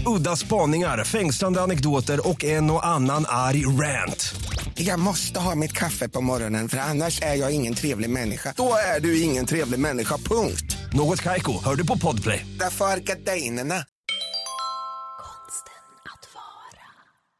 Udda 0.07 0.37
spaningar, 0.37 1.05
fängslande 1.05 1.63
anekdoter 1.63 2.29
och 2.29 2.45
en 2.45 2.71
och 2.71 2.87
annan 2.87 3.25
arg 3.29 3.67
rant. 3.67 4.35
Jag 4.75 4.99
måste 4.99 5.41
ha 5.41 5.55
mitt 5.55 5.73
kaffe 5.73 6.09
på 6.09 6.21
morgonen 6.21 6.69
för 6.69 6.79
annars 6.79 7.23
är 7.23 7.35
jag 7.35 7.53
ingen 7.53 7.75
trevlig 7.75 8.11
människa. 8.11 8.55
Då 8.57 8.75
är 8.97 9.01
du 9.01 9.23
ingen 9.23 9.47
trevlig 9.47 9.81
människa, 9.81 10.17
punkt. 10.17 10.77
Något 10.93 11.23
Kaiko, 11.23 11.65
hör 11.65 11.75
du 11.75 11.87
på 11.87 11.99
Podplay. 11.99 12.47
Därför 12.59 12.85
är 12.85 12.97
gardinerna. 12.97 13.85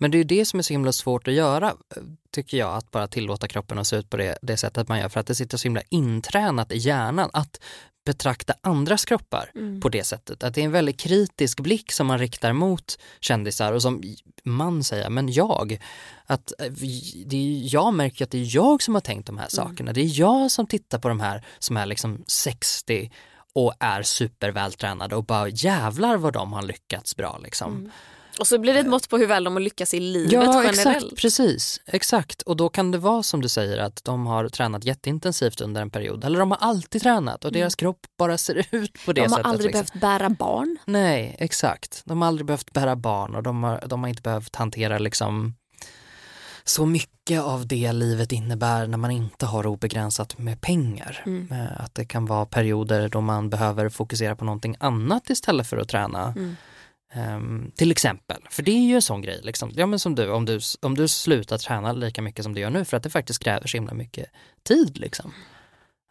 Men 0.01 0.11
det 0.11 0.17
är 0.17 0.19
ju 0.19 0.25
det 0.25 0.45
som 0.45 0.59
är 0.59 0.63
så 0.63 0.73
himla 0.73 0.93
svårt 0.93 1.29
att 1.29 1.35
göra, 1.35 1.75
tycker 2.31 2.57
jag, 2.57 2.75
att 2.77 2.91
bara 2.91 3.09
tillåta 3.09 3.49
kroppen 3.49 3.79
att 3.79 3.87
se 3.87 3.97
ut 3.97 4.11
på 4.11 4.17
det, 4.17 4.39
det 4.43 4.57
sättet 4.57 4.89
man 4.89 4.99
gör, 4.99 5.09
för 5.09 5.21
att 5.21 5.27
det 5.27 5.35
sitter 5.35 5.57
så 5.59 5.63
himla 5.65 5.83
intränat 5.89 6.73
i 6.73 6.77
hjärnan 6.77 7.31
att 7.33 7.61
betrakta 8.07 8.55
andras 8.61 9.05
kroppar 9.05 9.51
Mm. 9.55 9.81
på 9.81 9.89
det 9.89 10.05
sättet. 10.05 10.43
Att 10.43 10.55
det 10.55 10.61
är 10.61 10.65
en 10.65 10.73
väldigt 10.73 11.01
kritisk 11.01 11.61
blick 11.61 11.93
som 11.93 12.07
man 12.07 12.19
riktar 12.19 12.53
mot 12.53 12.99
kändisar 13.21 13.73
och 13.73 13.83
som 13.83 14.03
man 14.45 14.85
säger, 14.85 15.11
men 15.11 15.33
jag, 15.33 15.81
att 16.27 16.53
eh, 16.59 16.73
det 17.27 17.37
är, 17.37 17.75
jag 17.75 17.95
märker 17.95 18.25
att 18.25 18.31
det 18.31 18.39
är 18.39 18.57
jag 18.57 18.83
som 18.83 18.95
har 18.95 19.01
tänkt 19.01 19.27
de 19.27 19.39
här 19.39 19.49
sakerna. 19.49 19.93
Det 19.93 20.01
är 20.01 20.21
jag 20.21 20.51
som 20.51 20.67
tittar 20.67 20.99
på 20.99 21.09
de 21.09 21.21
här 21.21 21.45
som 21.59 21.77
är 21.77 21.87
liksom 21.87 22.25
60 22.27 23.11
och 23.53 23.75
är 23.81 24.03
supervältränade 24.03 25.17
och 25.17 25.25
bara 25.25 25.49
jävlar 25.49 26.17
vad 26.17 26.33
de 26.33 26.53
har 26.53 26.63
lyckats 26.63 27.17
bra 27.17 27.39
liksom. 27.43 27.93
Och 28.39 28.47
så 28.47 28.59
blir 28.59 28.75
det 28.75 28.81
ett 28.81 28.87
mått 28.87 29.09
på 29.09 29.19
hur 29.19 29.27
väl 29.27 29.45
de 29.45 29.53
har 29.53 29.61
lyckats 29.61 29.95
i 29.95 30.01
livet 30.01 30.33
Ja, 30.33 30.43
generellt. 30.65 30.79
exakt, 30.79 31.17
precis, 31.17 31.81
exakt. 31.87 32.43
Och 32.43 32.57
då 32.57 32.69
kan 32.69 32.91
det 32.91 32.99
vara 32.99 33.23
som 33.23 33.41
du 33.43 33.49
säger 33.49 33.79
att 33.79 34.05
de 34.05 34.27
har 34.27 34.49
tränat 34.49 34.85
jätteintensivt 34.85 35.61
under 35.61 35.83
en 35.83 35.91
period. 35.91 36.25
Eller 36.25 36.39
de 36.39 36.51
har 36.51 36.59
alltid 36.59 37.03
tränat 37.03 37.45
och 37.45 37.53
deras 37.53 37.75
kropp 37.75 38.01
bara 38.19 38.39
ser 38.39 38.67
ut 38.75 39.05
på 39.07 39.13
det 39.13 39.21
De 39.21 39.23
har 39.23 39.29
sättet. 39.29 39.47
aldrig 39.47 39.67
liksom. 39.75 39.87
behövt 40.01 40.01
bära 40.21 40.31
barn. 40.31 40.77
Nej, 40.87 41.37
exakt. 41.39 42.03
De 42.05 42.23
har 42.23 42.29
aldrig 42.29 42.47
behövt 42.47 42.73
bära 42.73 42.97
barn 42.97 43.35
och 43.35 43.43
de 43.43 43.63
har, 43.63 43.85
de 43.87 44.03
har 44.03 44.09
inte 44.09 44.23
behövt 44.23 44.57
hantera 44.57 44.99
liksom 44.99 45.55
så 46.65 46.87
mycket 46.87 47.41
av 47.41 47.67
det 47.67 47.93
livet 47.93 48.33
innebär 48.33 48.87
när 48.87 48.99
man 48.99 49.11
inte 49.11 49.47
har 49.47 49.67
obegränsat 49.67 50.39
med 50.39 50.61
pengar. 50.61 51.23
Mm. 51.27 51.49
Eh, 51.53 51.81
Att 51.85 51.95
det 51.95 52.05
kan 52.05 52.27
vara 52.27 52.47
perioder 52.47 53.09
då 53.09 53.21
man 53.21 53.51
behöver 53.51 53.89
fokusera 53.89 54.37
på 54.37 54.45
någonting 54.45 54.77
annat 54.81 55.31
istället 55.31 55.67
för 55.67 55.77
att 55.77 55.89
träna. 55.89 56.25
Mm. 56.37 56.57
Ehm, 57.13 57.71
till 57.77 57.91
exempel, 57.91 58.43
för 58.51 58.63
det 58.63 58.71
är 58.71 58.87
ju 58.89 58.95
en 58.95 59.03
sån 59.03 59.23
grej, 59.23 59.41
liksom. 59.43 59.73
ja, 59.75 59.87
men 59.87 59.99
som 59.99 60.15
du, 60.15 60.31
om, 60.31 60.45
du, 60.45 60.61
om 60.81 60.95
du 60.95 61.09
slutar 61.09 61.59
träna 61.59 61.93
lika 61.93 62.23
mycket 62.23 62.45
som 62.45 62.55
du 62.55 62.61
gör 62.61 62.71
nu 62.71 62.85
för 62.85 62.97
att 62.97 63.03
det 63.03 63.11
faktiskt 63.11 63.43
kräver 63.43 63.67
så 63.67 63.77
himla 63.77 63.95
mycket 63.95 64.27
tid. 64.63 64.99
Liksom. 64.99 65.33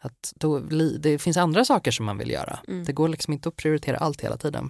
Att 0.01 0.33
då, 0.35 0.59
det 0.99 1.19
finns 1.19 1.37
andra 1.37 1.65
saker 1.65 1.91
som 1.91 2.05
man 2.05 2.17
vill 2.17 2.31
göra. 2.31 2.59
Mm. 2.67 2.85
Det 2.85 2.93
går 2.93 3.07
liksom 3.07 3.33
inte 3.33 3.49
att 3.49 3.55
prioritera 3.55 3.97
allt 3.97 4.21
hela 4.21 4.37
tiden. 4.37 4.69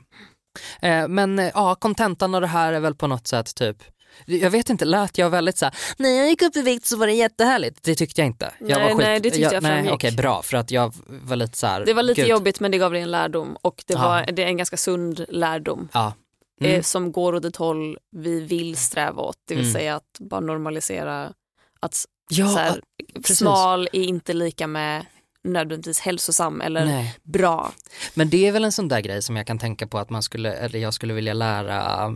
Eh, 0.81 1.07
men 1.07 1.37
ja, 1.37 1.75
kontentan 1.75 2.35
av 2.35 2.41
det 2.41 2.47
här 2.47 2.73
är 2.73 2.79
väl 2.79 2.95
på 2.95 3.07
något 3.07 3.27
sätt 3.27 3.55
typ 3.55 3.77
jag 4.26 4.50
vet 4.50 4.69
inte, 4.69 4.86
lät 4.86 5.17
jag 5.17 5.30
väldigt 5.30 5.58
så 5.58 5.65
här, 5.65 5.76
när 5.98 6.10
jag 6.10 6.30
gick 6.30 6.41
upp 6.41 6.56
i 6.56 6.62
vikt 6.62 6.86
så 6.86 6.98
var 6.98 7.08
det 7.08 7.13
jättehärligt. 7.13 7.84
Det 7.84 7.95
tyckte 7.95 8.22
jag 8.22 8.26
inte. 8.26 8.52
Jag 8.60 8.80
Nej, 8.80 8.93
var 8.93 9.02
nej, 9.02 9.19
det 9.19 9.32
tyckte 9.32 9.54
jag 9.54 9.63
Nej, 9.63 9.72
framgick. 9.72 9.93
okej, 9.93 10.12
bra, 10.12 10.41
för 10.41 10.58
att 10.58 10.72
jag 10.72 10.93
var 11.08 11.36
lite 11.36 11.58
så 11.58 11.67
här, 11.67 11.86
Det 11.86 11.93
var 11.93 12.04
lite 12.04 12.22
gud. 12.22 12.30
jobbigt 12.30 12.60
men 12.60 12.72
det 12.72 12.78
gav 12.78 12.91
dig 12.93 13.02
en 13.02 13.12
lärdom 13.12 13.58
och 13.62 13.84
det, 13.88 13.93
Ja. 13.93 14.00
var, 14.02 14.26
det 14.32 14.43
är 14.43 14.48
en 14.48 14.58
ganska 14.58 14.78
sund 14.78 15.26
lärdom. 15.30 15.89
Ja. 15.93 16.13
Mm. 16.62 16.76
eh, 16.76 16.82
som 16.82 17.12
går 17.12 17.36
åt 17.36 17.45
ett 17.45 17.56
håll 17.56 17.98
vi 18.15 18.41
vill 18.41 18.78
sträva 18.78 19.22
åt. 19.22 19.38
Det 19.48 19.56
vill 19.56 19.63
Mm. 19.63 19.74
säga 19.74 19.95
att 19.95 20.17
bara 20.19 20.39
normalisera 20.41 21.34
att 21.80 22.06
Ja, 22.30 22.48
så 22.48 22.58
här, 22.58 22.82
precis. 23.15 23.38
smal 23.38 23.89
är 23.93 24.02
inte 24.04 24.34
lika 24.34 24.67
med 24.67 25.06
nödvändigtvis 25.43 26.00
hälsosam 26.00 26.62
eller 26.62 26.86
Nej. 26.86 27.15
bra. 27.24 27.72
Men 28.13 28.30
det 28.30 28.48
är 28.48 28.52
väl 28.52 28.63
en 28.65 28.72
sån 28.72 28.88
där 28.88 29.00
grej 29.02 29.22
som 29.22 29.36
jag 29.36 29.48
kan 29.48 29.60
tänka 29.60 29.88
på 29.88 29.98
att 30.00 30.10
man 30.10 30.24
skulle, 30.24 30.54
eller 30.54 30.80
jag 30.80 30.93
skulle 30.93 31.13
vilja 31.13 31.34
lära 31.34 32.13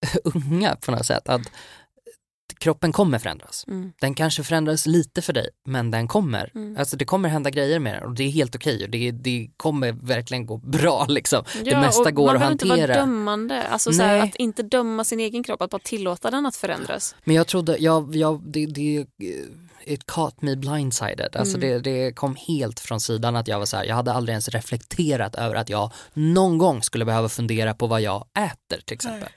unga 0.24 0.76
på 0.76 0.90
något 0.90 1.06
sätt. 1.06 1.28
Att 1.28 1.42
kroppen 2.58 2.92
kommer 2.92 3.18
förändras. 3.18 3.64
Mm. 3.68 3.92
Den 4.00 4.14
kanske 4.14 4.42
förändras 4.44 4.86
lite 4.86 5.22
för 5.22 5.32
dig, 5.32 5.48
men 5.64 5.90
den 5.90 6.08
kommer. 6.08 6.50
Mm. 6.54 6.76
Alltså 6.78 6.96
det 6.96 7.04
kommer 7.04 7.28
hända 7.28 7.50
grejer 7.50 7.78
med 7.78 7.94
den 7.94 8.02
och 8.04 8.14
det 8.14 8.24
är 8.24 8.30
helt 8.30 8.54
okej 8.56 8.84
och 8.84 8.90
det, 8.90 9.10
det 9.10 9.50
kommer 9.56 9.92
verkligen 9.92 10.46
gå 10.46 10.56
bra 10.56 11.06
liksom. 11.08 11.44
det 11.64 11.70
Ja, 11.70 11.80
mesta 11.80 12.02
och 12.02 12.14
går 12.14 12.26
man 12.26 12.34
att 12.34 12.38
behöver 12.40 12.52
inte 12.52 12.66
vara 12.66 12.78
hantera. 12.80 13.00
dömande. 13.00 13.62
Alltså, 13.62 13.92
så 13.92 14.02
här, 14.02 14.18
Nej. 14.18 14.28
att 14.28 14.36
inte 14.36 14.62
döma 14.62 15.04
sin 15.04 15.20
egen 15.20 15.44
kropp, 15.44 15.62
att 15.62 15.70
bara 15.70 15.78
tillåta 15.84 16.30
den 16.30 16.46
att 16.46 16.56
förändras. 16.56 17.14
Men 17.24 17.36
jag 17.36 17.46
trodde, 17.46 17.76
jag, 17.78 18.16
jag, 18.16 18.42
det, 18.46 18.66
det, 18.66 19.06
it 19.84 20.06
caught 20.06 20.42
me 20.42 20.56
blindsided. 20.56 21.36
Alltså 21.36 21.56
Mm. 21.56 21.68
det, 21.82 21.90
det 21.90 22.12
kom 22.12 22.36
helt 22.48 22.80
från 22.80 23.00
sidan 23.00 23.36
att 23.36 23.48
jag 23.48 23.58
var 23.58 23.66
så 23.66 23.76
här, 23.76 23.84
jag 23.84 23.94
hade 23.94 24.12
aldrig 24.12 24.32
ens 24.32 24.48
reflekterat 24.48 25.34
över 25.34 25.54
att 25.54 25.68
jag 25.68 25.92
någon 26.14 26.58
gång 26.58 26.82
skulle 26.82 27.04
behöva 27.04 27.28
fundera 27.28 27.74
på 27.74 27.86
vad 27.86 28.00
jag 28.00 28.24
äter 28.38 28.80
till 28.84 28.94
exempel. 28.94 29.28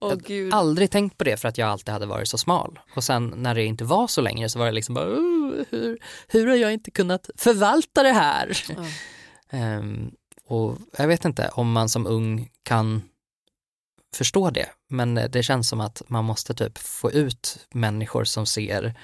Åh, 0.00 0.10
jag 0.26 0.44
hade 0.44 0.54
aldrig 0.56 0.90
tänkt 0.90 1.18
på 1.18 1.24
det 1.24 1.36
för 1.36 1.48
att 1.48 1.58
jag 1.58 1.68
alltid 1.68 1.88
hade 1.92 2.06
varit 2.06 2.28
så 2.28 2.38
smal. 2.38 2.78
Och 2.96 3.04
sen 3.04 3.34
när 3.36 3.54
det 3.54 3.64
inte 3.64 3.84
var 3.84 4.06
så 4.06 4.20
längre 4.20 4.48
så 4.48 4.58
var 4.58 4.66
det 4.66 4.72
liksom 4.72 4.94
bara, 4.94 5.06
"Uh, 5.06 5.64
hur, 5.70 5.98
hur 6.28 6.46
har 6.46 6.54
jag 6.56 6.72
inte 6.72 6.90
kunnat 6.90 7.30
förvalta 7.36 8.02
det 8.02 8.12
här? 8.12 8.56
Ehm, 9.50 10.10
och 10.46 10.78
jag 10.98 11.08
vet 11.08 11.24
inte 11.24 11.48
om 11.48 11.72
man 11.72 11.88
som 11.88 12.06
ung 12.06 12.48
kan 12.62 13.02
förstå 14.14 14.50
det, 14.50 14.66
men 14.88 15.14
det 15.14 15.42
känns 15.42 15.68
som 15.68 15.80
att 15.80 16.02
man 16.06 16.24
måste 16.24 16.54
typ 16.54 16.78
få 16.78 17.12
ut 17.12 17.66
människor 17.74 18.24
som 18.24 18.46
ser, 18.46 18.94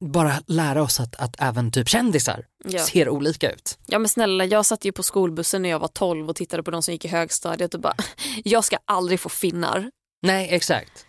bara 0.00 0.34
lära 0.46 0.82
oss 0.82 1.00
att, 1.00 1.16
att 1.16 1.36
även 1.38 1.72
typ 1.72 1.88
kändisar 1.88 2.46
Ja. 2.64 2.78
ser 2.84 3.08
olika 3.08 3.50
ut. 3.50 3.78
Ja 3.86 3.98
men 3.98 4.08
snälla, 4.08 4.44
jag 4.44 4.66
satt 4.66 4.84
ju 4.84 4.92
på 4.92 5.02
skolbussen 5.02 5.62
när 5.62 5.68
jag 5.68 5.78
var 5.78 5.88
12 5.88 6.28
och 6.28 6.36
tittade 6.36 6.62
på 6.62 6.70
de 6.70 6.82
som 6.82 6.92
gick 6.92 7.04
i 7.04 7.08
högstadiet 7.08 7.74
och 7.74 7.80
bara, 7.80 7.94
jag 8.44 8.64
ska 8.64 8.76
aldrig 8.84 9.20
få 9.20 9.28
finnar. 9.28 9.90
Nej, 10.22 10.48
exakt. 10.54 11.06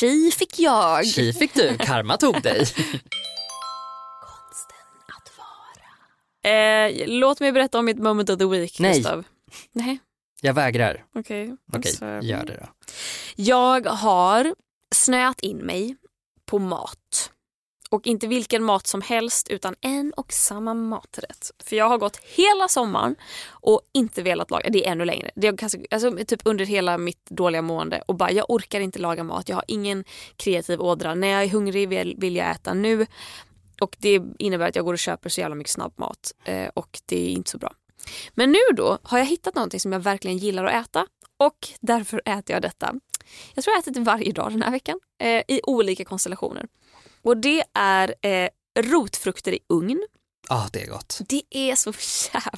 Tji 0.00 0.30
fick 0.30 0.58
jag. 0.58 1.06
Tji 1.06 1.32
fick 1.32 1.54
du, 1.54 1.78
karma 1.78 2.16
tog 2.16 2.42
dig. 2.42 2.64
Eh, 6.44 6.92
låt 7.06 7.40
mig 7.40 7.52
berätta 7.52 7.78
om 7.78 7.84
mitt 7.84 7.98
moment 7.98 8.30
of 8.30 8.38
the 8.38 8.44
week, 8.46 8.78
Nej. 8.80 8.94
Gustav. 8.94 9.24
Nej, 9.72 9.98
Jag 10.40 10.54
vägrar. 10.54 11.04
okej. 11.14 11.56
Okej, 11.72 11.90
Alltså, 11.90 12.04
gör 12.22 12.44
det 12.44 12.56
då. 12.60 12.66
Jag 13.36 13.86
har 13.86 14.54
snöat 14.94 15.40
in 15.40 15.56
mig 15.58 15.96
på 16.46 16.58
mat. 16.58 17.30
Och 17.90 18.06
inte 18.06 18.26
vilken 18.26 18.62
mat 18.62 18.86
som 18.86 19.02
helst 19.02 19.48
utan 19.48 19.74
en 19.80 20.12
och 20.16 20.32
samma 20.32 20.74
maträtt. 20.74 21.50
För 21.64 21.76
jag 21.76 21.88
har 21.88 21.98
gått 21.98 22.16
hela 22.16 22.68
sommaren 22.68 23.16
och 23.50 23.80
inte 23.92 24.22
velat 24.22 24.50
laga, 24.50 24.70
det 24.70 24.86
är 24.86 24.92
ännu 24.92 25.04
längre. 25.04 25.30
Det 25.34 25.46
är 25.46 25.56
kanske, 25.56 25.78
alltså, 25.90 26.16
typ 26.26 26.40
under 26.44 26.64
hela 26.64 26.98
mitt 26.98 27.30
dåliga 27.30 27.62
mående 27.62 28.02
och 28.06 28.14
bara 28.14 28.30
jag 28.32 28.50
orkar 28.50 28.80
inte 28.80 28.98
laga 28.98 29.24
mat, 29.24 29.48
jag 29.48 29.56
har 29.56 29.64
ingen 29.68 30.04
kreativ 30.36 30.80
ådra. 30.80 31.14
När 31.14 31.28
jag 31.28 31.42
är 31.42 31.48
hungrig 31.48 31.88
vill, 31.88 32.14
vill 32.18 32.36
jag 32.36 32.50
äta 32.50 32.74
nu. 32.74 33.06
Och 33.80 33.96
det 33.98 34.22
innebär 34.38 34.68
att 34.68 34.76
jag 34.76 34.84
går 34.84 34.92
och 34.92 34.98
köper 34.98 35.28
så 35.28 35.40
jävla 35.40 35.54
mycket 35.56 35.72
snabbmat 35.72 36.32
eh, 36.44 36.68
och 36.74 37.00
det 37.06 37.26
är 37.26 37.30
inte 37.30 37.50
så 37.50 37.58
bra. 37.58 37.72
Men 38.34 38.52
nu 38.52 38.58
då 38.76 38.98
har 39.02 39.18
jag 39.18 39.26
hittat 39.26 39.54
någonting 39.54 39.80
som 39.80 39.92
jag 39.92 40.00
verkligen 40.00 40.38
gillar 40.38 40.64
att 40.64 40.86
äta 40.86 41.06
och 41.36 41.68
därför 41.80 42.22
äter 42.24 42.54
jag 42.54 42.62
detta. 42.62 42.94
Jag 43.54 43.64
tror 43.64 43.72
jag 43.72 43.76
har 43.76 43.82
ätit 43.82 43.94
det 43.94 44.00
varje 44.00 44.32
dag 44.32 44.52
den 44.52 44.62
här 44.62 44.70
veckan 44.70 45.00
eh, 45.18 45.42
i 45.48 45.60
olika 45.62 46.04
konstellationer. 46.04 46.66
Och 47.26 47.36
det 47.36 47.64
är 47.74 48.14
eh, 48.22 48.48
rotfrukter 48.82 49.52
i 49.52 49.58
ugn. 49.68 50.02
Ja, 50.48 50.68
det 50.72 50.82
är 50.82 50.86
gott. 50.86 51.20
Det 51.28 51.42
är 51.50 51.74
så 51.76 51.92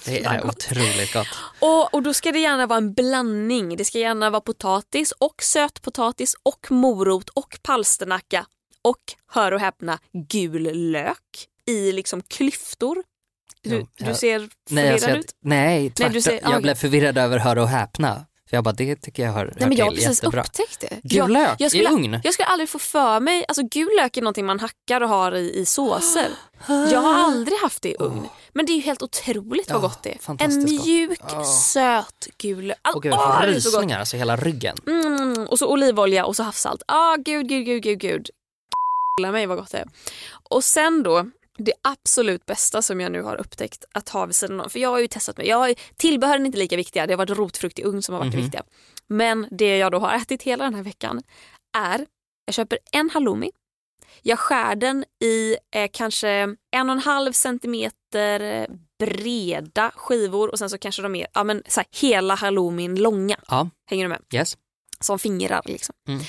Det 0.05 0.12
jävla 0.12 0.35
är 0.35 0.43
gott. 0.43 0.57
otroligt 0.57 1.12
gott. 1.12 1.27
Och, 1.61 1.95
och 1.95 2.03
då 2.03 2.14
ska 2.14 2.33
det 2.33 2.39
gärna 2.39 2.66
vara 2.66 2.77
en 2.77 2.95
blandning. 2.95 3.77
Det 3.77 3.85
ska 3.85 3.99
gärna 3.99 4.31
vara 4.31 4.41
potatis 4.41 5.12
och 5.12 5.43
sötpotatis 5.43 6.37
och 6.43 6.71
morot 6.71 7.29
och 7.29 7.59
palsternacka 7.62 8.47
och, 8.83 9.01
hör 9.27 9.53
och 9.53 9.61
häpna, 9.61 9.99
gul 10.29 10.91
lök 10.91 11.47
i 11.66 11.93
liksom 11.93 12.23
klyftor. 12.23 13.03
Du, 13.62 13.71
du 13.71 13.87
jag- 13.97 14.16
ser 14.16 14.39
Nej, 14.39 14.49
förvirrad 14.69 14.93
jag, 14.93 15.01
ser 15.01 15.16
ut. 15.16 15.27
att, 15.27 15.33
nej, 15.41 15.79
Nej, 15.81 15.91
tvärtom. 15.91 16.12
du 16.12 16.21
ser- 16.23 16.33
jag 16.43 16.49
okej. 16.49 16.62
blev 16.62 16.75
förvirrad 16.75 17.19
över 17.19 17.39
hör 17.39 17.59
och 17.59 17.69
häpna. 17.69 18.27
För 18.51 18.57
jag 18.57 18.64
bara, 18.64 18.72
det 18.72 18.96
tycker 18.96 19.22
jag 19.22 19.32
hör, 19.32 19.44
hör 19.44 19.55
Nej, 19.59 19.68
men 19.68 19.76
jag 19.76 19.84
har 19.84 19.92
precis 19.92 20.09
jättebra. 20.22 20.40
upptäckt 20.40 20.80
det. 20.80 20.88
Gul 21.03 21.18
jag, 21.18 21.30
lök 21.30 21.55
jag 21.59 21.70
skulle, 21.70 21.88
i 21.90 21.92
ugn? 21.92 22.20
Jag 22.24 22.34
skulle 22.34 22.46
aldrig 22.46 22.68
få 22.68 22.78
för 22.78 23.20
mig, 23.20 23.44
alltså 23.49 23.62
gul 23.70 23.88
lök 23.96 24.16
är 24.16 24.22
någonting 24.22 24.46
man 24.46 24.61
hackar 24.61 25.01
och 25.01 25.09
har 25.09 25.32
i, 25.34 25.55
i 25.59 25.66
såser. 25.66 26.28
Jag 26.66 27.01
har 27.01 27.14
aldrig 27.14 27.59
haft 27.59 27.82
det 27.82 27.88
i 27.88 27.96
ugn. 27.99 28.28
Men 28.53 28.66
det 28.66 28.72
är 28.72 28.74
ju 28.74 28.80
helt 28.82 29.03
otroligt 29.03 29.70
vad 29.70 29.80
gott 29.80 30.03
det 30.03 30.11
är. 30.11 30.42
En 30.44 30.64
mjuk, 30.64 31.20
Ja. 31.32 31.44
söt 31.44 32.28
gul 32.38 32.64
lök. 32.66 32.96
Och 32.96 33.03
gud, 33.03 33.12
jag 33.12 33.18
Åh, 33.20 33.40
får 33.40 33.46
rysningar, 33.46 33.99
alltså 34.01 34.16
hela 34.16 34.36
ryggen. 34.36 34.76
Mm, 34.86 35.46
och 35.49 35.59
så 35.59 35.72
olivolja 35.72 36.24
och 36.24 36.36
så 36.36 36.42
havssalt. 36.42 36.82
Ah, 36.88 37.16
gud, 37.16 37.49
gud, 37.49 37.64
gud, 37.66 37.82
gud, 37.82 37.99
gud. 38.01 38.30
Mig 39.32 39.46
vad 39.46 39.59
gott 39.59 39.70
det 39.70 39.78
är. 39.78 39.88
Och 40.51 40.64
sen 40.64 41.03
då, 41.03 41.30
det 41.59 41.72
absolut 41.82 42.46
bästa 42.46 42.82
som 42.82 43.00
jag 43.00 43.12
nu 43.12 43.22
har 43.22 43.36
upptäckt 43.36 43.84
att 43.92 44.09
ha 44.09 44.26
vid 44.26 44.34
sidan 44.36 44.61
om. 44.61 44.70
För 44.70 44.78
jag 44.78 44.88
har 44.88 44.98
ju 44.98 45.09
testat 45.09 45.36
mig. 45.36 45.46
Jag 45.48 45.56
har, 45.56 45.74
tillbehören 45.96 46.42
är 46.42 46.46
inte 46.46 46.59
lika 46.59 46.76
viktiga. 46.76 47.06
Det 47.06 47.12
har 47.12 47.18
varit 47.18 47.38
rotfrukt 47.38 47.78
i 47.78 47.82
ugn 47.84 48.02
som 48.02 48.12
har 48.12 48.20
varit 48.20 48.32
det 48.32 48.36
Mhm. 48.38 48.44
viktiga. 48.44 48.62
Men 49.06 49.48
det 49.50 49.78
jag 49.78 49.92
då 49.92 49.98
har 49.98 50.14
ätit 50.14 50.42
hela 50.42 50.64
den 50.64 50.74
här 50.74 50.82
veckan 50.82 51.22
är, 51.76 52.06
jag 52.44 52.54
köper 52.54 52.78
en 52.92 53.11
halloumi. 53.11 53.50
Jag 54.22 54.38
skär 54.38 54.76
den 54.76 55.04
i 55.24 55.56
eh, 55.74 55.90
kanske 55.92 56.28
en 56.70 56.88
och 56.90 56.92
en 56.92 56.98
halv 56.98 57.32
centimeter 57.32 58.66
breda 58.98 59.90
skivor 59.96 60.48
och 60.50 60.59
sen 60.59 60.70
så 60.70 60.78
kanske 60.78 61.02
de 61.02 61.14
är 61.14 61.26
ja, 61.34 61.44
men, 61.44 61.62
så 61.68 61.80
här, 61.80 61.86
hela 62.00 62.34
halloumin 62.34 62.96
långa. 63.02 63.36
Ja, 63.48 63.70
Hänger 63.90 64.04
du 64.04 64.09
med? 64.09 64.22
yes. 64.34 64.56
Som 65.00 65.18
fingrar 65.18 65.62
liksom. 65.64 65.94
Mm. 66.09 66.20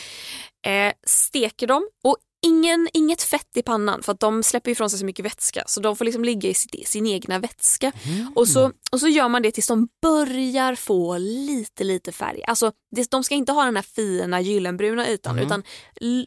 Eh, 0.89 0.93
steker 1.07 1.67
dem 1.67 1.89
och 2.03 2.17
ingen, 2.41 2.89
inget 2.93 3.21
fett 3.21 3.57
i 3.57 3.61
pannan 3.61 4.03
för 4.03 4.11
att 4.11 4.19
de 4.19 4.43
släpper 4.43 4.71
ifrån 4.71 4.89
sig 4.89 4.99
så 4.99 5.05
mycket 5.05 5.25
vätska 5.25 5.63
så 5.67 5.79
de 5.79 5.95
får 5.95 6.05
liksom 6.05 6.23
ligga 6.23 6.49
i 6.49 6.53
sitt, 6.53 6.87
sin 6.87 7.07
egna 7.07 7.39
vätska. 7.39 7.91
Mm. 8.03 8.31
Och, 8.35 8.47
så, 8.47 8.71
och 8.91 8.99
så 8.99 9.07
gör 9.07 9.29
man 9.29 9.41
det 9.41 9.51
tills 9.51 9.67
de 9.67 9.87
börjar 10.01 10.75
få 10.75 11.17
lite 11.17 11.83
lite 11.83 12.11
färg. 12.11 12.43
Alltså 12.47 12.71
det, 12.91 13.11
de 13.11 13.23
ska 13.23 13.35
inte 13.35 13.51
ha 13.51 13.65
den 13.65 13.75
här 13.75 13.83
fina 13.83 14.41
gyllenbruna 14.41 15.09
ytan 15.09 15.35
Mhm. 15.35 15.45
utan 15.45 15.63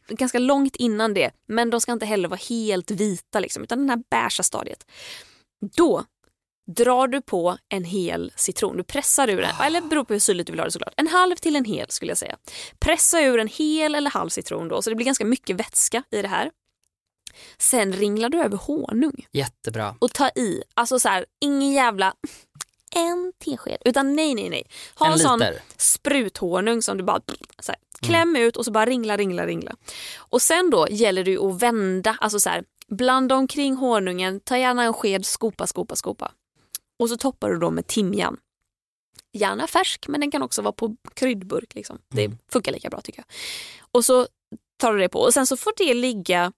ganska 0.09 0.39
långt 0.39 0.77
innan 0.77 1.15
det. 1.15 1.31
Men 1.49 1.71
de 1.71 1.81
ska 1.81 1.93
inte 1.93 2.07
heller 2.07 2.29
vara 2.29 2.41
helt 2.49 2.91
vita 2.91 3.41
liksom, 3.41 3.63
utan 3.63 3.79
den 3.79 3.91
här 3.91 3.99
beiga 4.11 4.43
stadiet. 4.43 4.87
Då 5.77 6.05
drar 6.67 7.07
du 7.07 7.23
på 7.23 7.59
en 7.69 7.85
hel 7.85 8.33
citron. 8.37 8.77
Du 8.77 8.83
pressar 8.85 9.29
ur 9.29 9.41
den, 9.41 9.51
eller 9.63 9.81
beror 9.81 10.05
på 10.05 10.13
hur 10.13 10.21
syrligt 10.21 10.47
du 10.47 10.53
vill 10.53 10.61
ha 10.61 10.65
det 10.65 10.73
såklart. 10.73 10.95
En 10.97 11.07
halv 11.09 11.37
till 11.37 11.57
en 11.57 11.65
hel 11.65 11.91
skulle 11.91 12.11
jag 12.11 12.19
säga. 12.19 12.37
Pressa 12.79 13.21
ur 13.21 13.39
en 13.41 13.49
hel 13.49 13.95
eller 13.95 14.11
halv 14.11 14.29
citron 14.29 14.69
då, 14.69 14.83
så 14.83 14.91
det 14.91 14.97
blir 14.97 15.07
ganska 15.07 15.25
mycket 15.25 15.57
vätska 15.57 16.03
i 16.11 16.23
det 16.23 16.29
här. 16.29 16.51
Sen 17.59 17.93
ringlar 17.93 18.29
du 18.29 18.39
över 18.39 18.57
honung 18.57 19.27
Jättebra. 19.33 19.95
och 19.99 20.13
ta 20.13 20.29
i. 20.29 20.63
Alltså 20.75 20.99
så 20.99 21.09
här, 21.09 21.27
ingen 21.41 21.73
jävla 21.73 22.15
en 22.95 23.33
tesked. 23.45 23.79
Utan 23.85 24.17
nej, 24.17 24.35
nej, 24.35 24.51
nej. 24.51 24.67
Ha 24.95 25.07
en, 25.07 25.13
En 25.13 25.19
sån 25.19 25.43
spruthonung 25.77 26.83
som 26.83 26.97
du 26.97 27.05
bara 27.05 27.21
så 27.59 27.73
här, 27.73 27.81
kläm 28.01 28.37
ut 28.37 28.57
och 28.57 28.65
så 28.65 28.71
bara 28.71 28.87
ringla, 28.87 29.17
ringla, 29.17 29.47
ringla. 29.47 29.73
Och 30.17 30.43
sen 30.43 30.71
då 30.71 30.87
gäller 30.91 31.25
det 31.25 31.31
ju 31.31 31.47
att 31.51 31.63
vända, 31.63 32.17
alltså 32.21 32.41
så 32.41 32.51
här, 32.51 32.65
blanda 32.89 33.35
omkring 33.35 33.77
honungen, 33.77 34.41
ta 34.41 34.59
gärna 34.59 34.83
en 34.83 34.93
sked, 34.93 35.27
skopa, 35.27 35.67
skopa, 35.67 35.97
skopa. 35.97 36.33
Och 37.03 37.09
så 37.09 37.16
toppar 37.16 37.50
du 37.50 37.59
då 37.59 37.70
med 37.70 37.86
timjan. 37.86 38.36
Gärna 39.32 39.66
färsk, 39.66 40.09
men 40.09 40.20
den 40.20 40.30
kan 40.30 40.42
också 40.42 40.62
vara 40.62 40.72
på 40.72 40.96
kryddburk. 41.14 41.74
Liksom. 41.74 41.98
Det 42.09 42.30
funkar 42.48 42.72
lika 42.72 42.90
bra 42.90 43.00
tycker 43.00 43.18
jag. 43.18 43.26
Och 43.92 44.05
så 44.05 44.26
tar 44.76 44.92
du 44.92 44.98
det 44.98 45.09
på 45.09 45.20
och 45.20 45.34
sen 45.34 45.46
så 45.46 45.57
får 45.57 45.72
det 45.76 45.94
ligga 45.94 46.53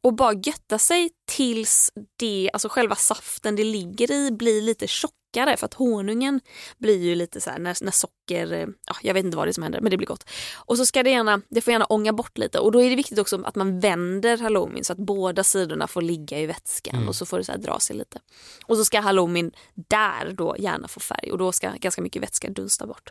och 0.00 0.14
bara 0.14 0.32
götta 0.32 0.78
sig 0.78 1.10
tills 1.26 1.92
det, 2.16 2.50
alltså 2.52 2.68
själva 2.68 2.96
saften 2.96 3.56
det 3.56 3.64
ligger 3.64 4.12
i 4.12 4.30
blir 4.30 4.62
lite 4.62 4.86
tjockare 5.34 5.56
för 5.56 5.66
att 5.66 5.74
honungen 5.74 6.40
blir 6.78 6.98
ju 6.98 7.14
lite 7.14 7.40
så 7.40 7.50
här 7.50 7.58
när, 7.58 7.84
när 7.84 7.90
socker, 7.92 8.52
eh, 8.52 8.66
ja, 8.86 8.96
jag 9.02 9.14
vet 9.14 9.24
inte 9.24 9.36
vad 9.36 9.46
det 9.46 9.50
är 9.50 9.52
som 9.52 9.62
händer 9.62 9.80
men 9.80 9.90
det 9.90 9.96
blir 9.96 10.06
gott. 10.06 10.24
Och 10.56 10.76
så 10.76 10.86
ska 10.86 11.02
det 11.02 11.10
gärna, 11.10 11.40
det 11.48 11.60
får 11.60 11.72
gärna 11.72 11.84
ånga 11.84 12.12
bort 12.12 12.38
lite 12.38 12.58
och 12.58 12.72
då 12.72 12.82
är 12.82 12.90
det 12.90 12.96
viktigt 12.96 13.18
också 13.18 13.42
att 13.44 13.54
man 13.54 13.80
vänder 13.80 14.38
halloumin 14.38 14.84
så 14.84 14.92
att 14.92 14.98
båda 14.98 15.44
sidorna 15.44 15.86
får 15.86 16.02
ligga 16.02 16.38
i 16.38 16.46
vätskan 16.46 16.94
Mm. 16.94 17.08
och 17.08 17.16
så 17.16 17.26
får 17.26 17.38
det 17.38 17.44
så 17.44 17.52
här 17.52 17.58
dra 17.58 17.78
sig 17.80 17.96
lite. 17.96 18.18
Och 18.66 18.76
så 18.76 18.84
ska 18.84 19.00
halloumin 19.00 19.52
där 19.74 20.32
då 20.32 20.56
gärna 20.58 20.88
få 20.88 21.00
färg 21.00 21.32
och 21.32 21.38
då 21.38 21.52
ska 21.52 21.70
ganska 21.70 22.02
mycket 22.02 22.22
vätska 22.22 22.50
dunsta 22.50 22.86
bort. 22.86 23.10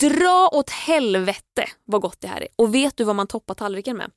Dra 0.00 0.48
åt 0.52 0.70
helvete 0.70 1.64
vad 1.84 2.00
gott 2.00 2.20
det 2.20 2.28
här 2.28 2.40
är. 2.40 2.48
Och 2.56 2.74
vet 2.74 2.96
du 2.96 3.04
vad 3.04 3.16
man 3.16 3.26
toppar 3.26 3.54
tallriken 3.54 3.96
med? 3.96 4.10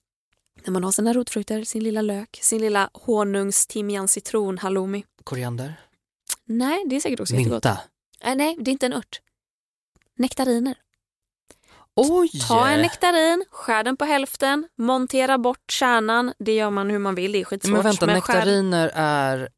När 0.65 0.71
man 0.71 0.83
har 0.83 0.91
sina 0.91 1.13
rotfrukter, 1.13 1.63
sin 1.63 1.83
lilla 1.83 2.01
lök, 2.01 2.39
sin 2.41 2.61
lilla 2.61 2.89
honungs, 2.93 3.67
timjan, 3.67 4.07
citron, 4.07 4.57
halloumi. 4.57 5.03
Koriander. 5.23 5.73
Nej, 6.47 6.83
det 6.89 6.95
är 6.95 6.99
säkert 6.99 7.19
också 7.19 7.33
jättegott. 7.33 7.63
Mynta. 7.65 7.77
Nej, 8.35 8.55
det 8.59 8.71
är 8.71 8.73
inte 8.73 8.85
en 8.85 8.93
ört. 8.93 9.21
Nektariner. 10.17 10.75
Oj! 11.95 12.29
Ta 12.47 12.67
en 12.69 12.81
nektarin, 12.81 13.45
skär 13.51 13.83
den 13.83 13.97
på 13.97 14.05
hälften, 14.05 14.67
montera 14.77 15.37
bort 15.37 15.71
kärnan. 15.71 16.33
Det 16.39 16.53
gör 16.55 16.69
man 16.69 16.89
hur 16.89 16.99
man 16.99 17.15
vill, 17.15 17.31
det 17.31 17.41
är 17.41 17.45
skitsvårt. 17.45 17.73
Men 17.73 17.81
vänta, 17.83 18.05
skär- 18.05 18.13
nektariner 18.13 18.91
är... 18.95 19.49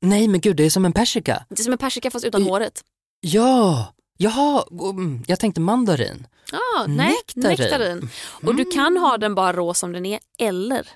Nej 0.00 0.28
men 0.28 0.40
gud, 0.40 0.56
det 0.56 0.64
är 0.64 0.70
som 0.70 0.84
en 0.84 0.92
persika. 0.92 1.46
Det 1.48 1.60
är 1.60 1.64
som 1.64 1.72
en 1.72 1.78
persika 1.78 2.10
fast 2.10 2.24
utan 2.24 2.42
håret. 2.42 2.84
Ja, 3.20 3.94
jaha, 4.16 4.64
mm, 4.70 5.24
jag 5.26 5.40
tänkte 5.40 5.60
mandarin. 5.60 6.26
Ah, 6.52 6.86
nej, 6.86 7.14
Nektarin. 7.34 7.48
nektarin. 7.58 8.08
Och 8.46 8.54
du 8.54 8.64
kan 8.64 8.96
ha 8.96 9.18
den 9.18 9.34
bara 9.34 9.52
rå 9.52 9.74
som 9.74 9.92
den 9.92 10.06
är 10.06 10.20
eller 10.38 10.88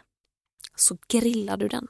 så 0.76 0.96
grillar 1.08 1.56
du 1.56 1.68
den. 1.68 1.86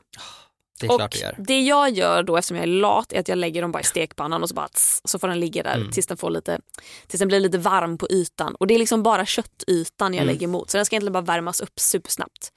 Det 0.80 0.86
är 0.86 0.90
och 0.92 0.98
klart 0.98 1.12
du 1.12 1.18
gör. 1.18 1.34
det 1.38 1.60
jag 1.60 1.90
gör 1.90 2.22
då 2.22 2.36
eftersom 2.36 2.56
jag 2.56 2.62
är 2.62 2.66
lat 2.66 3.12
är 3.12 3.20
att 3.20 3.28
jag 3.28 3.38
lägger 3.38 3.62
dem 3.62 3.72
bara 3.72 3.80
i 3.80 3.84
stekpannan 3.84 4.42
och 4.42 4.48
så 4.48 4.54
bara 4.54 4.68
tss, 4.68 5.00
så 5.04 5.18
får 5.18 5.28
den 5.28 5.40
ligga 5.40 5.62
där 5.62 5.76
Mm. 5.76 5.90
tills 5.90 6.06
den 6.06 6.16
får 6.16 6.30
lite 6.30 6.60
tills 7.06 7.18
den 7.18 7.28
blir 7.28 7.40
lite 7.40 7.58
varm 7.58 7.98
på 7.98 8.06
ytan. 8.10 8.54
Och 8.54 8.66
det 8.66 8.74
är 8.74 8.78
liksom 8.78 9.02
bara 9.02 9.26
köttytan 9.26 10.14
jag 10.14 10.22
Mm. 10.22 10.32
lägger 10.34 10.44
emot 10.46 10.70
så 10.70 10.76
den 10.78 10.86
ska 10.86 10.94
egentligen 10.96 11.12
bara 11.12 11.34
värmas 11.34 11.60
upp 11.60 11.80
supersnabbt. 11.80 12.52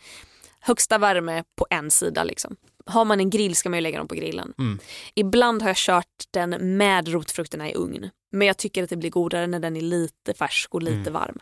Högsta 0.59 0.97
värme 0.97 1.43
på 1.57 1.67
en 1.69 1.91
sida 1.91 2.23
liksom. 2.23 2.55
Har 2.85 3.05
man 3.05 3.19
en 3.19 3.29
grill 3.29 3.55
ska 3.55 3.69
man 3.69 3.77
ju 3.77 3.81
lägga 3.81 3.97
dem 3.97 4.07
på 4.07 4.15
grillen. 4.15 4.53
Mm. 4.59 4.79
Ibland 5.15 5.61
har 5.61 5.69
jag 5.69 5.77
kört 5.77 6.23
den 6.31 6.77
med 6.77 7.07
rotfrukterna 7.07 7.69
i 7.69 7.75
ugn. 7.75 8.09
Men 8.31 8.47
jag 8.47 8.57
tycker 8.57 8.83
att 8.83 8.89
det 8.89 8.95
blir 8.97 9.09
godare 9.09 9.47
när 9.47 9.59
den 9.59 9.75
är 9.77 9.81
lite 9.81 10.33
färsk 10.33 10.73
och 10.75 10.81
lite 10.81 10.95
Mm. 10.95 11.13
varm. 11.13 11.37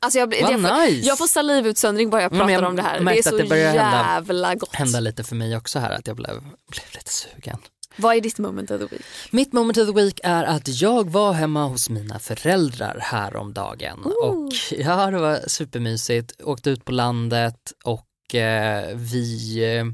Alltså 0.00 0.18
jag, 0.18 0.34
jag, 0.34 0.48
får, 0.52 0.86
nice. 0.86 1.06
jag 1.08 1.18
får 1.18 1.26
salivutsöndring 1.26 2.10
bara 2.10 2.22
jag 2.22 2.32
Ja, 2.32 2.38
pratar 2.38 2.52
jag 2.52 2.64
om 2.64 2.76
det 2.76 2.82
här. 2.82 3.00
Det 3.00 3.18
är 3.18 3.22
så 3.22 3.28
att 3.28 3.38
det 3.42 3.48
börjar 3.48 3.66
hända- 3.72 4.14
jävla 4.14 4.54
gott. 4.54 4.74
hända 4.74 5.00
lite 5.00 5.24
för 5.24 5.36
mig 5.36 5.56
också 5.56 5.78
här 5.78 5.90
att 5.90 6.06
jag 6.06 6.16
blev, 6.16 6.34
blev 6.68 6.84
lite 6.94 7.10
sugen. 7.12 7.58
Vad 7.96 8.16
är 8.16 8.20
ditt 8.20 8.38
moment 8.38 8.70
of 8.70 8.78
the 8.80 8.86
week? 8.86 9.02
Mitt 9.30 9.52
moment 9.52 9.78
of 9.78 9.86
the 9.86 9.92
week 9.92 10.20
är 10.24 10.44
att 10.44 10.80
jag 10.80 11.10
var 11.10 11.32
hemma 11.32 11.64
hos 11.66 11.90
mina 11.90 12.18
föräldrar 12.18 12.98
häromdagen 13.02 13.98
och 14.04 14.48
ja, 14.78 15.10
det 15.10 15.18
var 15.18 15.40
supermysigt. 15.46 16.32
Åkte 16.42 16.70
ut 16.70 16.84
på 16.84 16.92
landet 16.92 17.72
och 17.84 18.34
eh, 18.34 18.88
vi 18.94 19.56
eh, 19.76 19.84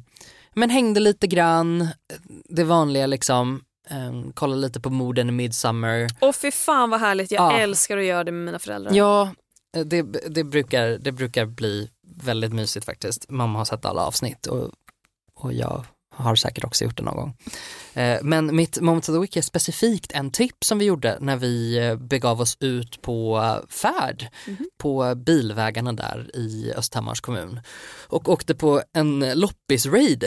men 0.55 0.71
hängde 0.71 1.01
lite 1.01 1.27
grann, 1.27 1.89
det 2.49 2.65
vanliga 2.65 3.07
liksom. 3.07 3.61
Eh, 3.91 4.33
kollade 4.35 4.61
lite 4.61 4.81
på 4.81 4.91
morden 4.91 5.29
i 5.29 5.33
Midsummer. 5.33 6.09
Åh 6.21 6.33
fy 6.33 6.51
fan 6.51 6.91
vad 6.91 7.01
härligt, 7.01 7.31
jag 7.31 7.53
Ja. 7.53 7.59
älskar 7.59 7.99
att 7.99 8.05
göra 8.05 8.25
det 8.25 8.33
med 8.33 8.45
mina 8.45 8.59
föräldrar. 8.59 8.93
Ja, 8.95 9.31
det, 9.85 10.03
det, 10.29 10.45
brukar, 10.45 10.87
det 10.87 11.13
brukar 11.13 11.47
bli 11.47 11.91
väldigt 12.17 12.53
mysigt 12.53 12.87
faktiskt. 12.87 13.31
Mamma 13.31 13.59
har 13.59 13.65
sett 13.65 13.85
alla 13.85 14.03
avsnitt 14.07 14.47
och, 14.47 14.71
och 15.35 15.53
jag 15.53 15.85
har 16.15 16.37
säkert 16.37 16.65
också 16.65 16.85
gjort 16.85 16.97
det 16.97 17.03
någon 17.03 17.17
gång. 17.17 17.37
Eh, 17.95 18.19
Men 18.23 18.57
mitt 18.57 18.81
moment 18.81 19.09
of 19.09 19.15
the 19.15 19.21
week 19.21 19.37
är 19.37 19.43
specifikt 19.43 20.13
en 20.13 20.31
tripp 20.31 20.65
som 20.65 20.79
vi 20.79 20.85
gjorde 20.85 21.19
när 21.21 21.37
vi 21.37 21.79
eh, 21.79 21.97
begav 21.97 22.41
oss 22.41 22.57
ut 22.61 23.03
på 23.03 23.43
färd 23.69 24.29
på 24.79 25.15
bilvägarna 25.15 25.93
där 25.93 26.31
i 26.35 26.73
Östhammars 26.77 27.21
kommun 27.21 27.61
och 28.07 28.29
åkte 28.29 28.55
på 28.55 28.83
en 28.93 29.25
loppis-raid. 29.25 30.25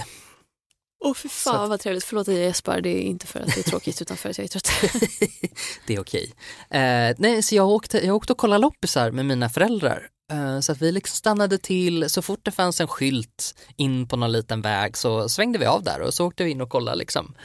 Åh 1.05 1.13
fy 1.13 1.29
fan 1.29 1.69
vad 1.69 1.79
trevligt, 1.79 2.03
förlåt 2.03 2.27
att 2.27 2.35
jag 2.35 2.43
gäspar, 2.43 2.81
det 2.81 2.89
är 2.89 3.01
inte 3.01 3.27
för 3.27 3.39
att 3.39 3.55
det 3.55 3.57
är 3.57 3.63
tråkigt 3.63 4.01
utan 4.01 4.17
för 4.17 4.29
att 4.29 4.37
jag 4.37 4.45
är 4.45 4.47
trött. 4.47 4.69
Det 5.87 5.95
är 5.95 5.99
okej. 5.99 6.33
Eh, 6.69 7.15
nej, 7.17 7.43
så 7.43 7.55
jag 7.55 7.69
åkte, 7.69 8.05
jag 8.05 8.15
åkte 8.15 8.33
och 8.33 8.39
kollade 8.39 8.61
loppisar 8.61 9.11
med 9.11 9.25
mina 9.25 9.49
föräldrar. 9.49 10.07
Eh, 10.31 10.59
så 10.59 10.71
att 10.71 10.81
vi 10.81 10.91
liksom 10.91 11.15
stannade 11.15 11.57
till, 11.57 12.09
så 12.09 12.21
fort 12.21 12.39
det 12.43 12.51
fanns 12.51 12.81
en 12.81 12.87
skylt 12.87 13.55
in 13.75 14.07
på 14.07 14.15
någon 14.15 14.31
liten 14.31 14.61
väg 14.61 14.97
så 14.97 15.29
svängde 15.29 15.59
vi 15.59 15.65
av 15.65 15.83
där 15.83 16.01
och 16.01 16.13
så 16.13 16.25
åkte 16.25 16.43
vi 16.43 16.51
in 16.51 16.61
och 16.61 16.69
kollade 16.69 16.97
liksom. 16.97 17.35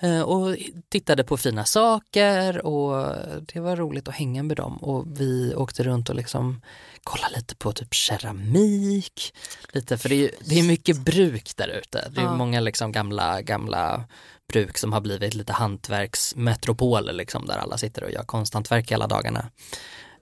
Eh, 0.00 0.20
och 0.22 0.56
tittade 0.88 1.24
på 1.24 1.36
fina 1.36 1.64
saker 1.64 2.66
och 2.66 3.16
det 3.52 3.60
var 3.60 3.76
roligt 3.76 4.08
att 4.08 4.14
hänga 4.14 4.42
med 4.42 4.56
dem 4.56 4.76
och 4.76 5.20
vi 5.20 5.54
åkte 5.54 5.82
runt 5.82 6.08
och 6.08 6.14
liksom 6.14 6.62
kollade 7.04 7.36
lite 7.36 7.56
på 7.56 7.72
typ 7.72 7.94
keramik, 7.94 9.34
lite, 9.72 9.98
för 9.98 10.08
det 10.08 10.14
är, 10.24 10.30
det 10.44 10.58
är 10.58 10.62
mycket 10.62 10.98
bruk 11.04 11.56
där 11.56 11.68
ute. 11.68 12.08
Det 12.10 12.20
är 12.20 12.24
Ja. 12.24 12.36
många 12.36 12.60
liksom 12.60 12.92
gamla, 12.92 13.42
gamla 13.42 14.04
bruk 14.52 14.78
som 14.78 14.92
har 14.92 15.00
blivit 15.00 15.34
lite 15.34 15.52
hantverksmetropoler 15.52 17.12
liksom 17.12 17.46
där 17.46 17.58
alla 17.58 17.78
sitter 17.78 18.04
och 18.04 18.10
gör 18.10 18.22
konsthantverk 18.22 18.92
hela 18.92 19.06
dagarna. 19.06 19.50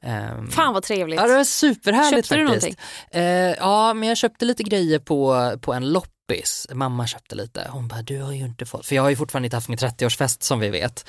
Ehm, 0.03 0.51
Fan 0.51 0.75
vad 0.75 0.83
trevligt. 0.83 1.21
Ja 1.21 1.27
det 1.27 1.35
var 1.35 1.45
superhärligt 1.45 2.29
Köpte 2.29 2.43
du 2.43 2.49
faktiskt. 2.49 2.79
någonting? 3.11 3.21
Eh, 3.23 3.55
ja 3.59 3.95
men 3.95 4.09
jag 4.09 4.19
köpte 4.19 4.45
lite 4.45 4.63
grejer 4.63 4.99
på, 4.99 5.53
på 5.61 5.73
en 5.73 5.93
loppis. 5.93 6.67
Mamma 6.73 7.07
köpte 7.07 7.35
lite. 7.35 7.67
Hon 7.71 7.89
bara 7.89 8.03
du 8.03 8.23
har 8.23 8.33
ju 8.33 8.45
inte 8.45 8.67
fått, 8.67 8.87
för 8.87 8.95
jag 8.97 9.03
har 9.03 9.11
ju 9.11 9.17
fortfarande 9.17 9.47
inte 9.47 9.57
haft 9.57 9.69
min 9.69 9.79
30-årsfest 9.79 10.43
som 10.43 10.61
vi 10.61 10.69
vet. 10.71 11.09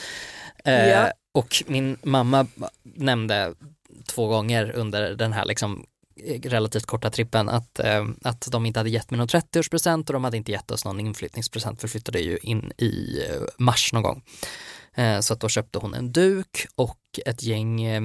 Eh, 0.65 0.89
Ja. 0.89 1.11
Och 1.35 1.63
min 1.67 1.97
mamma 2.03 2.47
nämnde 2.83 3.53
två 4.07 4.27
gånger 4.27 4.71
under 4.71 5.15
den 5.15 5.33
här 5.33 5.45
liksom 5.45 5.85
relativt 6.43 6.85
korta 6.85 7.09
trippen 7.09 7.49
att, 7.49 7.79
eh, 7.79 8.05
att 8.23 8.47
de 8.51 8.65
inte 8.65 8.79
hade 8.79 8.89
gett 8.89 9.11
mig 9.11 9.17
någon 9.17 9.27
30-årspresent 9.27 10.09
och 10.09 10.13
de 10.13 10.23
hade 10.23 10.37
inte 10.37 10.51
gett 10.51 10.71
oss 10.71 10.85
någon 10.85 10.99
inflyttningspresent 10.99 11.81
för 11.81 11.87
vi 11.87 11.91
flyttade 11.91 12.19
ju 12.19 12.37
in 12.41 12.71
i 12.77 13.21
eh, 13.29 13.41
mars 13.57 13.93
någon 13.93 14.03
gång. 14.03 14.23
Eh, 14.95 15.19
så 15.19 15.33
att 15.33 15.39
då 15.39 15.49
köpte 15.49 15.79
hon 15.79 15.93
en 15.93 16.11
duk 16.11 16.65
och 16.75 16.99
ett 17.25 17.43
gäng 17.43 17.81
eh, 17.83 18.01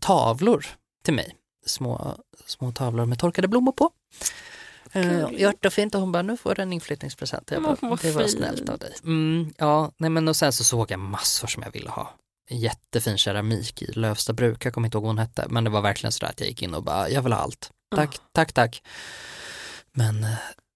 tavlor 0.00 0.66
till 1.04 1.14
mig. 1.14 1.36
Små, 1.66 2.16
små 2.46 2.72
tavlor 2.72 3.06
med 3.06 3.18
torkade 3.18 3.48
blommor 3.48 3.72
på. 3.72 3.90
Eh, 4.92 5.32
Jättefint 5.32 5.94
och 5.94 6.00
hon 6.00 6.12
bara, 6.12 6.22
nu 6.22 6.36
får 6.36 6.54
du 6.54 6.62
en 6.62 6.72
inflyttningspresent. 6.72 7.50
Jag 7.50 7.62
bara, 7.62 7.76
vad 7.80 8.00
det 8.02 8.10
var 8.12 8.26
snällt 8.26 8.68
av 8.68 8.78
dig. 8.78 8.94
Mm, 9.04 9.54
ja, 9.58 9.92
nej 9.96 10.10
men 10.10 10.28
och 10.28 10.36
sen 10.36 10.52
så 10.52 10.64
såg 10.64 10.90
jag 10.90 11.00
massor 11.00 11.48
som 11.48 11.62
jag 11.62 11.72
ville 11.72 11.90
ha. 11.90 12.14
Jättefin 12.50 13.18
keramik 13.18 13.82
i 13.82 13.92
Lövsta 13.92 14.32
bruk, 14.32 14.66
jag 14.66 14.74
kommer 14.74 14.86
inte 14.88 14.96
ihåg 14.96 15.02
vad 15.02 15.08
hon 15.10 15.18
hette, 15.18 15.46
men 15.48 15.64
det 15.64 15.70
var 15.70 15.80
verkligen 15.80 16.12
sådär 16.12 16.30
att 16.30 16.40
jag 16.40 16.48
gick 16.48 16.62
in 16.62 16.74
och 16.74 16.82
bara, 16.82 17.08
jag 17.10 17.22
vill 17.22 17.32
ha 17.32 17.40
allt. 17.40 17.70
Tack, 17.96 18.18
tack, 18.32 18.52
tack. 18.52 18.82
Men 19.92 20.26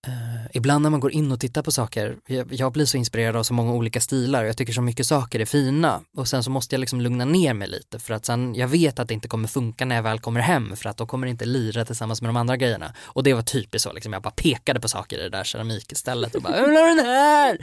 Uh, 0.09 0.47
ibland 0.53 0.83
när 0.83 0.91
man 0.91 1.01
går 1.01 1.13
in 1.13 1.33
och 1.33 1.41
tittar 1.41 1.63
på 1.63 1.71
saker, 1.71 2.17
jag, 2.27 2.53
jag 2.53 2.73
blir 2.73 2.85
så 2.85 2.97
inspirerad 2.97 3.37
av 3.37 3.43
så 3.43 3.55
många 3.55 3.73
olika 3.73 4.01
stilar, 4.01 4.43
och 4.43 4.49
jag 4.49 4.57
tycker 4.57 4.73
så 4.73 4.83
mycket 4.83 5.07
saker 5.07 5.41
är 5.41 5.45
fina 5.45 6.01
och 6.17 6.29
sen 6.29 6.43
så 6.43 6.51
måste 6.51 6.75
jag 6.75 6.81
liksom 6.81 7.01
lugna 7.01 7.25
ner 7.25 7.55
mig 7.55 7.69
lite 7.69 7.99
för 7.99 8.15
att 8.15 8.27
sen, 8.27 8.55
jag 8.55 8.69
vet 8.69 8.99
att 8.99 9.09
det 9.09 9.15
inte 9.15 9.29
kommer 9.29 9.49
funka 9.49 9.85
när 9.85 9.97
jag 9.97 10.03
väl 10.03 10.19
kommer 10.19 10.41
hem 10.41 10.77
för 10.77 10.89
att 10.89 10.97
då 10.97 11.07
kommer 11.07 11.27
det 11.27 11.31
inte 11.31 11.45
lira 11.45 11.85
tillsammans 11.85 12.23
med 12.23 12.29
de 12.29 12.37
andra 12.37 12.57
grejerna. 12.57 12.93
Och 13.03 13.23
det 13.23 13.35
var 13.35 13.43
typiskt 13.43 13.89
så, 13.89 13.93
liksom, 13.93 14.13
jag 14.13 14.23
bara 14.23 14.31
pekade 14.31 14.81
på 14.81 14.89
saker 14.89 15.19
i 15.19 15.23
det 15.23 15.31
där 15.31 15.45
keramikstället 15.45 16.35
och 16.35 16.43
bara, 16.43 16.57
jag 16.57 16.67
vill 16.67 16.77
ha 16.77 16.87
den 16.87 17.07
här! 17.07 17.59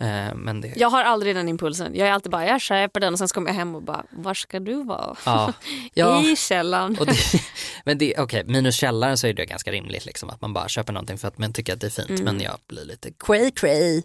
Eh, 0.00 0.34
men 0.34 0.60
det, 0.60 0.72
Jag 0.76 0.90
har 0.90 1.04
aldrig 1.04 1.36
den 1.36 1.48
impulsen. 1.48 1.94
Jag 1.94 2.08
är 2.08 2.12
alltid 2.12 2.32
bara, 2.32 2.46
jag 2.46 2.60
köper 2.60 3.00
den 3.00 3.12
och 3.12 3.18
sen 3.18 3.28
kommer 3.28 3.48
jag 3.48 3.54
hem 3.54 3.74
och 3.74 3.82
bara, 3.82 4.04
var 4.10 4.34
ska 4.34 4.60
du 4.60 4.84
vara? 4.84 5.16
Ja. 5.26 5.52
Ja. 5.94 6.22
I 6.22 6.36
källaren. 6.36 6.94
Det, 6.94 7.16
men 7.84 7.98
det, 7.98 8.14
okej, 8.18 8.44
minus 8.44 8.74
källaren 8.76 9.18
så 9.18 9.26
är 9.26 9.32
det 9.32 9.46
ganska 9.46 9.72
rimligt 9.72 10.06
liksom 10.06 10.30
att 10.30 10.40
man 10.40 10.52
bara 10.52 10.68
köper 10.68 10.92
någonting 10.92 11.18
för 11.18 11.28
att 11.28 11.38
man 11.38 11.52
tycker 11.52 11.72
att 11.72 11.80
det 11.80 11.86
är 11.86 11.90
fint 11.90 12.10
Mm. 12.10 12.24
men 12.24 12.40
jag 12.40 12.58
blir 12.66 12.84
lite 12.84 13.10
cray 13.18 13.50
cray. 13.50 14.02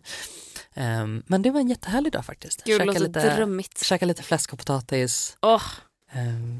Ehm, 0.73 1.23
men 1.27 1.41
det 1.41 1.51
var 1.51 1.59
en 1.59 1.67
jättehärlig 1.67 2.11
dag 2.11 2.25
faktiskt. 2.25 2.63
Gud, 2.63 2.81
Käka 2.81 2.99
lite, 2.99 3.35
drömmigt. 3.35 3.83
käka 3.85 4.05
lite 4.05 4.23
fläsk 4.23 4.53
och 4.53 4.59
potatis. 4.59 5.37
Ehm, 5.43 5.59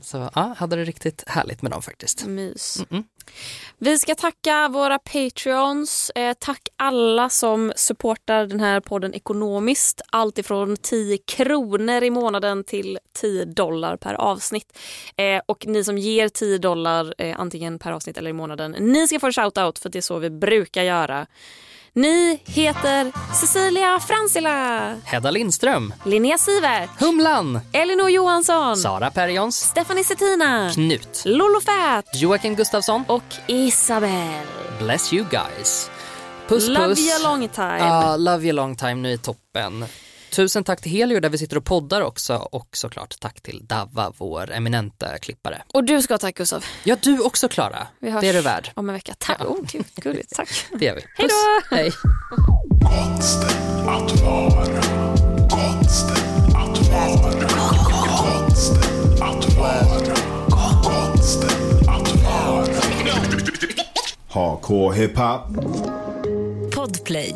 så 0.01 0.29
ja, 0.35 0.55
hade 0.57 0.75
det 0.75 0.83
riktigt 0.83 1.23
härligt 1.27 1.61
med 1.61 1.71
dem 1.71 1.81
faktiskt. 1.81 2.25
mys. 2.25 2.77
Mm-mm. 2.89 3.03
Vi 3.77 3.97
ska 3.99 4.15
tacka 4.15 4.69
våra 4.69 4.99
patreons. 4.99 6.11
Eh, 6.15 6.33
tack 6.39 6.67
alla 6.75 7.29
som 7.29 7.73
supportar 7.75 8.45
den 8.45 8.59
här 8.59 8.79
podden 8.79 9.13
ekonomiskt. 9.13 10.01
Allt 10.11 10.37
ifrån 10.37 10.77
10 10.77 11.17
kronor 11.17 12.03
i 12.03 12.09
månaden 12.09 12.63
till 12.63 12.99
10 13.13 13.45
dollar 13.45 13.97
per 13.97 14.13
avsnitt. 14.13 14.77
Eh, 15.15 15.41
och 15.45 15.67
ni 15.67 15.83
som 15.83 15.97
ger 15.97 16.29
10 16.29 16.57
dollar 16.57 17.13
eh, 17.17 17.39
antingen 17.39 17.79
per 17.79 17.91
avsnitt 17.91 18.17
eller 18.17 18.29
i 18.29 18.33
månaden, 18.33 18.71
ni 18.71 19.07
ska 19.07 19.19
få 19.19 19.27
en 19.27 19.33
shoutout 19.33 19.79
för 19.79 19.89
det 19.89 19.99
är 19.99 20.01
så 20.01 20.19
vi 20.19 20.29
brukar 20.29 20.83
göra. 20.83 21.27
Ni 21.97 22.39
heter 22.45 23.11
Cecilia 23.33 23.99
Fransila, 23.99 24.95
Hedda 25.03 25.31
Lindström, 25.31 25.93
Linnea 26.03 26.37
Sivert, 26.37 26.89
Humlan, 26.99 27.59
Elinor 27.73 28.09
Johansson, 28.09 28.77
Sara 28.77 29.11
Perjons, 29.11 29.55
Stephanie 29.55 30.03
Settina, 30.03 30.69
Knut, 30.73 31.23
Lollo 31.25 31.61
Fat 31.61 32.05
Joakim 32.13 32.55
Gustafsson 32.55 33.03
och 33.07 33.23
Isabel. 33.47 34.43
Bless 34.79 35.13
you 35.13 35.25
guys. 35.31 35.89
Puss 36.47 36.67
Love 36.67 36.87
puss. 36.87 36.99
you 36.99 37.25
a 37.25 37.31
long 37.31 37.47
time. 37.47 37.77
Ja, 37.77 38.17
love 38.17 38.43
you 38.43 38.53
long 38.53 38.75
time, 38.75 38.95
nu 38.95 39.13
är 39.13 39.17
toppen. 39.17 39.85
Tusen 40.35 40.63
tack 40.63 40.81
till 40.81 40.91
Helio 40.91 41.19
där 41.19 41.29
vi 41.29 41.37
sitter 41.37 41.57
och 41.57 41.65
poddar 41.65 42.01
också 42.01 42.35
och 42.35 42.67
såklart 42.77 43.15
tack 43.19 43.41
till 43.41 43.65
Davva, 43.65 44.11
vår 44.17 44.51
eminenta 44.51 45.17
klippare. 45.17 45.61
Och 45.73 45.83
du 45.83 46.01
ska 46.01 46.13
ha 46.13 46.17
tack 46.19 46.35
Gustav. 46.35 46.65
Ja, 46.83 46.95
du 47.01 47.19
också 47.19 47.47
Klara. 47.47 47.87
Vi 47.99 48.09
hörs 48.11 48.21
Det 48.21 48.29
är 48.29 48.33
du 48.33 48.41
värd. 48.41 48.71
om 48.73 48.89
en 48.89 48.95
vecka. 48.95 49.15
Tack. 49.19 49.41
Oh, 49.41 49.57
gud, 49.71 49.85
gulligt. 49.95 50.35
Tack. 50.35 50.49
Det 50.79 50.85
gör 50.85 50.95
vi. 50.95 51.01
Hej 51.17 51.27
då! 51.29 51.75
Hej. 51.75 51.91
Konsten 52.81 53.87
att 53.89 54.21
vara. 54.21 54.81
Konsten 55.49 56.55
att 56.55 56.89
vara. 56.89 57.47
Konsten 57.89 59.23
att 59.23 59.57
vara. 59.57 60.15
Konsten 60.83 61.49
att 61.89 62.23
vara. 62.23 62.65
Hardcore 64.29 64.95
hiphop. 64.95 65.41
Podplay. 66.75 67.35